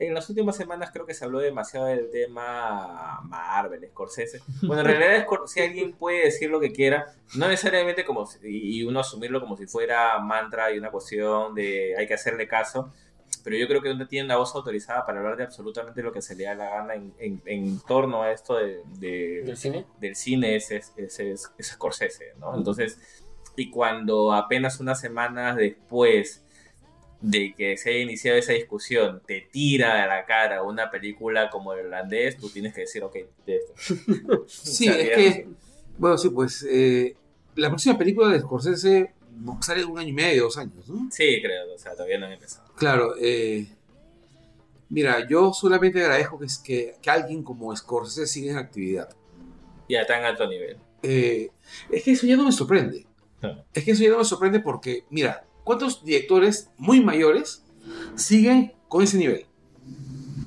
en 0.00 0.14
las 0.14 0.28
últimas 0.30 0.56
semanas 0.56 0.90
creo 0.92 1.04
que 1.06 1.12
se 1.14 1.24
habló 1.24 1.40
demasiado 1.40 1.86
del 1.86 2.08
tema 2.10 3.20
Marvel, 3.24 3.84
Scorsese. 3.88 4.40
Bueno, 4.62 4.82
en 4.82 4.86
realidad 4.96 5.26
si 5.46 5.60
alguien 5.60 5.92
puede 5.92 6.24
decir 6.24 6.50
lo 6.50 6.60
que 6.60 6.72
quiera, 6.72 7.06
no 7.34 7.48
necesariamente 7.48 8.04
como 8.04 8.24
si- 8.26 8.38
y 8.42 8.84
uno 8.84 9.00
asumirlo 9.00 9.40
como 9.40 9.56
si 9.56 9.66
fuera 9.66 10.18
mantra 10.20 10.72
y 10.72 10.78
una 10.78 10.90
cuestión 10.92 11.54
de 11.54 11.94
hay 11.98 12.06
que 12.06 12.14
hacerle 12.14 12.46
caso, 12.46 12.92
pero 13.42 13.56
yo 13.56 13.66
creo 13.66 13.82
que 13.82 13.90
uno 13.90 14.06
tiene 14.06 14.26
una 14.26 14.36
voz 14.36 14.54
autorizada 14.54 15.04
para 15.04 15.18
hablar 15.18 15.36
de 15.36 15.44
absolutamente 15.44 16.02
lo 16.02 16.12
que 16.12 16.22
se 16.22 16.34
le 16.36 16.44
da 16.44 16.54
la 16.54 16.70
gana 16.70 16.94
en, 16.94 17.12
en- 17.18 17.42
en 17.46 17.80
torno 17.80 18.22
a 18.22 18.30
esto 18.30 18.54
de, 18.56 18.80
de- 19.00 19.42
¿Del 19.44 19.56
cine? 19.56 19.84
del 20.00 20.14
cine 20.14 20.54
es, 20.56 20.70
es, 20.70 20.92
es- 20.96 21.50
es 21.58 21.66
Scorsese, 21.66 22.34
¿no? 22.38 22.56
Entonces, 22.56 22.98
y 23.58 23.70
cuando 23.70 24.32
apenas 24.32 24.80
unas 24.80 25.00
semanas 25.00 25.56
después 25.56 26.42
de 27.20 27.52
que 27.56 27.76
se 27.76 27.90
haya 27.90 27.98
iniciado 28.00 28.38
esa 28.38 28.52
discusión, 28.52 29.20
te 29.26 29.40
tira 29.50 30.04
a 30.04 30.06
la 30.06 30.24
cara 30.24 30.62
una 30.62 30.90
película 30.90 31.50
como 31.50 31.72
el 31.72 31.86
irlandés, 31.86 32.36
tú 32.36 32.48
tienes 32.48 32.72
que 32.74 32.82
decir, 32.82 33.02
ok, 33.02 33.16
de 33.46 33.56
esto. 33.56 33.74
Sí, 34.46 34.88
O 34.88 34.92
sea, 34.92 35.00
es 35.02 35.10
que, 35.10 35.26
no 35.28 35.32
sé. 35.34 35.46
bueno, 35.98 36.18
sí, 36.18 36.28
pues 36.30 36.66
eh, 36.70 37.16
la 37.56 37.68
próxima 37.68 37.98
película 37.98 38.28
de 38.28 38.40
Scorsese 38.40 39.12
sale 39.60 39.84
un 39.84 39.98
año 39.98 40.08
y 40.08 40.12
medio, 40.12 40.44
dos 40.44 40.56
años, 40.58 40.88
¿no? 40.88 41.08
Sí, 41.10 41.40
creo, 41.42 41.74
o 41.74 41.78
sea, 41.78 41.92
todavía 41.92 42.18
no 42.18 42.26
han 42.26 42.32
empezado. 42.32 42.72
Claro, 42.76 43.14
eh, 43.20 43.66
mira, 44.88 45.26
yo 45.28 45.52
solamente 45.52 46.00
agradezco 46.02 46.38
que, 46.38 46.46
es- 46.46 46.58
que, 46.58 46.94
que 47.02 47.10
alguien 47.10 47.42
como 47.42 47.74
Scorsese 47.74 48.26
siga 48.26 48.52
en 48.52 48.58
actividad. 48.58 49.08
Ya 49.88 50.06
tan 50.06 50.24
alto 50.24 50.46
nivel. 50.48 50.76
Eh, 51.02 51.50
es 51.90 52.02
que 52.02 52.12
eso 52.12 52.26
ya 52.26 52.36
no 52.36 52.44
me 52.44 52.52
sorprende. 52.52 53.06
Es 53.72 53.84
que 53.84 53.92
eso 53.92 54.02
ya 54.02 54.10
no 54.10 54.18
me 54.18 54.24
sorprende 54.24 54.60
porque, 54.60 55.04
mira, 55.10 55.44
¿cuántos 55.64 56.04
directores 56.04 56.70
muy 56.76 57.00
mayores 57.00 57.64
siguen 58.16 58.74
con 58.88 59.02
ese 59.02 59.18
nivel? 59.18 59.46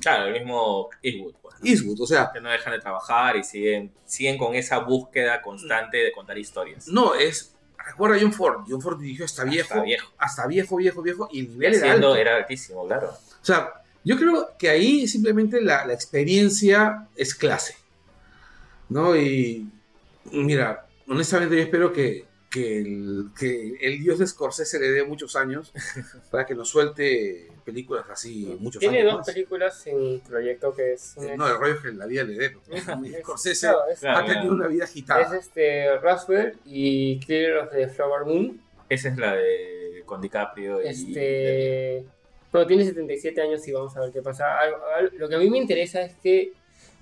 Claro, 0.00 0.26
el 0.26 0.34
mismo 0.34 0.90
Eastwood, 1.02 1.34
pues, 1.40 1.54
¿no? 1.60 1.70
Eastwood, 1.70 2.00
o 2.00 2.06
sea, 2.06 2.30
que 2.32 2.40
no 2.40 2.50
dejan 2.50 2.72
de 2.72 2.80
trabajar 2.80 3.36
y 3.36 3.44
siguen, 3.44 3.92
siguen 4.04 4.36
con 4.36 4.54
esa 4.54 4.78
búsqueda 4.78 5.40
constante 5.40 5.98
de 5.98 6.12
contar 6.12 6.38
historias. 6.38 6.88
no, 6.88 7.14
es... 7.14 7.48
Recuerda 7.84 8.16
a 8.16 8.20
John 8.20 8.32
Ford. 8.32 8.64
John 8.68 8.80
Ford 8.80 9.00
dirigió 9.00 9.24
hasta 9.24 9.42
viejo. 9.42 9.74
Hasta 9.74 9.82
viejo. 9.82 10.12
Hasta 10.16 10.46
viejo, 10.46 10.76
viejo, 10.76 11.02
viejo. 11.02 11.28
Y 11.32 11.40
el 11.40 11.50
nivel 11.50 11.74
era 11.74 11.92
alto. 11.92 12.14
era 12.14 12.36
altísimo, 12.36 12.86
claro. 12.86 13.08
O 13.08 13.44
sea, 13.44 13.72
yo 14.04 14.16
creo 14.16 14.56
que 14.56 14.68
ahí 14.68 15.08
simplemente 15.08 15.60
la, 15.60 15.84
la 15.84 15.92
experiencia 15.92 17.08
es 17.16 17.34
clase. 17.34 17.74
¿No? 18.88 19.16
Y 19.16 19.68
mira, 20.30 20.86
honestamente 21.08 21.56
yo 21.56 21.62
espero 21.62 21.92
que, 21.92 22.24
que, 22.52 22.78
el, 22.78 23.26
que 23.38 23.76
el 23.80 23.98
dios 24.00 24.18
de 24.18 24.26
Scorsese 24.26 24.78
le 24.78 24.90
dé 24.90 25.04
muchos 25.04 25.36
años 25.36 25.72
para 26.30 26.44
que 26.44 26.54
nos 26.54 26.68
suelte 26.68 27.48
películas 27.64 28.04
así 28.10 28.56
muchos 28.60 28.80
Tiene 28.80 28.98
años 29.00 29.12
dos 29.12 29.18
más. 29.20 29.26
películas 29.26 29.86
en 29.86 30.20
proyecto 30.20 30.74
que 30.74 30.92
es... 30.92 31.16
Eh, 31.16 31.34
No, 31.36 31.46
el 31.48 31.56
rollo 31.58 31.74
es 31.74 31.80
que 31.80 31.92
la 31.92 32.06
vida 32.06 32.24
le 32.24 32.34
dé. 32.34 32.56
es- 32.70 32.84
Scorsese 33.22 33.66
claro, 33.68 33.80
es- 33.90 34.04
ha 34.04 34.18
tenido 34.24 34.40
claro. 34.42 34.52
una 34.54 34.66
vida 34.68 34.84
Es 34.84 34.90
agitada. 34.90 35.36
este 35.38 35.98
Roswell 35.98 36.58
y 36.66 37.18
Clear 37.20 37.58
of 37.58 37.70
the 37.72 37.88
Flower 37.88 38.26
Moon. 38.26 38.60
Esa 38.88 39.08
es 39.08 39.16
la 39.16 39.34
de 39.36 40.02
con 40.04 40.20
DiCaprio 40.20 40.82
y 40.82 40.88
Este. 40.88 42.04
Bueno, 42.52 42.66
tiene 42.66 42.84
77 42.84 43.40
años 43.40 43.66
y 43.66 43.72
vamos 43.72 43.96
a 43.96 44.00
ver 44.00 44.12
qué 44.12 44.20
pasa. 44.20 44.58
Algo- 44.58 44.84
algo- 44.94 45.16
lo 45.16 45.28
que 45.28 45.34
a 45.36 45.38
mí 45.38 45.48
me 45.48 45.56
interesa 45.56 46.02
es 46.02 46.14
que 46.16 46.52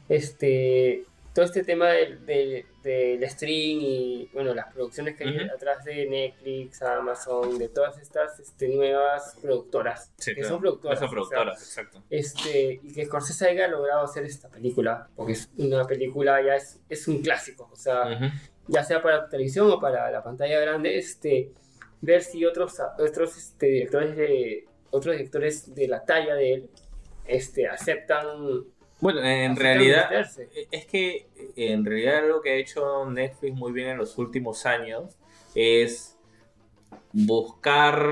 este 0.09 1.05
todo 1.35 1.45
este 1.45 1.63
tema 1.63 1.89
del, 1.91 2.27
del, 2.27 2.67
del 2.83 3.31
stream 3.31 3.79
y 3.81 4.29
bueno 4.33 4.53
las 4.55 4.73
producciones 4.73 5.17
que 5.17 5.25
hay 5.25 5.37
Ujú. 5.37 5.55
atrás 5.55 5.85
de 5.85 6.07
Netflix, 6.07 6.83
Amazon, 6.83 7.59
de 7.59 7.69
todas 7.69 7.99
estas 7.99 8.39
este, 8.41 8.69
nuevas 8.69 9.37
productoras 9.41 10.13
Sí, 10.17 10.31
que 10.35 10.41
claro. 10.41 10.49
son 10.55 10.61
productoras, 10.61 11.03
o 11.03 11.09
sea, 11.09 11.43
exacto. 11.83 12.03
este 12.11 12.81
y 12.83 12.93
que 12.93 13.05
Scorsese 13.07 13.49
haya 13.49 13.69
logrado 13.69 14.03
hacer 14.05 14.25
esta 14.25 14.49
película 14.49 15.09
porque 15.15 15.33
es 15.33 15.49
una 15.57 15.85
película 15.85 16.43
ya 16.43 16.57
es, 16.57 16.81
es 16.89 17.07
un 17.09 17.23
clásico, 17.23 17.69
o 17.73 17.77
sea 17.77 18.19
ya 18.67 18.85
sea 18.85 19.03
para 19.03 19.29
televisión 19.29 19.69
o 19.71 19.81
para 19.81 20.11
la 20.13 20.23
pantalla 20.23 20.61
grande, 20.61 20.97
este, 20.97 21.51
ver 22.01 22.23
si 22.23 22.45
otros, 22.45 22.75
otros 22.99 23.37
este, 23.37 23.67
directores 23.67 24.17
de 24.17 24.65
otros 24.91 25.17
directores 25.17 25.75
de 25.75 25.89
la 25.89 26.05
talla 26.05 26.35
de 26.35 26.53
él 26.55 26.71
este, 27.25 27.67
aceptan, 27.69 28.65
Bueno, 29.01 29.23
en 29.23 29.57
realidad, 29.57 30.11
meterse. 30.11 30.49
es 30.71 30.87
que 30.87 31.29
en 31.57 31.85
realidad 31.85 32.29
lo 32.29 32.41
que 32.43 32.51
ha 32.51 32.55
hecho 32.55 33.09
Netflix 33.11 33.55
muy 33.55 33.73
bien 33.73 33.89
en 33.91 33.99
los 33.99 34.19
últimos 34.19 34.67
años 34.67 35.17
es 35.55 36.19
buscar 37.13 38.07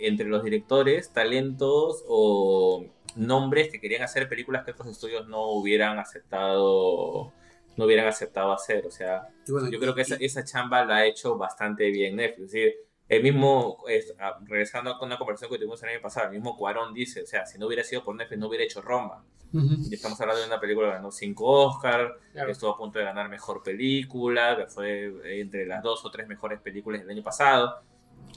entre 0.00 0.26
los 0.26 0.42
directores 0.42 1.12
talentos 1.12 2.04
o 2.08 2.84
nombres 3.16 3.70
que 3.70 3.80
querían 3.80 4.02
hacer 4.02 4.28
películas 4.28 4.64
que 4.64 4.72
otros 4.72 4.88
estudios 4.88 5.28
no 5.28 5.50
hubieran 5.52 5.98
aceptado 5.98 7.32
no 7.76 7.84
hubieran 7.86 8.08
aceptado 8.08 8.52
hacer, 8.52 8.84
o 8.86 8.90
sea, 8.90 9.28
bueno, 9.48 9.70
Yo 9.70 9.78
creo 9.78 9.94
que 9.94 10.02
esa, 10.02 10.16
esa 10.16 10.44
chamba 10.44 10.84
la 10.84 10.96
ha 10.96 11.06
hecho 11.06 11.38
bastante 11.38 11.90
bien 11.90 12.16
Netflix. 12.16 12.46
Es 12.46 12.52
decir, 12.52 12.74
el 13.10 13.22
mismo, 13.22 13.84
es, 13.88 14.14
ah, 14.18 14.38
regresando 14.46 14.96
con 14.96 15.08
una 15.08 15.18
conversación 15.18 15.50
que 15.50 15.58
tuvimos 15.58 15.82
el 15.82 15.90
año 15.90 16.00
pasado, 16.00 16.26
el 16.28 16.32
mismo 16.32 16.56
Cuarón 16.56 16.94
dice, 16.94 17.22
o 17.22 17.26
sea, 17.26 17.44
si 17.44 17.58
no 17.58 17.66
hubiera 17.66 17.82
sido 17.84 18.02
por 18.04 18.14
Netflix 18.14 18.38
no 18.40 18.46
hubiera 18.48 18.64
hecho 18.64 18.80
Roma. 18.80 19.24
Y 19.52 19.92
estamos 19.92 20.20
hablando 20.20 20.42
de 20.42 20.46
una 20.46 20.60
película 20.60 20.86
que 20.86 20.94
ganó 20.94 21.10
5 21.10 21.44
Oscars, 21.44 22.12
Claro. 22.32 22.46
que 22.46 22.52
estuvo 22.52 22.70
a 22.70 22.78
punto 22.78 23.00
de 23.00 23.04
ganar 23.04 23.28
Mejor 23.28 23.64
Película, 23.64 24.56
que 24.56 24.66
fue 24.66 25.40
entre 25.40 25.66
las 25.66 25.82
dos 25.82 26.04
o 26.04 26.10
tres 26.12 26.28
mejores 26.28 26.60
películas 26.60 27.00
del 27.00 27.10
año 27.10 27.22
pasado. 27.24 27.80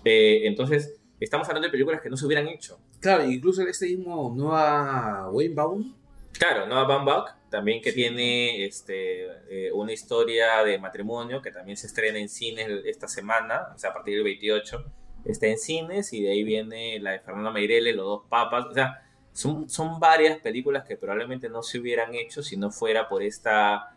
Eh, 0.04 0.42
entonces, 0.48 1.00
estamos 1.20 1.48
hablando 1.48 1.68
de 1.68 1.72
películas 1.72 2.02
que 2.02 2.10
no 2.10 2.18
se 2.18 2.26
hubieran 2.26 2.48
hecho. 2.48 2.80
Claro, 3.00 3.26
incluso 3.26 3.62
este 3.62 3.86
mismo 3.86 4.34
Noah 4.36 5.30
Weinbaum. 5.32 5.94
Claro, 6.32 6.66
Noah 6.66 6.86
Baumbach, 6.86 7.36
también 7.54 7.84
que 7.84 7.92
Sí. 7.92 7.98
tiene 7.98 8.66
este, 8.66 9.28
eh, 9.48 9.72
una 9.74 9.94
historia 9.94 10.64
de 10.64 10.80
matrimonio 10.80 11.40
que 11.40 11.52
también 11.52 11.78
se 11.78 11.86
estrena 11.86 12.18
en 12.18 12.28
cines 12.28 12.68
esta 12.86 13.08
semana, 13.08 13.68
o 13.76 13.78
sea, 13.78 13.92
a 13.92 13.94
partir 13.94 14.16
del 14.16 14.24
28, 14.24 14.84
está 15.24 15.46
en 15.46 15.60
cines 15.60 16.12
y 16.14 16.24
de 16.24 16.32
ahí 16.32 16.44
viene 16.44 17.00
la 17.00 17.12
de 17.12 17.20
Fernando 17.20 17.52
Meireles, 17.52 17.96
Los 17.96 18.06
Dos 18.06 18.22
Papas, 18.28 18.66
o 18.66 18.74
sea, 18.74 19.04
son, 19.34 19.70
son 19.70 20.00
varias 20.00 20.40
películas 20.40 20.84
que 20.84 20.98
probablemente 20.98 21.48
no 21.48 21.62
se 21.62 21.78
hubieran 21.78 22.16
hecho 22.16 22.42
si 22.42 22.58
no 22.58 22.72
fuera 22.72 23.08
por 23.08 23.22
esta 23.22 23.96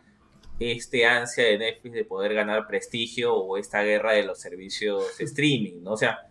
este 0.59 1.05
ansia 1.07 1.43
de 1.45 1.57
Netflix 1.57 1.95
de 1.95 2.05
poder 2.05 2.35
ganar 2.35 2.67
prestigio 2.67 3.35
o 3.35 3.57
esta 3.57 3.81
guerra 3.81 4.13
de 4.13 4.23
los 4.23 4.39
servicios 4.39 5.03
streaming, 5.19 5.81
¿no? 5.81 5.93
O 5.93 5.97
sea, 5.97 6.29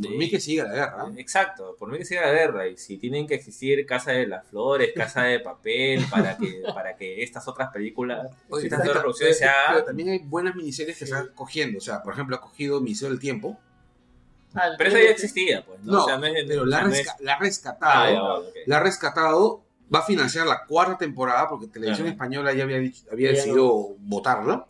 Por 0.00 0.10
mí 0.10 0.30
que 0.30 0.38
siga 0.40 0.64
la 0.64 0.74
guerra. 0.74 1.06
Exacto, 1.16 1.74
por 1.78 1.90
mí 1.90 1.98
que 1.98 2.04
siga 2.04 2.22
la 2.22 2.32
guerra. 2.32 2.68
Y 2.68 2.76
si 2.76 2.98
tienen 2.98 3.26
que 3.26 3.34
existir 3.34 3.84
Casa 3.86 4.12
de 4.12 4.26
las 4.26 4.46
Flores, 4.46 4.90
Casa 4.94 5.22
de 5.24 5.40
Papel, 5.40 6.04
para 6.10 6.36
que, 6.36 6.62
para 6.74 6.96
que 6.96 7.22
estas 7.22 7.48
otras 7.48 7.70
películas, 7.72 8.30
Oye, 8.48 8.64
estas 8.66 8.80
pero- 8.80 8.90
otras 8.92 9.02
producciones 9.02 9.38
se 9.38 9.44
pero 9.46 9.56
hagan. 9.70 9.84
también 9.84 10.08
hay 10.10 10.18
buenas 10.20 10.54
miniseries 10.54 10.96
que 10.98 11.06
Sí. 11.06 11.12
están 11.12 11.30
cogiendo. 11.34 11.78
O 11.78 11.80
sea, 11.80 12.02
por 12.02 12.12
ejemplo, 12.12 12.36
ha 12.36 12.40
cogido 12.40 12.80
Ministerio 12.80 13.10
del 13.12 13.20
Tiempo. 13.20 13.58
Ah, 14.54 14.70
Pero 14.78 14.90
eso 14.90 14.98
ya 14.98 15.10
existía, 15.10 15.64
pues. 15.64 15.80
No, 15.84 15.92
No, 15.92 16.04
O 16.04 16.06
sea, 16.06 16.16
no 16.16 16.26
es- 16.26 16.44
pero 16.46 16.64
la, 16.64 16.80
es- 16.82 16.86
resca- 17.06 17.16
la 17.20 17.34
ha 17.34 17.38
rescatado. 17.38 18.36
Ah, 18.36 18.42
ya. 18.54 18.60
La 18.66 18.76
ha 18.78 18.80
rescatado. 18.80 19.64
Va 19.94 20.00
a 20.00 20.02
financiar 20.02 20.46
la 20.46 20.64
cuarta 20.66 20.98
temporada 20.98 21.48
porque 21.48 21.66
Televisión 21.66 22.06
Ajá. 22.06 22.12
Española 22.14 22.52
ya 22.52 22.64
había, 22.64 22.78
dicho- 22.78 23.04
había 23.10 23.28
Ya 23.30 23.32
no. 23.32 23.36
decidido 23.36 23.88
votarla. 24.00 24.66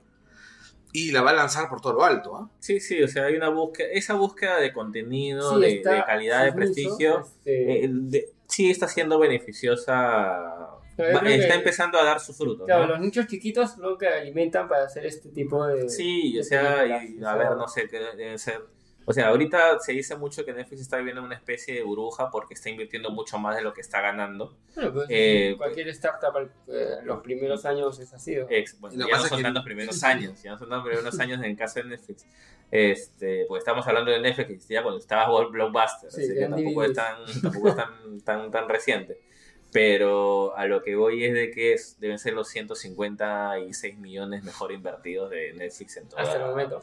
Y 0.93 1.12
la 1.12 1.20
va 1.22 1.30
a 1.30 1.34
lanzar 1.34 1.68
por 1.68 1.80
todo 1.80 1.93
lo 1.93 2.05
alto. 2.05 2.36
¿ah? 2.36 2.51
Sí, 2.61 2.80
sí, 2.80 3.03
o 3.03 3.09
sea, 3.09 3.24
hay 3.26 3.34
una 3.36 3.51
búsqueda, 3.51 3.89
esa 3.93 4.14
búsqueda 4.14 4.59
de 4.59 4.72
contenido, 4.72 5.55
Sí, 5.55 5.61
de, 5.61 5.72
está- 5.76 5.93
de 5.93 6.05
calidad, 6.05 6.45
de 6.45 6.53
prestigio, 6.53 7.20
este, 7.20 7.84
eh, 7.84 7.89
de- 7.93 8.30
sí 8.47 8.70
está 8.70 8.89
siendo 8.89 9.18
beneficiosa, 9.18 10.68
está 10.97 11.20
que- 11.20 11.55
empezando 11.55 11.99
a 11.99 12.05
dar 12.05 12.20
sus 12.20 12.36
frutos. 12.36 12.66
Claro, 12.66 12.86
¿no? 12.86 12.93
los 12.93 13.01
nichos 13.01 13.26
chiquitos 13.26 13.76
lo 13.78 13.99
que 13.99 14.09
alimentan 14.09 14.68
para 14.68 14.84
hacer 14.84 15.05
este 15.07 15.28
tipo 15.28 15.66
de. 15.66 15.89
Sí, 15.89 16.32
de 16.34 16.41
o 16.41 16.45
sea, 16.45 16.86
y, 16.86 17.22
a 17.22 17.34
ver, 17.36 17.51
no 17.57 17.68
sé, 17.68 17.86
qué 17.89 17.99
debe 18.16 18.39
ser. 18.39 18.62
O 19.11 19.12
sea, 19.14 19.28
ahorita 19.28 19.78
se 19.78 19.92
dice 19.92 20.16
mucho 20.16 20.44
que 20.44 20.52
Netflix 20.52 20.82
está 20.82 20.98
viviendo 20.98 21.22
una 21.22 21.34
especie 21.34 21.74
de 21.74 21.82
burbuja 21.82 22.30
porque 22.30 22.52
está 22.52 22.68
invirtiendo 22.68 23.11
mucho 23.11 23.38
más 23.38 23.56
de 23.56 23.62
lo 23.62 23.72
que 23.72 23.80
está 23.80 24.02
ganando. 24.02 24.54
Bueno, 24.74 24.92
pues, 24.92 25.06
Eh, 25.09 25.54
cualquier 25.56 25.88
startup 25.88 26.36
eh, 26.68 26.96
los 27.04 27.20
primeros 27.22 27.64
años 27.64 27.98
es 28.00 28.12
así. 28.12 28.36
¿no? 28.36 28.46
Ex- 28.50 28.78
bueno, 28.78 29.06
ya 29.09 29.16
no 29.16 29.24
son 29.24 29.38
que- 29.38 29.42
tantos 29.44 29.64
primeros 29.64 30.02
años, 30.04 30.42
ya 30.42 30.50
no 30.52 30.59
son 30.59 30.68
tantos 30.68 30.88
primeros 30.88 31.18
años 31.20 31.38
en 31.38 31.44
el 31.44 31.56
caso 31.56 31.80
de 31.80 31.86
Netflix. 31.86 32.26
Este, 32.70 33.46
pues 33.48 33.61
estamos 33.62 33.86
hablando 33.86 34.11
de 34.11 34.20
Netflix 34.20 34.46
que 34.46 34.52
existía 34.52 34.82
cuando 34.82 34.98
estaba 35.00 35.26
Blockbuster, 35.48 36.11
Sí, 36.12 36.20
así 36.24 36.34
que 36.34 36.46
tampoco 36.46 36.84
es, 36.84 36.92
tan, 36.92 37.16
tampoco 37.42 37.68
es 37.70 37.76
tan, 37.76 38.20
tan, 38.24 38.50
tan 38.50 38.68
reciente. 38.68 39.18
Pero 39.72 40.54
a 40.56 40.66
lo 40.66 40.82
que 40.82 40.96
voy 40.96 41.24
es 41.24 41.32
de 41.32 41.50
que 41.50 41.72
es- 41.72 41.98
deben 41.98 42.18
ser 42.18 42.34
los 42.34 42.48
156 42.48 43.98
millones 43.98 44.42
mejor 44.44 44.72
invertidos 44.72 45.30
de 45.30 45.52
Netflix 45.54 45.96
en 45.96 46.09
toda, 46.09 46.22
Hasta 46.22 46.36
el 46.36 46.42
momento. 46.46 46.82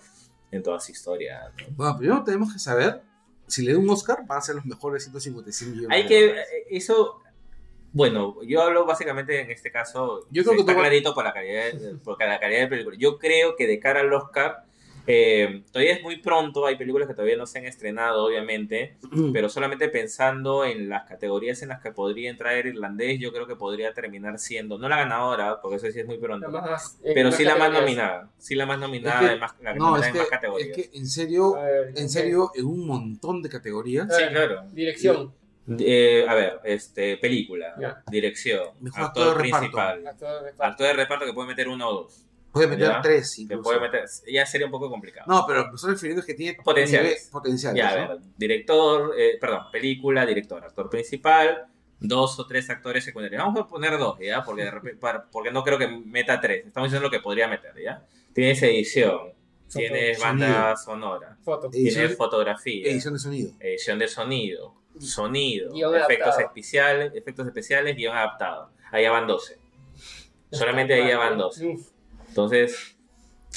En 0.52 0.64
toda 0.64 0.80
su 0.80 0.92
historia. 0.92 1.52
¿no? 1.58 1.66
Bueno, 1.76 1.98
primero 1.98 2.24
tenemos 2.24 2.54
que 2.54 2.60
saber 2.60 3.02
si 3.48 3.64
le 3.64 3.74
da 3.74 3.80
un 3.80 3.90
Oscar, 3.90 4.26
van 4.26 4.40
a 4.40 4.42
ser 4.42 4.56
los 4.56 4.66
mejores 4.66 5.04
156 5.04 5.72
millones. 5.72 5.90
Hay 5.92 6.08
que, 6.08 6.28
eh, 6.28 6.44
eso, 6.72 7.22
bueno, 7.92 8.42
yo 8.44 8.62
hablo 8.62 8.86
básicamente 8.86 9.40
en 9.40 9.52
este 9.52 9.72
caso, 9.72 10.28
Yo 10.32 10.44
creo 10.44 10.56
que 10.56 10.62
está 10.62 10.76
clarito 10.76 11.14
por 11.14 11.24
la 11.24 11.34
calidad, 11.34 11.72
por 12.04 12.20
la 12.20 12.40
calidad 12.40 12.62
de 12.62 12.68
película. 12.68 12.98
Yo 13.00 13.18
creo 13.18 13.56
que 13.56 13.68
de 13.68 13.80
cara 13.80 14.02
al 14.02 14.14
Oscar, 14.14 14.66
eh, 15.08 15.64
todavía 15.72 15.94
es 15.94 16.02
muy 16.04 16.18
pronto, 16.18 16.66
hay 16.66 16.76
películas 16.78 17.08
que 17.08 17.14
todavía 17.14 17.38
no 17.38 17.46
se 17.46 17.60
han 17.60 17.66
estrenado, 17.66 18.26
obviamente, 18.26 18.98
pero 19.34 19.50
solamente 19.50 19.88
pensando 19.90 20.66
en 20.66 20.90
las 20.90 21.04
categorías 21.08 21.62
en 21.62 21.70
las 21.70 21.82
que 21.82 21.92
podría 21.92 22.30
entrar 22.30 22.54
el 22.56 22.68
irlandés, 22.68 23.20
yo 23.20 23.32
creo 23.32 23.46
que 23.48 23.56
podría 23.56 23.94
terminar 23.94 24.40
siendo, 24.40 24.78
no 24.78 24.90
la 24.90 24.98
ganadora, 24.98 25.62
porque 25.62 25.78
eso 25.78 25.92
sí 25.92 26.00
es 26.00 26.06
muy 26.08 26.18
pronto, 26.18 26.50
más, 26.50 27.00
pero 27.04 27.32
sí 27.32 27.44
la 27.44 27.56
más 27.56 27.72
nominada, 27.72 28.30
sí 28.38 28.56
la 28.56 28.66
más 28.66 28.80
nominada, 28.80 29.22
Es 29.22 29.28
que- 29.28 29.34
de 29.34 29.40
más- 29.40 29.56
la 29.62 29.74
No, 29.76 29.98
es 29.98 30.08
en 30.08 30.14
más 30.16 30.24
que, 30.24 30.30
categorías. 30.30 30.70
es 30.70 30.76
que 30.90 30.98
en 30.98 31.08
serio, 31.08 31.54
ver, 31.54 31.94
en 31.96 32.10
serio, 32.10 32.52
en 32.56 32.66
un 32.66 32.88
montón 32.88 33.42
de 33.42 33.50
categorías, 33.50 34.08
Sí, 34.16 34.24
claro. 34.30 34.64
Dirección. 34.72 35.34
Eh, 35.80 36.24
a 36.30 36.36
ver, 36.36 36.60
este, 36.64 37.18
película, 37.18 37.74
Ya. 37.80 38.04
dirección, 38.12 38.68
Mejor 38.82 39.02
actor, 39.06 39.24
actor 39.30 39.38
de 39.38 39.44
reparto. 39.44 39.60
principal, 39.62 40.08
Actor 40.08 40.30
de 40.30 40.40
reparto. 40.52 40.64
actor 40.64 40.88
de 40.88 40.94
reparto 40.94 41.26
que 41.26 41.34
puede 41.34 41.48
meter 41.48 41.68
uno 41.70 41.90
o 41.90 41.94
dos. 42.04 42.22
Puede 42.56 42.68
meter 42.68 42.88
Ya. 42.88 43.02
tres 43.02 43.38
incluso. 43.40 43.64
puede 43.64 43.80
meter, 43.80 44.06
ya 44.32 44.46
sería 44.46 44.66
un 44.66 44.72
poco 44.72 44.90
complicado. 44.90 45.26
No, 45.32 45.46
pero 45.48 45.68
me 45.68 45.76
estoy 45.76 45.92
refiriendo 45.92 46.22
es 46.22 46.26
que 46.26 46.34
tiene 46.34 46.58
Potenciales. 46.64 47.30
potenciales. 47.32 47.78
ya, 47.84 47.90
a 47.90 47.96
ver, 48.08 48.18
director, 48.38 49.14
eh, 49.18 49.38
perdón, 49.40 49.64
película, 49.72 50.26
director, 50.26 50.64
actor 50.64 50.90
principal, 50.90 51.66
dos 52.00 52.40
o 52.40 52.48
tres 52.48 52.70
actores 52.70 53.04
secundarios. 53.04 53.42
Vamos 53.44 53.62
a 53.62 53.68
poner 53.68 53.98
dos, 53.98 54.18
¿ya? 54.20 54.44
Porque, 54.44 54.64
de 54.64 54.72
repente, 54.72 54.98
para- 55.00 55.26
porque 55.30 55.52
no 55.52 55.64
creo 55.64 55.78
que 55.78 55.88
meta 55.88 56.40
tres. 56.42 56.66
Estamos 56.68 56.90
diciendo 56.90 57.08
lo 57.08 57.12
que 57.12 57.20
podría 57.20 57.48
meter, 57.48 57.74
¿ya? 57.82 58.06
Tienes 58.34 58.62
edición, 58.64 59.34
tienes 59.72 60.20
banda 60.20 60.76
sonora, 60.76 61.38
Foto. 61.44 61.68
Edición- 61.68 61.94
tienes 62.02 62.18
fotografía, 62.18 62.88
Edición 62.90 63.14
de 63.14 63.20
sonido. 63.20 63.52
edición 63.60 64.00
de 64.00 64.08
sonido, 64.08 64.76
sonido, 65.00 65.74
Guión 65.74 65.96
efectos 65.96 66.28
adaptado. 66.36 66.48
especiales, 66.48 67.12
efectos 67.16 67.48
especiales, 67.48 67.96
guion 67.96 68.16
adaptado. 68.16 68.72
Ahí 68.92 69.08
van 69.08 69.28
12. 69.28 69.58
Solamente 70.52 70.94
ahí 70.94 71.14
van 71.16 71.38
12. 71.38 71.66
Uf, 71.68 71.88
Entonces, 72.36 72.98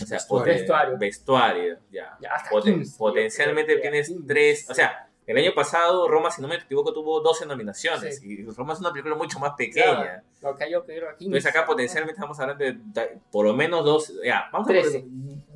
o 0.01 0.07
sea, 0.07 0.19
Vestuario. 0.45 0.97
Vestuario. 0.99 1.79
ya. 1.91 2.17
Ya, 2.21 2.31
hasta 2.35 2.51
Poten- 2.51 2.75
15, 2.75 2.97
potencialmente 2.97 3.75
que 3.75 3.81
tienes 3.81 4.07
15. 4.07 4.25
tres, 4.29 4.71
o 4.71 4.75
sea, 4.75 5.09
el 5.27 5.37
año 5.37 5.53
pasado 5.53 6.07
Roma, 6.07 6.31
si 6.31 6.41
no 6.41 6.47
me 6.47 6.55
equivoco, 6.55 6.93
tuvo 6.93 7.21
12 7.21 7.45
nominaciones 7.45 8.21
Sí. 8.21 8.39
y 8.41 8.45
Roma 8.45 8.75
es 8.75 8.79
una 8.81 8.93
película 8.93 9.17
mucho 9.17 9.41
más 9.41 9.55
pequeña. 9.59 10.23
Lo 10.41 10.57
que 10.57 10.71
yo 10.71 10.85
creo 10.87 11.11
aquí. 11.11 11.25
Entonces 11.27 11.51
acá 11.51 11.67
potencialmente 11.67 12.13
estamos 12.15 12.39
hablando 12.39 12.65
de 12.65 12.79
da- 12.95 13.09
por 13.33 13.45
lo 13.47 13.53
menos 13.55 13.85
dos, 13.85 14.13
ya, 14.25 14.45
vamos 14.53 14.69
a 14.69 14.71
Trece. 14.73 15.05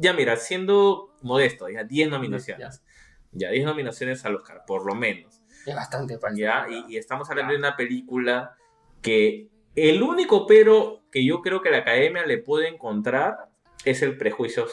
ya 0.01 0.13
mira, 0.13 0.35
siendo 0.37 1.15
modesto, 1.23 1.69
ya 1.69 1.85
10 1.85 2.11
nominaciones. 2.11 2.83
Ya 3.31 3.51
10 3.51 3.65
nominaciones 3.65 4.25
al 4.27 4.35
Oscar, 4.35 4.65
por 4.67 4.85
lo 4.85 4.97
menos. 4.97 5.41
Es 5.65 5.75
bastante 5.77 6.19
para 6.19 6.35
¿ya? 6.37 6.67
Y, 6.69 6.95
y 6.95 6.97
estamos 6.99 7.31
hablando 7.31 7.53
de 7.53 7.59
una 7.61 7.77
película 7.77 8.57
que 9.01 9.49
el 9.75 10.03
único 10.03 10.47
pero 10.47 11.01
que 11.11 11.25
yo 11.25 11.41
creo 11.43 11.61
que 11.63 11.71
la 11.71 11.79
academia 11.79 12.25
le 12.27 12.39
puede 12.39 12.69
encontrar 12.69 13.37
es 13.85 14.03
el 14.03 14.17
prejuicio 14.17 14.67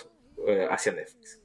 eh, 0.48 0.68
hacia 0.70 0.92
Netflix. 0.94 1.42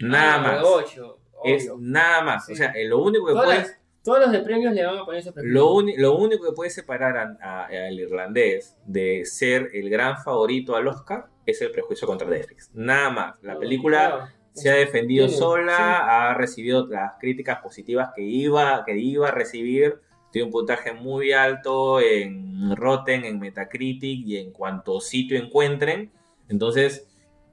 Nada 0.00 0.34
Ah, 0.34 0.38
más. 0.38 0.58
de 0.60 0.64
ocho, 0.68 1.18
Es 1.44 1.70
nada 1.78 2.22
más. 2.22 2.46
Sí. 2.46 2.52
O 2.52 2.56
sea, 2.56 2.70
eh, 2.72 2.86
lo 2.86 2.98
único 3.02 3.26
que 3.26 3.34
puede, 3.34 3.58
las- 3.58 3.78
Todos 4.04 4.18
los 4.20 4.32
de 4.32 4.40
premios 4.40 4.72
le 4.74 4.84
van 4.84 4.98
a 4.98 5.04
poner 5.04 5.20
ese 5.20 5.32
prejuicio. 5.32 5.60
lo, 5.98 6.16
único 6.16 6.44
que 6.44 6.52
puede 6.52 6.70
separar 6.70 7.36
al 7.40 7.98
irlandés 7.98 8.76
de 8.84 9.24
ser 9.24 9.70
el 9.74 9.88
gran 9.90 10.18
favorito 10.22 10.74
al 10.74 10.88
Oscar 10.88 11.26
es 11.46 11.60
el 11.62 11.70
prejuicio 11.70 12.06
contra 12.08 12.26
Netflix. 12.28 12.70
Nada 12.74 13.10
más. 13.10 13.34
La 13.42 13.54
No, 13.54 13.60
película 13.60 14.06
claro. 14.08 14.28
se 14.52 14.70
ha 14.70 14.74
defendido 14.74 15.28
sola, 15.28 15.76
sí. 15.76 15.82
ha 15.82 16.34
recibido 16.34 16.86
las 16.88 17.12
críticas 17.20 17.58
positivas 17.60 18.10
que 18.14 18.22
iba, 18.22 18.84
que 18.84 18.96
iba 18.96 19.28
a 19.28 19.32
recibir, 19.32 20.00
tiene 20.32 20.46
un 20.46 20.52
puntaje 20.52 20.92
muy 20.92 21.32
alto 21.32 22.00
en 22.00 22.74
Rotten, 22.74 23.24
en 23.24 23.38
Metacritic 23.38 24.26
y 24.26 24.38
en 24.38 24.50
cuanto 24.50 25.00
sitio 25.00 25.38
encuentren. 25.38 26.10
Entonces, 26.48 27.06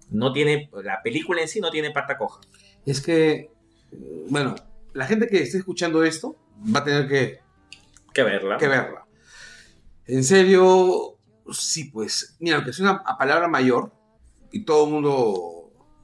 no 0.09 0.34
tiene, 0.34 0.69
la 0.84 1.01
película 1.03 1.41
en 1.41 1.47
sí 1.47 1.59
no 1.59 1.69
tiene 1.69 1.91
pata 1.91 2.17
coja. 2.17 2.41
Es 2.86 3.01
que, 3.01 3.51
bueno, 4.30 4.55
la 4.93 5.05
gente 5.05 5.27
que 5.27 5.41
esté 5.41 5.57
escuchando 5.57 6.03
esto 6.03 6.36
va 6.73 6.80
a 6.80 6.84
tener 6.84 7.07
que, 7.07 7.39
Que 8.13 8.23
verla. 8.23 8.57
que 8.57 8.67
verla. 8.67 9.05
En 10.07 10.23
serio, 10.23 11.17
sí, 11.51 11.91
pues, 11.91 12.38
mira, 12.39 12.55
aunque 12.55 12.71
es 12.71 12.80
una 12.80 13.03
palabra 13.03 13.47
mayor, 13.47 13.91
y 14.51 14.63
todo 14.63 14.86
el 14.86 14.91
mundo 14.91 15.59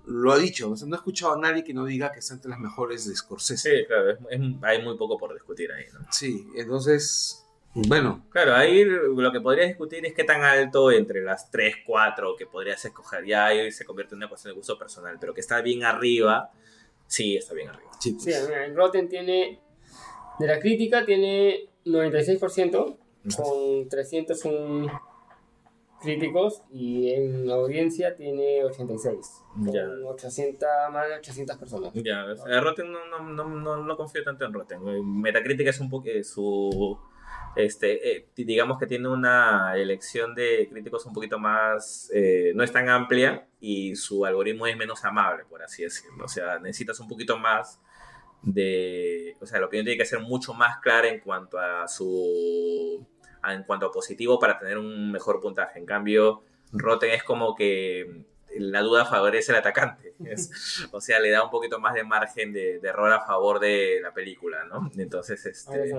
lo 0.08 0.32
ha 0.32 0.38
dicho, 0.38 0.72
o 0.72 0.76
sea, 0.76 0.88
no 0.88 0.96
he 0.96 0.98
escuchado 0.98 1.34
a 1.34 1.38
nadie 1.40 1.64
que 1.64 1.74
no 1.74 1.86
diga 1.86 2.12
que 2.12 2.20
está 2.20 2.34
entre 2.36 2.50
las 2.50 2.60
mejores 2.60 3.08
de 3.08 3.16
Scorsese. 3.16 3.80
Sí, 3.80 3.86
claro, 3.86 4.12
es- 4.12 4.20
es- 4.30 4.42
hay 4.64 4.82
muy 4.84 4.98
poco 4.98 5.18
por 5.18 5.34
discutir 5.34 5.72
ahí, 5.72 5.86
¿no? 5.94 6.00
Sí, 6.12 6.48
entonces, 6.56 7.46
bueno, 7.74 8.26
Claro, 8.32 8.56
ahí 8.56 8.84
lo 8.86 9.32
que 9.32 9.42
podrías 9.42 9.68
discutir 9.68 10.06
es 10.06 10.14
qué 10.14 10.24
tan 10.24 10.44
alto 10.44 10.92
entre 10.92 11.22
las 11.22 11.50
3, 11.52 11.76
4 11.86 12.36
que 12.38 12.46
podrías 12.46 12.84
escoger. 12.86 13.26
Ya 13.26 13.48
ahí 13.48 13.72
se 13.72 13.84
convierte 13.86 14.16
en 14.16 14.18
una 14.20 14.30
cuestión 14.30 14.54
de 14.54 14.58
gusto 14.58 14.78
personal, 14.78 15.18
pero 15.20 15.34
que 15.34 15.42
está 15.42 15.62
bien 15.62 15.84
arriba, 15.84 16.52
sí, 17.08 17.36
está 17.36 17.54
bien 17.54 17.70
arriba. 17.70 17.92
sí, 18.00 18.12
Sí, 18.20 18.30
pues, 18.32 18.48
mira, 18.48 18.66
en 18.66 18.76
Rotten 18.76 19.10
tiene. 19.10 19.60
De 20.40 20.48
la 20.48 20.60
crítica 20.60 21.06
tiene 21.06 21.70
96% 21.86 22.98
con 23.38 23.90
301 23.90 24.92
críticos 26.06 26.62
y 26.72 27.10
en 27.12 27.50
audiencia 27.50 28.16
tiene 28.16 28.64
86. 28.64 29.44
Con 29.54 29.74
Ya. 29.74 29.86
800, 30.06 30.68
más 30.94 31.08
de 31.10 31.16
800 31.16 31.58
personas. 31.58 31.92
Ya, 31.96 32.26
o 32.26 32.36
sea, 32.38 32.62
Rotten 32.62 32.92
no, 32.92 33.00
no, 33.08 33.24
no, 33.34 33.50
no, 33.50 33.84
no 33.84 33.98
confío 33.98 34.24
tanto 34.24 34.46
en 34.46 34.54
Rotten. 34.54 34.80
Metacritic 35.22 35.68
es 35.68 35.80
un 35.80 35.90
poco 35.90 36.08
eh, 36.08 36.24
su. 36.24 36.98
Este, 37.58 38.18
eh, 38.18 38.28
digamos 38.36 38.78
que 38.78 38.86
tiene 38.86 39.08
una 39.08 39.74
elección 39.78 40.36
de 40.36 40.68
críticos 40.70 41.06
un 41.06 41.14
poquito 41.14 41.40
más. 41.40 42.10
eh, 42.14 42.52
no 42.56 42.64
es 42.64 42.72
tan 42.72 42.88
amplia 42.90 43.48
y 43.62 43.96
su 43.96 44.26
algoritmo 44.26 44.68
es 44.68 44.76
menos 44.78 45.04
amable, 45.06 45.46
por 45.50 45.64
así 45.64 45.84
decirlo. 45.84 46.26
O 46.26 46.28
sea, 46.28 46.60
necesitas 46.60 47.00
un 47.00 47.08
poquito 47.08 47.38
más 47.38 47.82
de. 48.42 49.36
O 49.42 49.46
sea, 49.46 49.60
la 49.60 49.68
opinión 49.68 49.86
tiene 49.86 49.98
que 49.98 50.06
ser 50.06 50.20
mucho 50.20 50.54
más 50.54 50.80
clara 50.82 51.08
en 51.08 51.20
cuanto 51.22 51.58
a 51.58 51.88
su. 51.88 53.08
En 53.54 53.64
cuanto 53.64 53.86
a 53.88 53.92
positivo 53.92 54.40
para 54.40 54.58
tener 54.58 54.78
un 54.78 55.12
mejor 55.12 55.40
puntaje. 55.42 55.78
En 55.80 55.86
cambio, 55.86 56.44
Rotten 56.72 57.12
es 57.12 57.24
como 57.24 57.56
que 57.56 58.24
la 58.58 58.82
duda 58.82 59.06
favorece 59.06 59.52
al 59.52 59.58
atacante. 59.60 60.14
Es- 60.26 60.88
o 60.92 61.02
sea, 61.02 61.20
le 61.20 61.30
da 61.30 61.44
un 61.44 61.50
poquito 61.52 61.80
más 61.80 61.94
de 61.94 62.04
margen 62.04 62.54
de, 62.54 62.80
de 62.80 62.88
error 62.90 63.12
a 63.12 63.22
favor 63.26 63.60
de 63.60 64.00
la 64.02 64.14
película, 64.14 64.64
¿no? 64.66 64.90
Entonces, 64.98 65.46
este, 65.46 65.92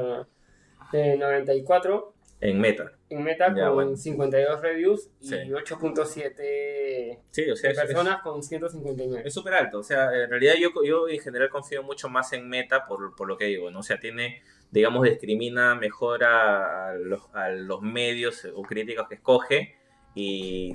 eh, 0.92 1.16
94 1.18 2.14
En 2.40 2.60
Meta. 2.60 2.92
En 3.08 3.22
Meta 3.24 3.54
Ya, 3.54 3.66
con 3.66 3.74
bueno. 3.74 3.96
52 3.96 4.60
reviews 4.60 5.10
y 5.20 5.28
Sí. 5.28 5.34
8.7 5.52 7.18
Sí, 7.30 7.50
o 7.50 7.56
sea, 7.56 7.70
es- 7.70 7.78
es- 7.78 7.84
personas 7.84 8.22
con 8.22 8.42
159. 8.42 9.22
Es 9.26 9.34
súper 9.34 9.54
alto, 9.54 9.78
o 9.78 9.82
sea, 9.82 10.12
en 10.14 10.30
realidad 10.30 10.54
yo, 10.58 10.70
yo 10.84 11.08
en 11.08 11.20
general 11.20 11.48
confío 11.48 11.82
mucho 11.82 12.08
más 12.08 12.32
en 12.32 12.48
Meta 12.48 12.86
por, 12.86 13.14
por 13.16 13.28
lo 13.28 13.36
que 13.38 13.46
digo, 13.46 13.70
¿no? 13.70 13.80
O 13.80 13.82
sea, 13.82 13.98
tiene, 13.98 14.42
digamos, 14.70 15.04
discrimina 15.04 15.74
mejor 15.74 16.24
a, 16.24 16.94
los, 16.94 17.22
a 17.32 17.50
los 17.50 17.82
medios 17.82 18.46
o 18.54 18.62
críticos 18.62 19.08
que 19.08 19.14
escoge 19.16 19.76
y, 20.14 20.72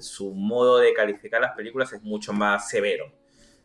su 0.00 0.34
modo 0.34 0.78
de 0.78 0.92
calificar 0.92 1.40
las 1.40 1.56
películas 1.56 1.92
es 1.92 2.02
mucho 2.02 2.32
más 2.32 2.68
severo. 2.68 3.10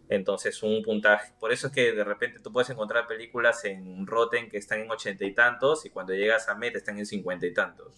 Entonces, 0.08 0.64
un 0.64 0.82
puntaje, 0.82 1.34
por 1.40 1.52
eso 1.52 1.68
es 1.68 1.74
que 1.74 1.92
de 1.92 2.04
repente 2.04 2.40
tú 2.40 2.52
puedes 2.52 2.70
encontrar 2.70 3.06
películas 3.06 3.64
en 3.66 4.08
Rotten 4.08 4.50
que 4.50 4.58
están 4.58 4.80
en 4.80 4.90
ochenta 4.90 5.24
y 5.24 5.34
tantos 5.34 5.86
y 5.86 5.92
cuando 5.92 6.14
llegas 6.14 6.50
a 6.50 6.56
Meta 6.56 6.78
están 6.80 6.98
en 6.98 7.06
cincuenta 7.06 7.46
y 7.46 7.54
tantos. 7.54 7.94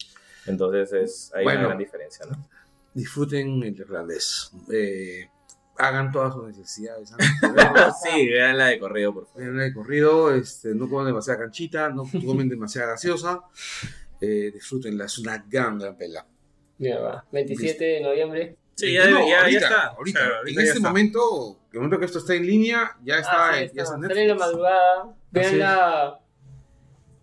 Entonces, 0.45 0.91
es, 0.91 1.31
hay 1.33 1.43
Bueno. 1.43 1.59
una 1.59 1.67
gran 1.69 1.77
diferencia, 1.77 2.25
¿no? 2.25 2.49
Disfruten 2.93 3.63
el 3.63 3.79
irlandés. 3.79 4.51
Eh, 4.73 5.29
hagan 5.77 6.11
todas 6.11 6.33
sus 6.33 6.47
necesidades. 6.47 7.11
de 7.11 7.17
sí, 8.11 8.27
veanla 8.27 8.67
de 8.67 8.79
corrido, 8.79 9.13
por 9.13 9.25
favor. 9.27 9.41
Vean 9.43 9.59
el 9.61 9.73
corrido, 9.73 10.33
este, 10.33 10.75
no 10.75 10.89
coman 10.89 11.07
demasiada 11.07 11.39
canchita, 11.39 11.89
no 11.89 12.03
comen 12.25 12.49
demasiada 12.49 12.89
gaseosa. 12.89 13.41
Eh, 14.19 14.51
disfrútenla, 14.53 15.05
es 15.05 15.17
una 15.17 15.43
gran, 15.49 15.79
gran 15.79 15.97
pela. 15.97 16.25
Mira, 16.77 16.99
va. 16.99 17.25
27 17.31 17.83
de 17.83 18.01
noviembre. 18.01 18.57
Sí, 18.75 18.93
ya, 18.93 19.05
No, 19.09 19.27
ya, 19.27 19.41
ahorita, 19.41 19.49
ya 19.49 19.57
está. 19.67 19.87
Ahorita, 19.87 20.19
O 20.19 20.23
sea, 20.23 20.37
ahorita 20.37 20.49
en 20.49 20.55
ya 20.55 20.61
este 20.63 20.77
está. 20.77 20.89
momento, 20.89 21.59
el 21.71 21.77
momento 21.79 21.99
que 21.99 22.05
esto 22.05 22.19
está 22.19 22.33
en 22.35 22.45
línea, 22.47 22.97
ya 23.03 23.15
está, 23.19 23.49
Ah, 23.49 23.59
sí, 23.59 23.71
ya 23.73 23.83
está 23.83 23.95
en 23.95 24.27
la 24.27 24.35
madrugada. 24.35 25.15
Veanla. 25.31 26.17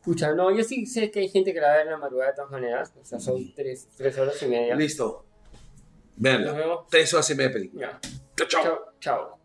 Pucha, 0.03 0.33
no, 0.35 0.51
yo 0.57 0.63
sí 0.65 0.87
sé 0.87 1.11
que 1.11 1.21
hay 1.21 1.29
gente 1.29 1.53
que 1.53 1.61
la 1.61 1.75
ve 1.75 1.83
en 1.83 1.91
la 1.91 1.99
madrugada 1.99 2.31
de 2.31 2.37
todas 2.37 2.51
maneras. 2.51 2.93
O 3.01 3.05
sea, 3.05 3.19
son 3.21 3.53
3, 3.55 3.89
horas 4.19 4.43
y 4.43 4.47
media. 4.47 4.75
Listo. 4.75 5.25
Veanla. 6.17 6.85
Tres 6.91 7.13
horas 7.15 7.29
y 7.31 7.35
media 7.35 7.49
de 7.49 7.55
película. 7.55 8.01
Ya. 8.03 8.11
Chao, 8.39 8.63
chao. 8.63 8.79
Chao. 9.01 9.38